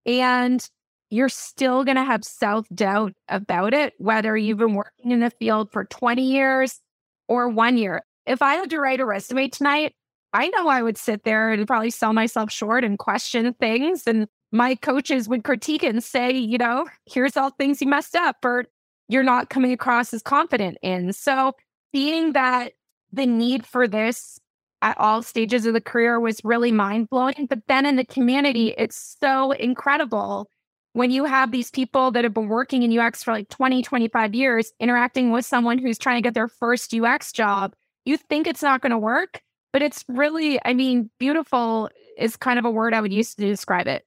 And 0.07 0.67
you're 1.11 1.29
still 1.29 1.83
going 1.83 1.97
to 1.97 2.03
have 2.03 2.23
self 2.23 2.67
doubt 2.73 3.13
about 3.29 3.75
it, 3.75 3.93
whether 3.99 4.35
you've 4.35 4.57
been 4.57 4.73
working 4.73 5.11
in 5.11 5.19
the 5.19 5.29
field 5.29 5.71
for 5.71 5.85
20 5.85 6.23
years 6.23 6.81
or 7.27 7.47
one 7.47 7.77
year. 7.77 8.01
If 8.25 8.41
I 8.41 8.55
had 8.55 8.71
to 8.71 8.79
write 8.79 8.99
a 8.99 9.05
resume 9.05 9.49
tonight, 9.49 9.93
I 10.33 10.47
know 10.47 10.67
I 10.67 10.81
would 10.81 10.97
sit 10.97 11.25
there 11.25 11.51
and 11.51 11.67
probably 11.67 11.91
sell 11.91 12.13
myself 12.13 12.51
short 12.51 12.83
and 12.83 12.97
question 12.97 13.53
things. 13.59 14.07
And 14.07 14.27
my 14.51 14.73
coaches 14.73 15.29
would 15.29 15.43
critique 15.43 15.83
it 15.83 15.93
and 15.93 16.03
say, 16.03 16.31
you 16.31 16.57
know, 16.57 16.87
here's 17.05 17.37
all 17.37 17.51
things 17.51 17.81
you 17.81 17.87
messed 17.87 18.15
up 18.15 18.37
or 18.43 18.65
you're 19.07 19.23
not 19.23 19.49
coming 19.49 19.71
across 19.71 20.13
as 20.13 20.21
confident 20.21 20.77
in. 20.81 21.13
So, 21.13 21.53
being 21.91 22.33
that 22.33 22.73
the 23.11 23.25
need 23.25 23.65
for 23.65 23.87
this 23.87 24.39
at 24.81 24.97
all 24.99 25.21
stages 25.21 25.65
of 25.65 25.73
the 25.73 25.81
career 25.81 26.19
was 26.19 26.41
really 26.43 26.71
mind 26.71 27.09
blowing. 27.09 27.47
But 27.49 27.61
then 27.67 27.85
in 27.85 27.95
the 27.95 28.05
community, 28.05 28.73
it's 28.77 29.15
so 29.19 29.51
incredible 29.51 30.49
when 30.91 31.09
you 31.09 31.25
have 31.25 31.51
these 31.51 31.71
people 31.71 32.11
that 32.11 32.23
have 32.23 32.33
been 32.33 32.49
working 32.49 32.83
in 32.83 32.97
UX 32.97 33.23
for 33.23 33.31
like 33.31 33.49
20, 33.49 33.81
25 33.81 34.35
years, 34.35 34.73
interacting 34.79 35.31
with 35.31 35.45
someone 35.45 35.77
who's 35.77 35.97
trying 35.97 36.17
to 36.17 36.21
get 36.21 36.33
their 36.33 36.47
first 36.47 36.93
UX 36.93 37.31
job. 37.31 37.73
You 38.05 38.17
think 38.17 38.45
it's 38.45 38.61
not 38.61 38.81
going 38.81 38.91
to 38.91 38.97
work, 38.97 39.41
but 39.71 39.81
it's 39.81 40.03
really, 40.07 40.59
I 40.65 40.73
mean, 40.73 41.09
beautiful 41.17 41.89
is 42.17 42.35
kind 42.35 42.59
of 42.59 42.65
a 42.65 42.71
word 42.71 42.93
I 42.93 43.01
would 43.01 43.13
use 43.13 43.33
to 43.35 43.41
describe 43.41 43.87
it. 43.87 44.05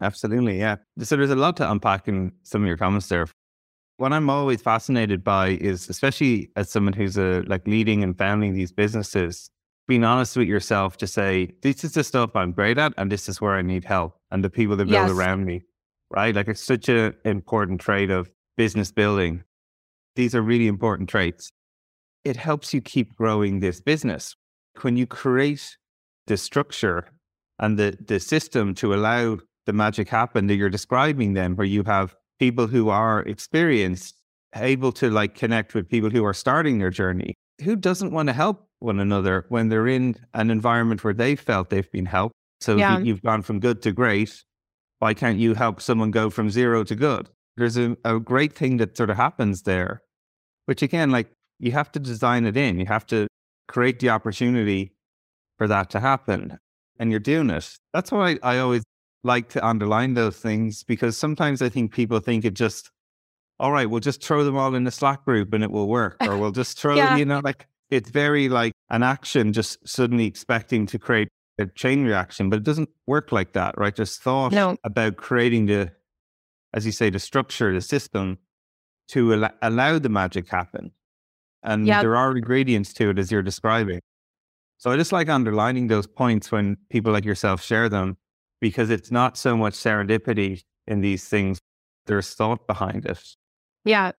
Absolutely. 0.00 0.58
Yeah. 0.58 0.76
So 0.98 1.16
there's 1.16 1.30
a 1.30 1.36
lot 1.36 1.56
to 1.58 1.70
unpack 1.70 2.08
in 2.08 2.32
some 2.42 2.62
of 2.62 2.68
your 2.68 2.76
comments 2.76 3.08
there. 3.08 3.28
What 3.98 4.12
I'm 4.12 4.28
always 4.28 4.60
fascinated 4.60 5.24
by 5.24 5.50
is, 5.50 5.88
especially 5.88 6.50
as 6.54 6.70
someone 6.70 6.92
who's 6.92 7.16
a, 7.16 7.42
like 7.46 7.66
leading 7.66 8.02
and 8.02 8.16
founding 8.16 8.52
these 8.52 8.70
businesses, 8.70 9.48
being 9.88 10.04
honest 10.04 10.36
with 10.36 10.48
yourself 10.48 10.96
to 10.98 11.06
say, 11.06 11.52
this 11.62 11.82
is 11.82 11.94
the 11.94 12.04
stuff 12.04 12.36
I'm 12.36 12.52
great 12.52 12.76
at 12.76 12.92
and 12.98 13.10
this 13.10 13.28
is 13.28 13.40
where 13.40 13.54
I 13.54 13.62
need 13.62 13.84
help 13.84 14.18
and 14.30 14.44
the 14.44 14.50
people 14.50 14.76
that 14.76 14.84
build 14.84 15.08
yes. 15.08 15.10
around 15.10 15.44
me, 15.46 15.62
right? 16.10 16.34
Like 16.34 16.48
it's 16.48 16.60
such 16.62 16.88
an 16.88 17.14
important 17.24 17.80
trait 17.80 18.10
of 18.10 18.30
business 18.56 18.92
building. 18.92 19.44
These 20.14 20.34
are 20.34 20.42
really 20.42 20.66
important 20.66 21.08
traits. 21.08 21.50
it 22.26 22.36
helps 22.36 22.74
you 22.74 22.80
keep 22.80 23.14
growing 23.14 23.60
this 23.60 23.80
business. 23.80 24.34
When 24.82 24.96
you 24.96 25.06
create 25.06 25.76
the 26.26 26.36
structure 26.36 27.08
and 27.60 27.78
the, 27.78 27.96
the 28.04 28.18
system 28.18 28.74
to 28.74 28.92
allow 28.92 29.38
the 29.64 29.72
magic 29.72 30.08
happen 30.08 30.48
that 30.48 30.56
you're 30.56 30.68
describing 30.68 31.34
then, 31.34 31.54
where 31.54 31.66
you 31.66 31.84
have 31.84 32.16
people 32.38 32.66
who 32.66 32.88
are 32.88 33.20
experienced, 33.22 34.14
able 34.54 34.92
to 34.92 35.10
like 35.10 35.34
connect 35.34 35.74
with 35.74 35.88
people 35.88 36.10
who 36.10 36.24
are 36.24 36.34
starting 36.34 36.78
their 36.78 36.90
journey. 36.90 37.34
Who 37.62 37.76
doesn't 37.76 38.12
want 38.12 38.28
to 38.28 38.32
help 38.32 38.68
one 38.80 39.00
another 39.00 39.46
when 39.48 39.68
they're 39.68 39.88
in 39.88 40.16
an 40.34 40.50
environment 40.50 41.02
where 41.02 41.14
they 41.14 41.36
felt 41.36 41.70
they've 41.70 41.90
been 41.90 42.06
helped? 42.06 42.34
So 42.60 42.76
yeah. 42.76 42.98
you've 42.98 43.22
gone 43.22 43.42
from 43.42 43.60
good 43.60 43.82
to 43.82 43.92
great. 43.92 44.42
Why 44.98 45.14
can't 45.14 45.38
you 45.38 45.54
help 45.54 45.80
someone 45.80 46.10
go 46.10 46.30
from 46.30 46.50
zero 46.50 46.84
to 46.84 46.94
good? 46.94 47.28
There's 47.56 47.76
a, 47.76 47.96
a 48.04 48.18
great 48.18 48.52
thing 48.52 48.76
that 48.78 48.96
sort 48.96 49.10
of 49.10 49.16
happens 49.16 49.62
there, 49.62 50.02
which 50.66 50.82
again, 50.82 51.10
like 51.10 51.30
you 51.58 51.72
have 51.72 51.90
to 51.92 51.98
design 51.98 52.44
it 52.44 52.56
in. 52.56 52.78
You 52.78 52.86
have 52.86 53.06
to 53.06 53.26
create 53.68 54.00
the 54.00 54.10
opportunity 54.10 54.94
for 55.58 55.66
that 55.68 55.90
to 55.90 56.00
happen. 56.00 56.58
And 56.98 57.10
you're 57.10 57.20
doing 57.20 57.50
it. 57.50 57.76
That's 57.92 58.10
why 58.10 58.38
I, 58.42 58.56
I 58.56 58.58
always 58.58 58.82
like 59.24 59.48
to 59.50 59.66
underline 59.66 60.14
those 60.14 60.36
things 60.36 60.84
because 60.84 61.16
sometimes 61.16 61.62
I 61.62 61.68
think 61.68 61.92
people 61.92 62.20
think 62.20 62.44
it 62.44 62.54
just, 62.54 62.90
all 63.58 63.72
right, 63.72 63.88
we'll 63.88 64.00
just 64.00 64.22
throw 64.22 64.44
them 64.44 64.56
all 64.56 64.74
in 64.74 64.84
the 64.84 64.90
Slack 64.90 65.24
group 65.24 65.52
and 65.52 65.64
it 65.64 65.70
will 65.70 65.88
work. 65.88 66.16
Or 66.20 66.36
we'll 66.36 66.52
just 66.52 66.78
throw, 66.78 66.94
yeah. 66.94 67.16
you 67.16 67.24
know, 67.24 67.40
like 67.42 67.66
it's 67.90 68.10
very 68.10 68.48
like 68.48 68.72
an 68.90 69.02
action 69.02 69.52
just 69.52 69.86
suddenly 69.86 70.26
expecting 70.26 70.86
to 70.86 70.98
create 70.98 71.28
a 71.58 71.66
chain 71.66 72.04
reaction, 72.04 72.50
but 72.50 72.56
it 72.56 72.64
doesn't 72.64 72.90
work 73.06 73.32
like 73.32 73.52
that, 73.54 73.76
right? 73.78 73.94
Just 73.94 74.22
thought 74.22 74.52
no. 74.52 74.76
about 74.84 75.16
creating 75.16 75.66
the, 75.66 75.92
as 76.74 76.84
you 76.84 76.92
say, 76.92 77.10
the 77.10 77.18
structure, 77.18 77.72
the 77.72 77.80
system 77.80 78.38
to 79.08 79.44
al- 79.44 79.54
allow 79.62 79.98
the 79.98 80.08
magic 80.08 80.48
happen. 80.48 80.90
And 81.62 81.86
yep. 81.86 82.02
there 82.02 82.14
are 82.14 82.36
ingredients 82.36 82.92
to 82.94 83.10
it 83.10 83.18
as 83.18 83.32
you're 83.32 83.42
describing. 83.42 84.00
So 84.78 84.90
I 84.90 84.96
just 84.96 85.12
like 85.12 85.28
underlining 85.28 85.86
those 85.86 86.06
points 86.06 86.52
when 86.52 86.76
people 86.90 87.12
like 87.12 87.24
yourself 87.24 87.62
share 87.62 87.88
them 87.88 88.18
because 88.60 88.90
it's 88.90 89.10
not 89.10 89.36
so 89.36 89.56
much 89.56 89.74
serendipity 89.74 90.62
in 90.86 91.00
these 91.00 91.28
things, 91.28 91.58
there's 92.06 92.34
thought 92.34 92.66
behind 92.66 93.04
it. 93.06 93.22
Yeah. 93.84 94.12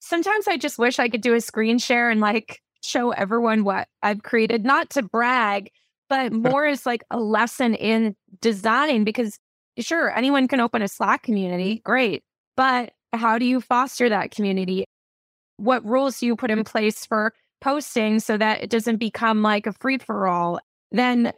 Sometimes 0.00 0.48
I 0.48 0.56
just 0.56 0.78
wish 0.78 0.98
I 0.98 1.08
could 1.08 1.20
do 1.20 1.34
a 1.34 1.40
screen 1.40 1.78
share 1.78 2.10
and 2.10 2.20
like 2.20 2.60
show 2.82 3.10
everyone 3.10 3.64
what 3.64 3.88
I've 4.02 4.22
created, 4.22 4.64
not 4.64 4.90
to 4.90 5.02
brag, 5.02 5.70
but 6.08 6.32
more 6.32 6.66
as 6.66 6.86
like 6.86 7.04
a 7.10 7.20
lesson 7.20 7.74
in 7.74 8.16
design 8.40 9.04
because 9.04 9.38
sure, 9.78 10.16
anyone 10.16 10.48
can 10.48 10.60
open 10.60 10.82
a 10.82 10.88
Slack 10.88 11.22
community, 11.22 11.80
great. 11.84 12.22
But 12.56 12.92
how 13.12 13.38
do 13.38 13.44
you 13.44 13.60
foster 13.60 14.08
that 14.08 14.30
community? 14.30 14.84
What 15.56 15.84
rules 15.84 16.18
do 16.18 16.26
you 16.26 16.36
put 16.36 16.50
in 16.50 16.60
mm. 16.60 16.66
place 16.66 17.06
for 17.06 17.32
posting 17.60 18.20
so 18.20 18.36
that 18.36 18.62
it 18.62 18.70
doesn't 18.70 18.96
become 18.96 19.42
like 19.42 19.66
a 19.66 19.72
free 19.72 19.98
for 19.98 20.26
all? 20.26 20.60
Then 20.90 21.32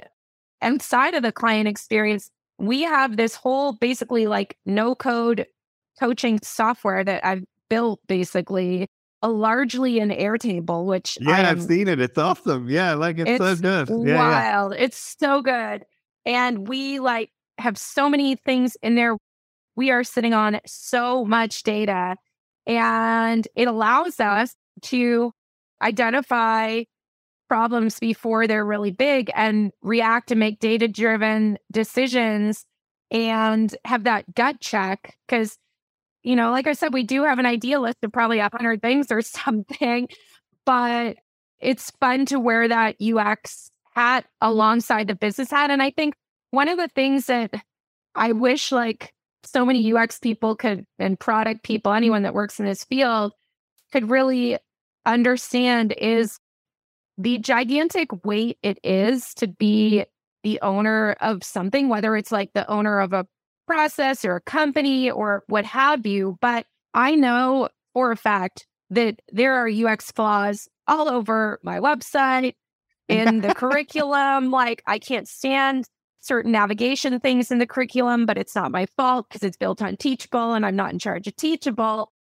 outside 0.63 1.15
of 1.15 1.23
the 1.23 1.33
client 1.33 1.69
experience, 1.69 2.31
we 2.59 2.83
have 2.83 3.17
this 3.17 3.35
whole 3.35 3.75
basically 3.75 4.27
like 4.27 4.57
no 4.67 4.95
code 4.95 5.47
coaching 5.99 6.39
software 6.43 7.05
that 7.05 7.25
I've 7.25 7.45
built 7.69 8.01
basically 8.07 8.89
a 9.23 9.29
largely 9.29 10.01
an 10.01 10.11
Airtable, 10.11 10.85
which 10.85 11.17
yeah, 11.21 11.39
am, 11.39 11.47
I've 11.47 11.63
seen 11.63 11.89
it. 11.89 12.01
It's 12.01 12.19
awesome. 12.19 12.69
Yeah, 12.69 12.95
like 12.95 13.19
it's, 13.19 13.31
it's 13.31 13.39
so 13.39 13.57
good. 13.57 14.07
Yeah, 14.07 14.17
wild. 14.17 14.75
Yeah. 14.75 14.85
It's 14.85 15.17
so 15.19 15.41
good. 15.41 15.85
And 16.27 16.69
we 16.69 17.01
like 17.01 17.31
have 17.59 17.79
so 17.79 18.09
many 18.09 18.37
things 18.37 18.77
in 18.83 18.97
there. 18.97 19.17
We 19.77 19.91
are 19.91 20.05
sitting 20.05 20.35
on 20.35 20.61
so 20.67 21.25
much 21.25 21.63
data 21.63 22.17
and 22.67 23.47
it 23.57 23.67
allows 23.67 24.21
us 24.21 24.55
to 24.83 25.33
identify 25.83 26.85
problems 27.49 27.99
before 27.99 28.47
they're 28.47 28.65
really 28.65 28.91
big 28.91 29.31
and 29.35 29.73
react 29.83 30.31
and 30.31 30.41
make 30.41 30.61
data 30.61 30.89
driven 30.89 31.59
decisions 31.71 32.65
and 33.11 33.75
have 33.85 34.05
that 34.05 34.35
gut 34.35 34.61
check. 34.61 35.17
Because, 35.27 35.59
you 36.23 36.37
know, 36.37 36.51
like 36.51 36.67
I 36.67 36.73
said, 36.73 36.93
we 36.93 37.03
do 37.03 37.25
have 37.25 37.39
an 37.39 37.47
idea 37.47 37.81
list 37.81 37.99
of 38.03 38.13
probably 38.13 38.39
a 38.39 38.51
hundred 38.53 38.83
things 38.83 39.11
or 39.11 39.23
something, 39.23 40.09
but 40.65 41.17
it's 41.61 41.91
fun 42.01 42.27
to 42.27 42.41
wear 42.41 42.69
that 42.69 42.97
UX 43.01 43.71
hat 43.95 44.27
alongside 44.41 45.07
the 45.07 45.15
business 45.15 45.51
hat. 45.51 45.71
And 45.71 45.83
I 45.83 45.91
think 45.91 46.15
one 46.51 46.69
of 46.69 46.79
the 46.79 46.89
things 46.95 47.27
that 47.27 47.55
I 48.15 48.33
wish 48.33 48.73
like 48.73 49.13
so 49.45 49.65
many 49.65 49.93
UX 49.93 50.19
people 50.19 50.57
could 50.57 50.87
and 50.99 51.19
product 51.19 51.63
people, 51.63 51.93
anyone 51.93 52.23
that 52.23 52.35
works 52.35 52.59
in 52.59 52.67
this 52.67 52.85
field 52.85 53.33
could 53.93 54.11
really 54.11 54.59
understand 55.07 55.93
is 55.93 56.39
the 57.19 57.39
gigantic 57.39 58.25
weight 58.25 58.59
it 58.63 58.79
is 58.83 59.35
to 59.35 59.47
be 59.47 60.05
the 60.43 60.61
owner 60.61 61.17
of 61.21 61.43
something, 61.43 61.89
whether 61.89 62.17
it's 62.17 62.33
like 62.33 62.53
the 62.53 62.69
owner 62.71 63.01
of 63.01 63.13
a 63.13 63.27
process 63.67 64.25
or 64.25 64.37
a 64.37 64.41
company 64.41 65.11
or 65.11 65.43
what 65.47 65.65
have 65.65 66.07
you. 66.07 66.37
But 66.41 66.67
I 66.93 67.15
know 67.15 67.69
for 67.93 68.13
a 68.13 68.17
fact 68.17 68.67
that 68.91 69.21
there 69.33 69.55
are 69.55 69.69
UX 69.69 70.13
flaws 70.13 70.69
all 70.87 71.09
over 71.09 71.59
my 71.63 71.81
website, 71.81 72.55
in 73.09 73.41
the 73.41 73.55
curriculum. 73.55 74.51
Like, 74.51 74.83
I 74.87 74.99
can't 74.99 75.29
stand 75.29 75.87
certain 76.21 76.53
navigation 76.53 77.19
things 77.21 77.51
in 77.51 77.59
the 77.59 77.67
curriculum, 77.67 78.27
but 78.27 78.39
it's 78.39 78.55
not 78.55 78.73
my 78.73 78.87
fault 78.97 79.27
because 79.29 79.43
it's 79.43 79.57
built 79.57 79.83
on 79.83 79.97
Teachable 79.97 80.55
and 80.55 80.65
I'm 80.65 80.77
not 80.77 80.93
in 80.93 80.99
charge 80.99 81.27
of 81.27 81.37
Teachable. 81.37 82.11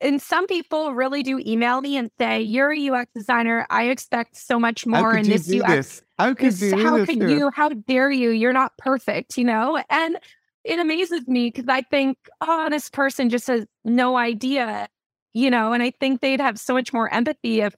And 0.00 0.20
some 0.20 0.46
people 0.46 0.94
really 0.94 1.22
do 1.22 1.38
email 1.44 1.80
me 1.80 1.96
and 1.96 2.10
say, 2.18 2.40
"You're 2.40 2.72
a 2.72 2.78
UX 2.78 3.10
designer. 3.14 3.66
I 3.68 3.84
expect 3.84 4.36
so 4.36 4.58
much 4.58 4.86
more 4.86 5.14
in 5.14 5.28
this 5.28 5.52
UX. 5.52 5.68
This? 5.68 6.02
How 6.18 6.34
could 6.34 6.60
you? 6.60 6.76
How 6.78 7.04
could 7.04 7.30
you? 7.30 7.50
How 7.50 7.68
dare 7.68 8.10
you? 8.10 8.30
You're 8.30 8.52
not 8.52 8.76
perfect, 8.78 9.36
you 9.36 9.44
know." 9.44 9.82
And 9.90 10.18
it 10.64 10.78
amazes 10.78 11.26
me 11.28 11.50
because 11.50 11.68
I 11.68 11.82
think, 11.82 12.16
"Oh, 12.40 12.68
this 12.70 12.88
person 12.88 13.28
just 13.28 13.46
has 13.48 13.66
no 13.84 14.16
idea," 14.16 14.88
you 15.34 15.50
know. 15.50 15.72
And 15.74 15.82
I 15.82 15.90
think 15.90 16.20
they'd 16.20 16.40
have 16.40 16.58
so 16.58 16.74
much 16.74 16.92
more 16.92 17.12
empathy 17.12 17.60
if 17.60 17.74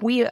we 0.00 0.26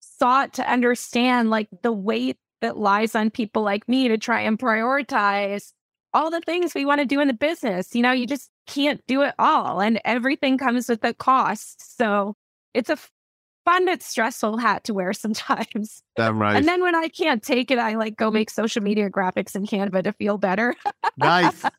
sought 0.00 0.54
to 0.54 0.70
understand 0.70 1.50
like 1.50 1.68
the 1.82 1.92
weight 1.92 2.38
that 2.62 2.78
lies 2.78 3.14
on 3.14 3.30
people 3.30 3.62
like 3.62 3.88
me 3.88 4.08
to 4.08 4.18
try 4.18 4.40
and 4.40 4.58
prioritize 4.58 5.72
all 6.12 6.30
the 6.30 6.40
things 6.40 6.74
we 6.74 6.84
want 6.84 7.00
to 7.00 7.06
do 7.06 7.20
in 7.20 7.28
the 7.28 7.34
business. 7.34 7.94
You 7.94 8.02
know, 8.02 8.12
you 8.12 8.26
just 8.26 8.50
can't 8.66 9.00
do 9.06 9.22
it 9.22 9.34
all, 9.38 9.80
and 9.80 10.00
everything 10.04 10.58
comes 10.58 10.88
with 10.88 11.04
a 11.04 11.14
cost. 11.14 11.96
So 11.96 12.34
it's 12.74 12.90
a 12.90 12.98
fun 13.64 13.84
but 13.86 14.02
stressful 14.02 14.56
hat 14.58 14.84
to 14.84 14.94
wear 14.94 15.12
sometimes. 15.14 16.02
Damn 16.16 16.38
right. 16.38 16.56
And 16.56 16.66
then 16.66 16.82
when 16.82 16.94
I 16.94 17.08
can't 17.08 17.42
take 17.42 17.70
it, 17.70 17.78
I 17.78 17.94
like 17.94 18.16
go 18.16 18.30
make 18.30 18.50
social 18.50 18.82
media 18.82 19.10
graphics 19.10 19.54
in 19.54 19.66
Canva 19.66 20.04
to 20.04 20.12
feel 20.12 20.38
better. 20.38 20.74
nice. 21.16 21.64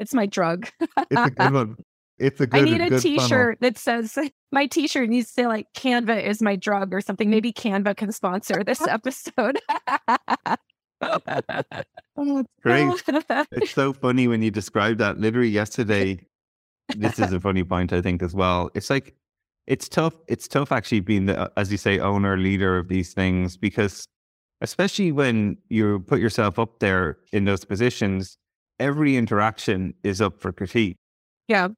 It's 0.00 0.12
my 0.12 0.26
drug. 0.26 0.68
it's 0.80 0.90
a 1.12 1.30
good 1.30 1.52
one. 1.52 1.76
It's 2.18 2.40
a 2.40 2.46
good. 2.46 2.60
I 2.60 2.64
need 2.64 2.80
a 2.80 3.00
T-shirt 3.00 3.58
funnel. 3.58 3.72
that 3.72 3.78
says 3.78 4.16
my 4.52 4.66
T-shirt 4.66 5.08
needs 5.08 5.28
to 5.28 5.32
say 5.32 5.46
like 5.48 5.66
Canva 5.76 6.24
is 6.24 6.40
my 6.40 6.54
drug 6.54 6.94
or 6.94 7.00
something. 7.00 7.28
Maybe 7.28 7.52
Canva 7.52 7.96
can 7.96 8.12
sponsor 8.12 8.62
this 8.62 8.86
episode. 8.86 9.58
oh, 12.16 12.44
great. 12.62 13.02
it's 13.52 13.72
so 13.72 13.92
funny 13.92 14.28
when 14.28 14.42
you 14.42 14.50
describe 14.50 14.98
that. 14.98 15.18
Literally 15.18 15.48
yesterday, 15.48 16.20
this 16.96 17.18
is 17.18 17.32
a 17.32 17.40
funny 17.46 17.64
point 17.64 17.92
I 17.92 18.00
think 18.00 18.22
as 18.22 18.34
well. 18.34 18.70
It's 18.74 18.90
like 18.90 19.14
it's 19.66 19.88
tough. 19.88 20.14
It's 20.28 20.48
tough 20.48 20.72
actually 20.72 21.00
being 21.00 21.26
the, 21.26 21.38
uh, 21.38 21.48
as 21.56 21.70
you 21.70 21.78
say, 21.78 21.98
owner 21.98 22.36
leader 22.36 22.76
of 22.78 22.88
these 22.88 23.14
things 23.14 23.56
because 23.56 24.06
especially 24.60 25.12
when 25.12 25.56
you 25.68 26.00
put 26.00 26.20
yourself 26.20 26.58
up 26.58 26.78
there 26.80 27.18
in 27.32 27.44
those 27.44 27.64
positions, 27.64 28.36
every 28.78 29.16
interaction 29.16 29.94
is 30.02 30.20
up 30.20 30.40
for 30.40 30.52
critique. 30.52 30.96
Yeah. 31.48 31.68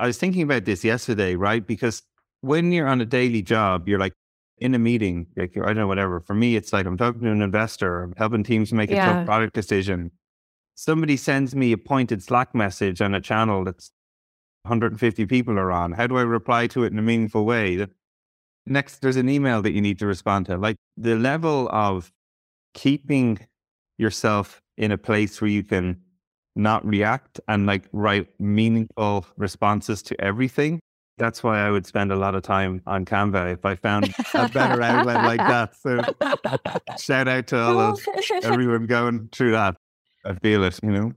I 0.00 0.06
was 0.06 0.18
thinking 0.18 0.42
about 0.42 0.64
this 0.64 0.84
yesterday, 0.84 1.34
right? 1.34 1.66
Because 1.66 2.02
when 2.40 2.72
you're 2.72 2.88
on 2.88 3.00
a 3.00 3.06
daily 3.06 3.42
job, 3.42 3.88
you're 3.88 3.98
like, 3.98 4.12
in 4.58 4.74
a 4.74 4.78
meeting, 4.78 5.26
like, 5.36 5.56
I 5.56 5.66
don't 5.66 5.76
know, 5.76 5.86
whatever. 5.86 6.20
For 6.20 6.34
me, 6.34 6.56
it's 6.56 6.72
like 6.72 6.86
I'm 6.86 6.96
talking 6.96 7.22
to 7.22 7.30
an 7.30 7.42
investor, 7.42 8.02
I'm 8.02 8.14
helping 8.16 8.44
teams 8.44 8.72
make 8.72 8.90
a 8.90 8.94
yeah. 8.94 9.24
product 9.24 9.54
decision. 9.54 10.10
Somebody 10.74 11.16
sends 11.16 11.54
me 11.54 11.72
a 11.72 11.78
pointed 11.78 12.22
Slack 12.22 12.54
message 12.54 13.00
on 13.00 13.14
a 13.14 13.20
channel 13.20 13.64
that's 13.64 13.90
150 14.62 15.26
people 15.26 15.58
are 15.58 15.70
on. 15.70 15.92
How 15.92 16.06
do 16.06 16.16
I 16.16 16.22
reply 16.22 16.66
to 16.68 16.84
it 16.84 16.92
in 16.92 16.98
a 16.98 17.02
meaningful 17.02 17.44
way? 17.44 17.86
Next, 18.66 18.98
there's 18.98 19.16
an 19.16 19.28
email 19.28 19.62
that 19.62 19.72
you 19.72 19.80
need 19.80 19.98
to 19.98 20.06
respond 20.06 20.46
to. 20.46 20.56
Like 20.56 20.76
the 20.96 21.16
level 21.16 21.68
of 21.70 22.10
keeping 22.72 23.38
yourself 23.98 24.60
in 24.76 24.90
a 24.90 24.98
place 24.98 25.40
where 25.40 25.50
you 25.50 25.62
can 25.62 26.00
not 26.56 26.84
react 26.86 27.40
and 27.48 27.66
like 27.66 27.88
write 27.92 28.28
meaningful 28.40 29.26
responses 29.36 30.02
to 30.02 30.20
everything 30.20 30.80
that's 31.16 31.42
why 31.42 31.60
I 31.60 31.70
would 31.70 31.86
spend 31.86 32.10
a 32.12 32.16
lot 32.16 32.34
of 32.34 32.42
time 32.42 32.82
on 32.86 33.04
Canva 33.04 33.52
if 33.52 33.64
I 33.64 33.76
found 33.76 34.12
a 34.34 34.48
better 34.48 34.82
outlet 34.82 35.24
like 35.24 35.38
that. 35.38 35.76
So 35.76 36.02
shout 36.98 37.28
out 37.28 37.46
to 37.48 37.60
all 37.60 37.78
of 37.78 38.00
everyone 38.42 38.86
going 38.86 39.28
through 39.32 39.52
that. 39.52 39.76
I 40.24 40.34
feel 40.34 40.64
it, 40.64 40.78
you 40.82 40.90
know. 40.90 41.12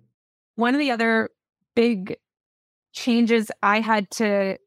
One 0.55 0.75
of 0.75 0.79
the 0.79 0.91
other 0.91 1.29
big 1.75 2.17
changes 2.93 3.51
I 3.63 3.79
had 3.79 4.09
to 4.11 4.57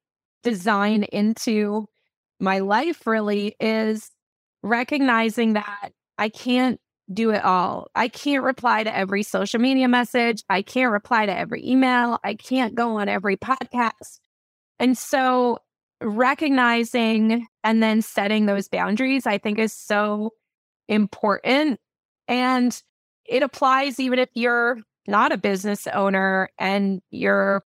design 0.43 1.05
into 1.05 1.89
my 2.39 2.61
life 2.61 3.07
really 3.07 3.55
is 3.61 4.11
recognizing 4.63 5.55
that 5.55 5.93
I 6.17 6.29
can't 6.29 6.81
do 7.13 7.31
it 7.31 7.45
all. 7.45 7.89
I 7.95 8.09
can't 8.09 8.45
reply 8.45 8.85
to 8.85 8.97
every 8.97 9.23
social 9.23 9.61
media 9.61 9.89
message. 9.89 10.45
I 10.49 10.63
can't 10.63 10.93
reply 10.93 11.27
to 11.27 11.37
every 11.37 11.67
email. 11.67 12.19
I 12.23 12.35
can't 12.35 12.75
go 12.75 12.97
on 12.99 13.09
every 13.09 13.37
podcast. 13.37 14.21
And 14.81 14.99
so 14.99 15.59
recognizing 16.03 17.47
and 17.63 17.83
then 17.83 18.03
setting 18.03 18.47
those 18.47 18.69
boundaries, 18.69 19.27
I 19.27 19.39
think 19.39 19.59
is 19.59 19.73
so 19.73 20.33
important. 20.89 21.79
And 22.27 22.83
it 23.27 23.43
applies 23.43 24.01
even 24.01 24.19
if 24.19 24.31
you're 24.35 24.79
not 25.07 25.33
a 25.33 25.39
business 25.39 25.87
owner 25.87 26.49
and 26.59 27.03
you're 27.11 27.63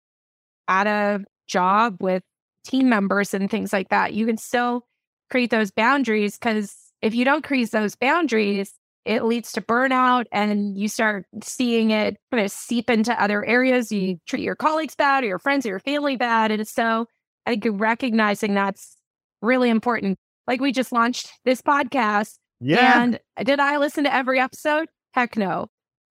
at 0.69 0.87
a 0.87 1.25
job 1.49 1.97
with 2.01 2.23
team 2.65 2.89
members 2.89 3.35
and 3.35 3.51
things 3.51 3.73
like 3.73 3.89
that. 3.89 4.15
You 4.15 4.27
can 4.27 4.37
still 4.37 4.87
create 5.31 5.51
those 5.51 5.71
boundaries 5.71 6.39
because 6.39 6.75
if 7.03 7.15
you 7.15 7.25
don't 7.25 7.45
create 7.45 7.71
those 7.73 7.97
boundaries, 7.97 8.73
it 9.05 9.25
leads 9.25 9.53
to 9.53 9.61
burnout 9.61 10.27
and 10.31 10.77
you 10.77 10.89
start 10.89 11.25
seeing 11.43 11.91
it 11.91 12.17
kind 12.31 12.45
of 12.45 12.51
seep 12.51 12.91
into 12.91 13.21
other 13.21 13.45
areas. 13.45 13.91
You 13.91 14.19
treat 14.27 14.43
your 14.43 14.57
colleagues 14.57 14.95
bad 14.95 15.25
or 15.25 15.27
your 15.27 15.39
friends 15.39 15.65
or 15.65 15.71
your 15.71 15.81
family 15.81 16.17
bad. 16.17 16.51
And 16.51 16.67
so 16.69 17.07
I 17.47 17.57
think 17.57 17.65
recognizing 17.81 18.55
that's 18.55 18.97
really 19.41 19.71
important. 19.71 20.19
Like 20.47 20.61
we 20.61 20.73
just 20.73 20.93
launched 20.93 21.31
this 21.45 21.63
podcast. 21.63 22.35
Yeah. 22.61 23.03
And 23.03 23.21
did 23.43 23.59
I 23.59 23.79
listen 23.79 24.05
to 24.05 24.15
every 24.15 24.39
episode? 24.39 24.89
Heck 25.13 25.37
no. 25.37 25.69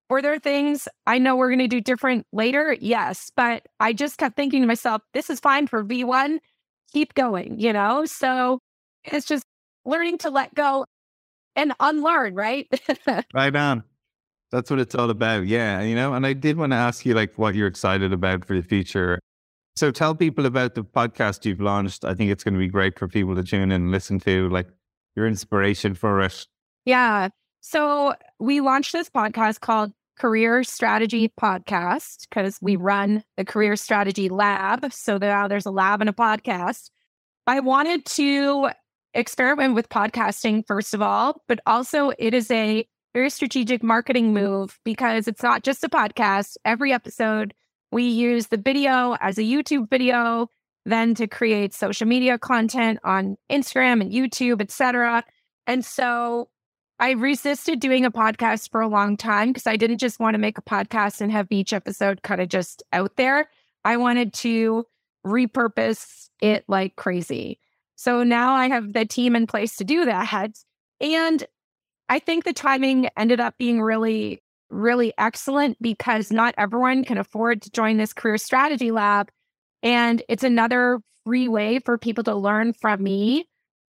Were 0.09 0.23
there 0.23 0.39
things 0.39 0.87
I 1.05 1.19
know 1.19 1.35
we're 1.35 1.49
going 1.49 1.59
to 1.59 1.67
do 1.67 1.81
different 1.81 2.25
later? 2.33 2.75
Yes. 2.79 3.31
But 3.35 3.67
I 3.79 3.93
just 3.93 4.17
kept 4.17 4.35
thinking 4.35 4.61
to 4.61 4.67
myself, 4.67 5.03
this 5.13 5.29
is 5.29 5.39
fine 5.39 5.67
for 5.67 5.83
V1. 5.83 6.39
Keep 6.91 7.13
going, 7.13 7.59
you 7.59 7.71
know? 7.71 8.05
So 8.05 8.59
it's 9.03 9.27
just 9.27 9.45
learning 9.85 10.17
to 10.19 10.31
let 10.31 10.55
go 10.55 10.85
and 11.55 11.73
unlearn, 11.79 12.35
right? 12.35 12.67
right 13.33 13.55
on. 13.55 13.83
That's 14.51 14.69
what 14.69 14.79
it's 14.79 14.95
all 14.95 15.09
about. 15.09 15.45
Yeah. 15.45 15.81
You 15.81 15.95
know, 15.95 16.13
and 16.13 16.25
I 16.25 16.33
did 16.33 16.57
want 16.57 16.71
to 16.71 16.77
ask 16.77 17.05
you 17.05 17.13
like 17.13 17.37
what 17.37 17.55
you're 17.55 17.67
excited 17.67 18.13
about 18.13 18.45
for 18.45 18.55
the 18.55 18.63
future. 18.63 19.19
So 19.75 19.91
tell 19.91 20.15
people 20.15 20.45
about 20.45 20.75
the 20.75 20.83
podcast 20.83 21.45
you've 21.45 21.61
launched. 21.61 22.03
I 22.03 22.13
think 22.13 22.31
it's 22.31 22.43
going 22.43 22.55
to 22.55 22.59
be 22.59 22.67
great 22.67 22.97
for 22.97 23.07
people 23.07 23.35
to 23.35 23.43
tune 23.43 23.63
in 23.63 23.71
and 23.71 23.91
listen 23.91 24.19
to, 24.21 24.49
like 24.49 24.67
your 25.15 25.27
inspiration 25.27 25.93
for 25.93 26.21
it. 26.21 26.45
Yeah. 26.85 27.29
So 27.61 28.15
we 28.39 28.61
launched 28.61 28.93
this 28.93 29.09
podcast 29.09 29.59
called 29.59 29.91
Career 30.17 30.63
Strategy 30.63 31.31
Podcast 31.39 32.27
because 32.29 32.59
we 32.61 32.75
mm. 32.75 32.81
run 32.81 33.23
the 33.37 33.45
Career 33.45 33.75
Strategy 33.75 34.27
Lab. 34.27 34.91
So 34.91 35.17
now 35.17 35.47
there's 35.47 35.65
a 35.65 35.71
lab 35.71 36.01
and 36.01 36.09
a 36.09 36.13
podcast. 36.13 36.89
I 37.47 37.61
wanted 37.61 38.05
to 38.05 38.69
experiment 39.13 39.75
with 39.75 39.89
podcasting, 39.89 40.65
first 40.67 40.93
of 40.93 41.01
all, 41.01 41.43
but 41.47 41.59
also 41.65 42.11
it 42.17 42.33
is 42.33 42.49
a 42.51 42.87
very 43.13 43.29
strategic 43.29 43.81
marketing 43.81 44.33
move 44.33 44.79
because 44.85 45.27
it's 45.27 45.43
not 45.43 45.63
just 45.63 45.83
a 45.83 45.89
podcast. 45.89 46.57
Every 46.63 46.93
episode, 46.93 47.53
we 47.91 48.03
use 48.03 48.47
the 48.47 48.57
video 48.57 49.15
as 49.19 49.37
a 49.37 49.43
YouTube 49.43 49.89
video, 49.89 50.49
then 50.85 51.15
to 51.15 51.27
create 51.27 51.73
social 51.73 52.07
media 52.07 52.37
content 52.37 52.99
on 53.03 53.37
Instagram 53.51 54.01
and 54.01 54.11
YouTube, 54.11 54.61
etc. 54.61 55.23
And 55.65 55.83
so 55.83 56.49
I 56.99 57.11
resisted 57.11 57.79
doing 57.79 58.05
a 58.05 58.11
podcast 58.11 58.69
for 58.71 58.81
a 58.81 58.87
long 58.87 59.17
time 59.17 59.49
because 59.49 59.67
I 59.67 59.77
didn't 59.77 59.99
just 59.99 60.19
want 60.19 60.33
to 60.35 60.39
make 60.39 60.57
a 60.57 60.61
podcast 60.63 61.21
and 61.21 61.31
have 61.31 61.47
each 61.49 61.73
episode 61.73 62.21
kind 62.21 62.41
of 62.41 62.49
just 62.49 62.83
out 62.91 63.15
there. 63.15 63.49
I 63.85 63.97
wanted 63.97 64.33
to 64.35 64.85
repurpose 65.25 66.29
it 66.41 66.65
like 66.67 66.95
crazy. 66.95 67.59
So 67.99 68.23
now 68.23 68.53
I 68.53 68.69
have 68.69 68.93
the 68.93 69.03
team 69.03 69.35
in 69.35 69.45
place 69.45 69.75
to 69.75 69.83
do 69.83 70.05
that. 70.05 70.53
And 71.01 71.45
I 72.07 72.19
think 72.19 72.45
the 72.45 72.53
timing 72.53 73.09
ended 73.17 73.41
up 73.41 73.55
being 73.57 73.81
really, 73.81 74.41
really 74.69 75.11
excellent 75.17 75.75
because 75.81 76.31
not 76.31 76.55
everyone 76.57 77.03
can 77.03 77.17
afford 77.17 77.61
to 77.63 77.71
join 77.71 77.97
this 77.97 78.13
career 78.13 78.37
strategy 78.37 78.91
lab. 78.91 79.27
And 79.83 80.23
it's 80.29 80.45
another 80.45 81.01
free 81.25 81.49
way 81.49 81.79
for 81.79 81.97
people 81.97 82.23
to 82.23 82.35
learn 82.35 82.71
from 82.71 83.03
me. 83.03 83.49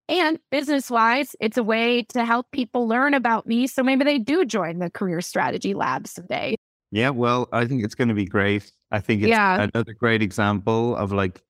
And 0.09 0.39
business 0.51 0.91
wise, 0.91 1.37
it's 1.39 1.59
a 1.59 1.63
way 1.63 2.05
to 2.05 2.25
help 2.25 2.51
people 2.51 2.89
learn 2.89 3.13
about 3.13 3.47
me. 3.47 3.67
So 3.67 3.83
maybe 3.83 4.05
they 4.05 4.19
do 4.19 4.47
join 4.47 4.79
the 4.79 4.89
career 4.89 5.21
strategy 5.21 5.75
lab 5.75 6.07
someday. 6.07 6.57
Yeah, 6.91 7.11
well, 7.11 7.47
I 7.53 7.67
think 7.67 7.85
it's 7.85 7.95
going 7.95 8.09
to 8.09 8.15
be 8.15 8.25
great. 8.25 8.73
I 8.91 9.01
think 9.01 9.21
it's 9.21 9.29
yeah. 9.29 9.69
another 9.75 9.93
great 9.93 10.23
example 10.23 10.97
of 10.97 11.13
like 11.13 11.43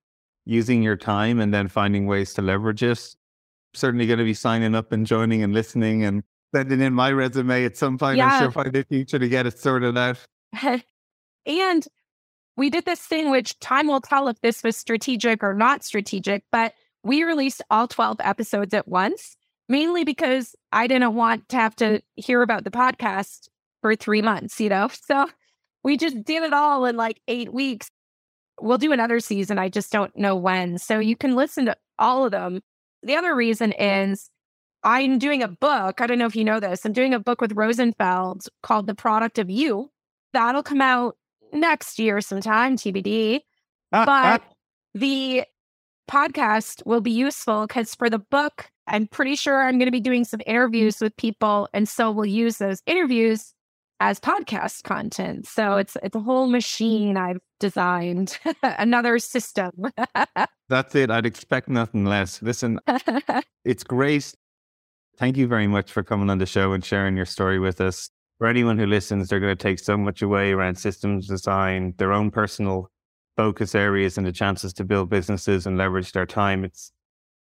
using 0.48 0.82
your 0.82 0.96
time 0.96 1.40
and 1.40 1.52
then 1.52 1.68
finding 1.68 2.06
ways 2.06 2.32
to 2.32 2.42
leverage 2.42 2.82
it. 2.82 3.14
Certainly 3.74 4.06
going 4.06 4.18
to 4.18 4.24
be 4.24 4.34
signing 4.34 4.74
up 4.74 4.92
and 4.92 5.06
joining 5.06 5.42
and 5.42 5.52
listening 5.52 6.04
and 6.04 6.22
sending 6.54 6.80
in 6.80 6.94
my 6.94 7.12
resume 7.12 7.66
at 7.66 7.76
some 7.76 7.98
point. 7.98 8.16
Yeah. 8.16 8.28
I'm 8.28 8.42
sure 8.42 8.50
find 8.50 8.72
the 8.72 8.82
future 8.84 9.18
to 9.18 9.28
get 9.28 9.46
it 9.46 9.58
sorted 9.58 9.98
out. 9.98 10.18
and 11.46 11.86
we 12.56 12.70
did 12.70 12.86
this 12.86 13.00
thing, 13.00 13.30
which 13.30 13.60
time 13.60 13.88
will 13.88 14.00
tell 14.00 14.26
if 14.28 14.40
this 14.40 14.62
was 14.64 14.74
strategic 14.74 15.44
or 15.44 15.52
not 15.52 15.84
strategic, 15.84 16.44
but 16.50 16.72
we 17.04 17.24
released 17.24 17.62
all 17.70 17.86
12 17.86 18.16
episodes 18.20 18.72
at 18.72 18.88
once, 18.88 19.36
mainly 19.68 20.02
because 20.02 20.56
I 20.72 20.86
didn't 20.86 21.14
want 21.14 21.50
to 21.50 21.56
have 21.56 21.76
to 21.76 22.00
hear 22.16 22.40
about 22.40 22.64
the 22.64 22.70
podcast 22.70 23.48
for 23.82 23.94
three 23.94 24.22
months, 24.22 24.58
you 24.58 24.70
know? 24.70 24.88
So 25.06 25.28
we 25.84 25.98
just 25.98 26.24
did 26.24 26.42
it 26.42 26.54
all 26.54 26.86
in 26.86 26.96
like 26.96 27.20
eight 27.28 27.52
weeks 27.52 27.90
we'll 28.60 28.78
do 28.78 28.92
another 28.92 29.20
season. 29.20 29.58
I 29.58 29.68
just 29.68 29.92
don't 29.92 30.16
know 30.16 30.36
when. 30.36 30.78
So 30.78 30.98
you 30.98 31.16
can 31.16 31.34
listen 31.34 31.66
to 31.66 31.76
all 31.98 32.24
of 32.24 32.32
them. 32.32 32.60
The 33.02 33.16
other 33.16 33.34
reason 33.34 33.72
is 33.72 34.30
I'm 34.82 35.18
doing 35.18 35.42
a 35.42 35.48
book. 35.48 36.00
I 36.00 36.06
don't 36.06 36.18
know 36.18 36.26
if 36.26 36.36
you 36.36 36.44
know 36.44 36.60
this. 36.60 36.84
I'm 36.84 36.92
doing 36.92 37.14
a 37.14 37.20
book 37.20 37.40
with 37.40 37.52
Rosenfeld 37.52 38.46
called 38.62 38.86
The 38.86 38.94
Product 38.94 39.38
of 39.38 39.50
You. 39.50 39.90
That'll 40.32 40.62
come 40.62 40.80
out 40.80 41.16
next 41.52 41.98
year 41.98 42.20
sometime, 42.20 42.76
TBD. 42.76 43.40
Ah, 43.92 44.04
but 44.04 44.42
ah. 44.42 44.52
the 44.94 45.44
podcast 46.10 46.84
will 46.86 47.00
be 47.00 47.10
useful 47.10 47.66
because 47.66 47.94
for 47.94 48.08
the 48.10 48.18
book, 48.18 48.70
I'm 48.86 49.06
pretty 49.06 49.36
sure 49.36 49.62
I'm 49.62 49.78
going 49.78 49.86
to 49.86 49.92
be 49.92 50.00
doing 50.00 50.24
some 50.24 50.40
interviews 50.46 51.00
with 51.00 51.16
people. 51.16 51.68
And 51.72 51.88
so 51.88 52.10
we'll 52.10 52.26
use 52.26 52.58
those 52.58 52.82
interviews 52.86 53.54
as 54.00 54.20
podcast 54.20 54.84
content. 54.84 55.46
So 55.46 55.76
it's 55.76 55.96
it's 56.02 56.16
a 56.16 56.20
whole 56.20 56.46
machine 56.46 57.16
I've 57.16 57.40
designed, 57.58 58.38
another 58.62 59.18
system. 59.18 59.72
That's 60.68 60.94
it. 60.94 61.10
I'd 61.10 61.26
expect 61.26 61.68
nothing 61.68 62.04
less. 62.04 62.42
Listen, 62.42 62.78
it's 63.64 63.84
great. 63.84 64.34
Thank 65.16 65.36
you 65.36 65.46
very 65.46 65.66
much 65.66 65.90
for 65.90 66.02
coming 66.02 66.30
on 66.30 66.38
the 66.38 66.46
show 66.46 66.72
and 66.72 66.84
sharing 66.84 67.16
your 67.16 67.26
story 67.26 67.58
with 67.58 67.80
us. 67.80 68.10
For 68.38 68.46
anyone 68.46 68.78
who 68.78 68.86
listens, 68.86 69.28
they're 69.28 69.40
going 69.40 69.56
to 69.56 69.62
take 69.62 69.80
so 69.80 69.96
much 69.96 70.22
away 70.22 70.52
around 70.52 70.76
systems 70.76 71.26
design, 71.26 71.94
their 71.98 72.12
own 72.12 72.30
personal 72.30 72.90
focus 73.36 73.74
areas, 73.74 74.16
and 74.16 74.26
the 74.26 74.32
chances 74.32 74.72
to 74.74 74.84
build 74.84 75.10
businesses 75.10 75.66
and 75.66 75.76
leverage 75.76 76.12
their 76.12 76.26
time. 76.26 76.64
It's 76.64 76.92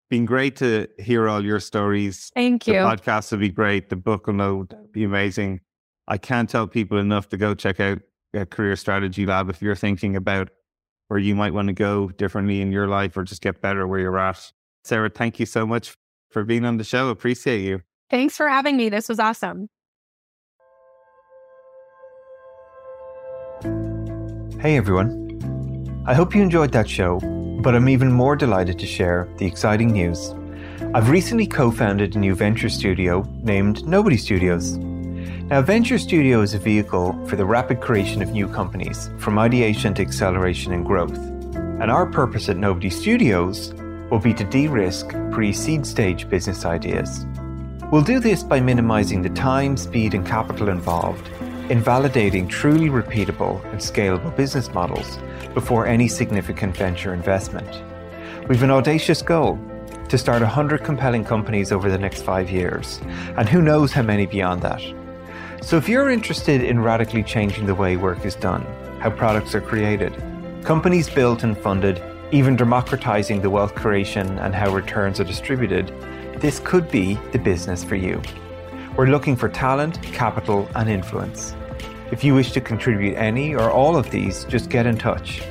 been 0.10 0.26
great 0.26 0.56
to 0.58 0.88
hear 0.98 1.28
all 1.30 1.44
your 1.46 1.60
stories. 1.60 2.32
Thank 2.34 2.66
you. 2.66 2.74
The 2.74 2.80
podcast 2.80 3.32
will 3.32 3.40
be 3.40 3.50
great. 3.50 3.90
The 3.90 3.96
book 3.96 4.26
will 4.26 4.68
be 4.92 5.04
amazing. 5.04 5.62
I 6.08 6.18
can't 6.18 6.50
tell 6.50 6.68
people 6.68 6.98
enough 6.98 7.30
to 7.30 7.38
go 7.38 7.54
check 7.54 7.80
out 7.80 8.00
a 8.34 8.46
career 8.46 8.76
strategy 8.76 9.26
lab 9.26 9.50
if 9.50 9.62
you're 9.62 9.76
thinking 9.76 10.16
about 10.16 10.50
where 11.08 11.20
you 11.20 11.36
might 11.36 11.54
want 11.54 11.68
to 11.68 11.74
go 11.74 12.10
differently 12.10 12.62
in 12.62 12.72
your 12.72 12.88
life 12.88 13.16
or 13.16 13.24
just 13.24 13.42
get 13.42 13.62
better 13.62 13.88
where 13.88 14.00
you're 14.00 14.20
at. 14.20 14.52
Sarah, 14.84 15.10
thank 15.10 15.40
you 15.40 15.46
so 15.46 15.66
much 15.66 15.96
for 16.30 16.44
being 16.44 16.66
on 16.66 16.78
the 16.78 16.84
show. 16.84 17.10
Appreciate 17.10 17.62
you. 17.62 17.82
Thanks 18.10 18.36
for 18.36 18.48
having 18.48 18.78
me. 18.78 18.90
This 18.90 19.10
was 19.10 19.20
awesome. 19.20 19.70
Hey 24.60 24.76
everyone. 24.78 26.04
I 26.08 26.14
hope 26.14 26.34
you 26.34 26.42
enjoyed 26.42 26.72
that 26.72 26.90
show, 26.90 27.20
but 27.62 27.76
I'm 27.76 27.90
even 27.90 28.12
more 28.12 28.36
delighted 28.36 28.80
to 28.80 28.86
share 28.86 29.28
the 29.38 29.46
exciting 29.46 29.92
news. 29.92 30.34
I've 30.94 31.10
recently 31.10 31.48
co 31.48 31.70
founded 31.70 32.16
a 32.16 32.20
new 32.20 32.34
venture 32.34 32.70
studio 32.70 33.22
named 33.44 33.86
Nobody 33.86 34.18
Studios. 34.18 34.78
Now, 35.50 35.62
Venture 35.62 35.98
Studio 35.98 36.42
is 36.42 36.54
a 36.54 36.60
vehicle 36.60 37.14
for 37.26 37.38
the 37.38 37.46
rapid 37.46 37.80
creation 37.80 38.22
of 38.22 38.32
new 38.32 38.50
companies, 38.50 39.10
from 39.18 39.40
ideation 39.40 39.94
to 39.94 40.02
acceleration 40.02 40.74
and 40.74 40.86
growth. 40.86 41.18
And 41.80 41.90
our 41.90 42.06
purpose 42.06 42.50
at 42.50 42.58
Nobody 42.58 42.90
Studios 42.90 43.74
will 44.12 44.20
be 44.20 44.34
to 44.34 44.44
de 44.44 44.68
risk 44.68 45.08
pre 45.32 45.54
seed 45.54 45.86
stage 45.86 46.28
business 46.28 46.66
ideas. 46.66 47.26
We'll 47.94 48.02
do 48.02 48.20
this 48.20 48.44
by 48.44 48.60
minimizing 48.60 49.22
the 49.22 49.30
time, 49.30 49.78
speed, 49.78 50.14
and 50.16 50.28
capital 50.28 50.68
involved 50.68 51.26
in 51.72 51.82
validating 51.82 52.50
truly 52.50 52.90
repeatable 52.90 53.64
and 53.72 53.80
scalable 53.80 54.36
business 54.36 54.74
models 54.74 55.18
before 55.54 55.88
any 55.88 56.10
significant 56.10 56.76
venture 56.76 57.14
investment. 57.14 57.84
We've 58.50 58.64
an 58.64 58.72
audacious 58.72 59.22
goal 59.22 59.58
to 60.10 60.18
start 60.18 60.42
100 60.42 60.84
compelling 60.84 61.24
companies 61.24 61.72
over 61.72 61.90
the 61.90 61.98
next 61.98 62.24
five 62.24 62.52
years, 62.52 63.00
and 63.38 63.48
who 63.48 63.62
knows 63.62 63.94
how 63.94 64.02
many 64.02 64.26
beyond 64.26 64.62
that. 64.64 64.82
So, 65.68 65.76
if 65.76 65.90
you're 65.90 66.10
interested 66.10 66.64
in 66.64 66.80
radically 66.80 67.24
changing 67.24 67.66
the 67.66 67.76
way 67.76 67.98
work 67.98 68.24
is 68.24 68.36
done, 68.36 68.62
how 69.02 69.10
products 69.10 69.54
are 69.54 69.60
created, 69.60 70.14
companies 70.64 71.10
built 71.10 71.44
and 71.44 71.58
funded, 71.58 72.02
even 72.32 72.56
democratizing 72.56 73.42
the 73.42 73.50
wealth 73.50 73.76
creation 73.76 74.40
and 74.40 74.56
how 74.56 74.74
returns 74.74 75.20
are 75.20 75.26
distributed, 75.26 75.90
this 76.40 76.62
could 76.62 76.90
be 76.90 77.16
the 77.34 77.38
business 77.38 77.84
for 77.84 77.96
you. 77.96 78.22
We're 78.96 79.08
looking 79.08 79.36
for 79.36 79.50
talent, 79.50 80.02
capital, 80.04 80.70
and 80.74 80.88
influence. 80.88 81.54
If 82.12 82.24
you 82.24 82.34
wish 82.34 82.54
to 82.54 82.62
contribute 82.62 83.18
any 83.18 83.54
or 83.54 83.70
all 83.70 83.98
of 83.98 84.10
these, 84.10 84.46
just 84.46 84.70
get 84.70 84.86
in 84.86 84.98
touch. 84.98 85.42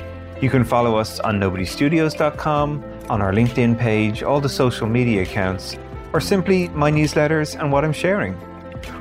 You 0.41 0.49
can 0.49 0.63
follow 0.63 0.97
us 0.97 1.19
on 1.19 1.39
nobodystudios.com, 1.39 2.83
on 3.07 3.21
our 3.21 3.33
LinkedIn 3.33 3.77
page, 3.77 4.23
all 4.23 4.41
the 4.41 4.49
social 4.49 4.87
media 4.87 5.21
accounts, 5.21 5.77
or 6.11 6.19
simply 6.19 6.69
my 6.69 6.89
newsletters 6.89 7.55
and 7.59 7.71
what 7.71 7.85
I'm 7.85 7.93
sharing. 7.93 8.35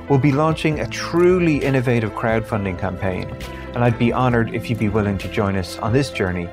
We'll 0.09 0.19
be 0.19 0.33
launching 0.33 0.81
a 0.81 0.89
truly 0.89 1.59
innovative 1.59 2.13
crowdfunding 2.13 2.79
campaign, 2.79 3.29
and 3.75 3.79
I'd 3.85 3.99
be 3.99 4.13
honored 4.13 4.55
if 4.55 4.71
you'd 4.71 4.79
be 4.79 4.89
willing 4.89 5.19
to 5.19 5.29
join 5.29 5.57
us 5.57 5.79
on 5.79 5.93
this 5.93 6.11
journey 6.11 6.49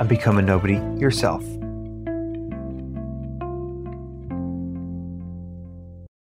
and 0.00 0.08
become 0.08 0.38
a 0.38 0.42
nobody 0.42 0.76
yourself. 0.98 1.44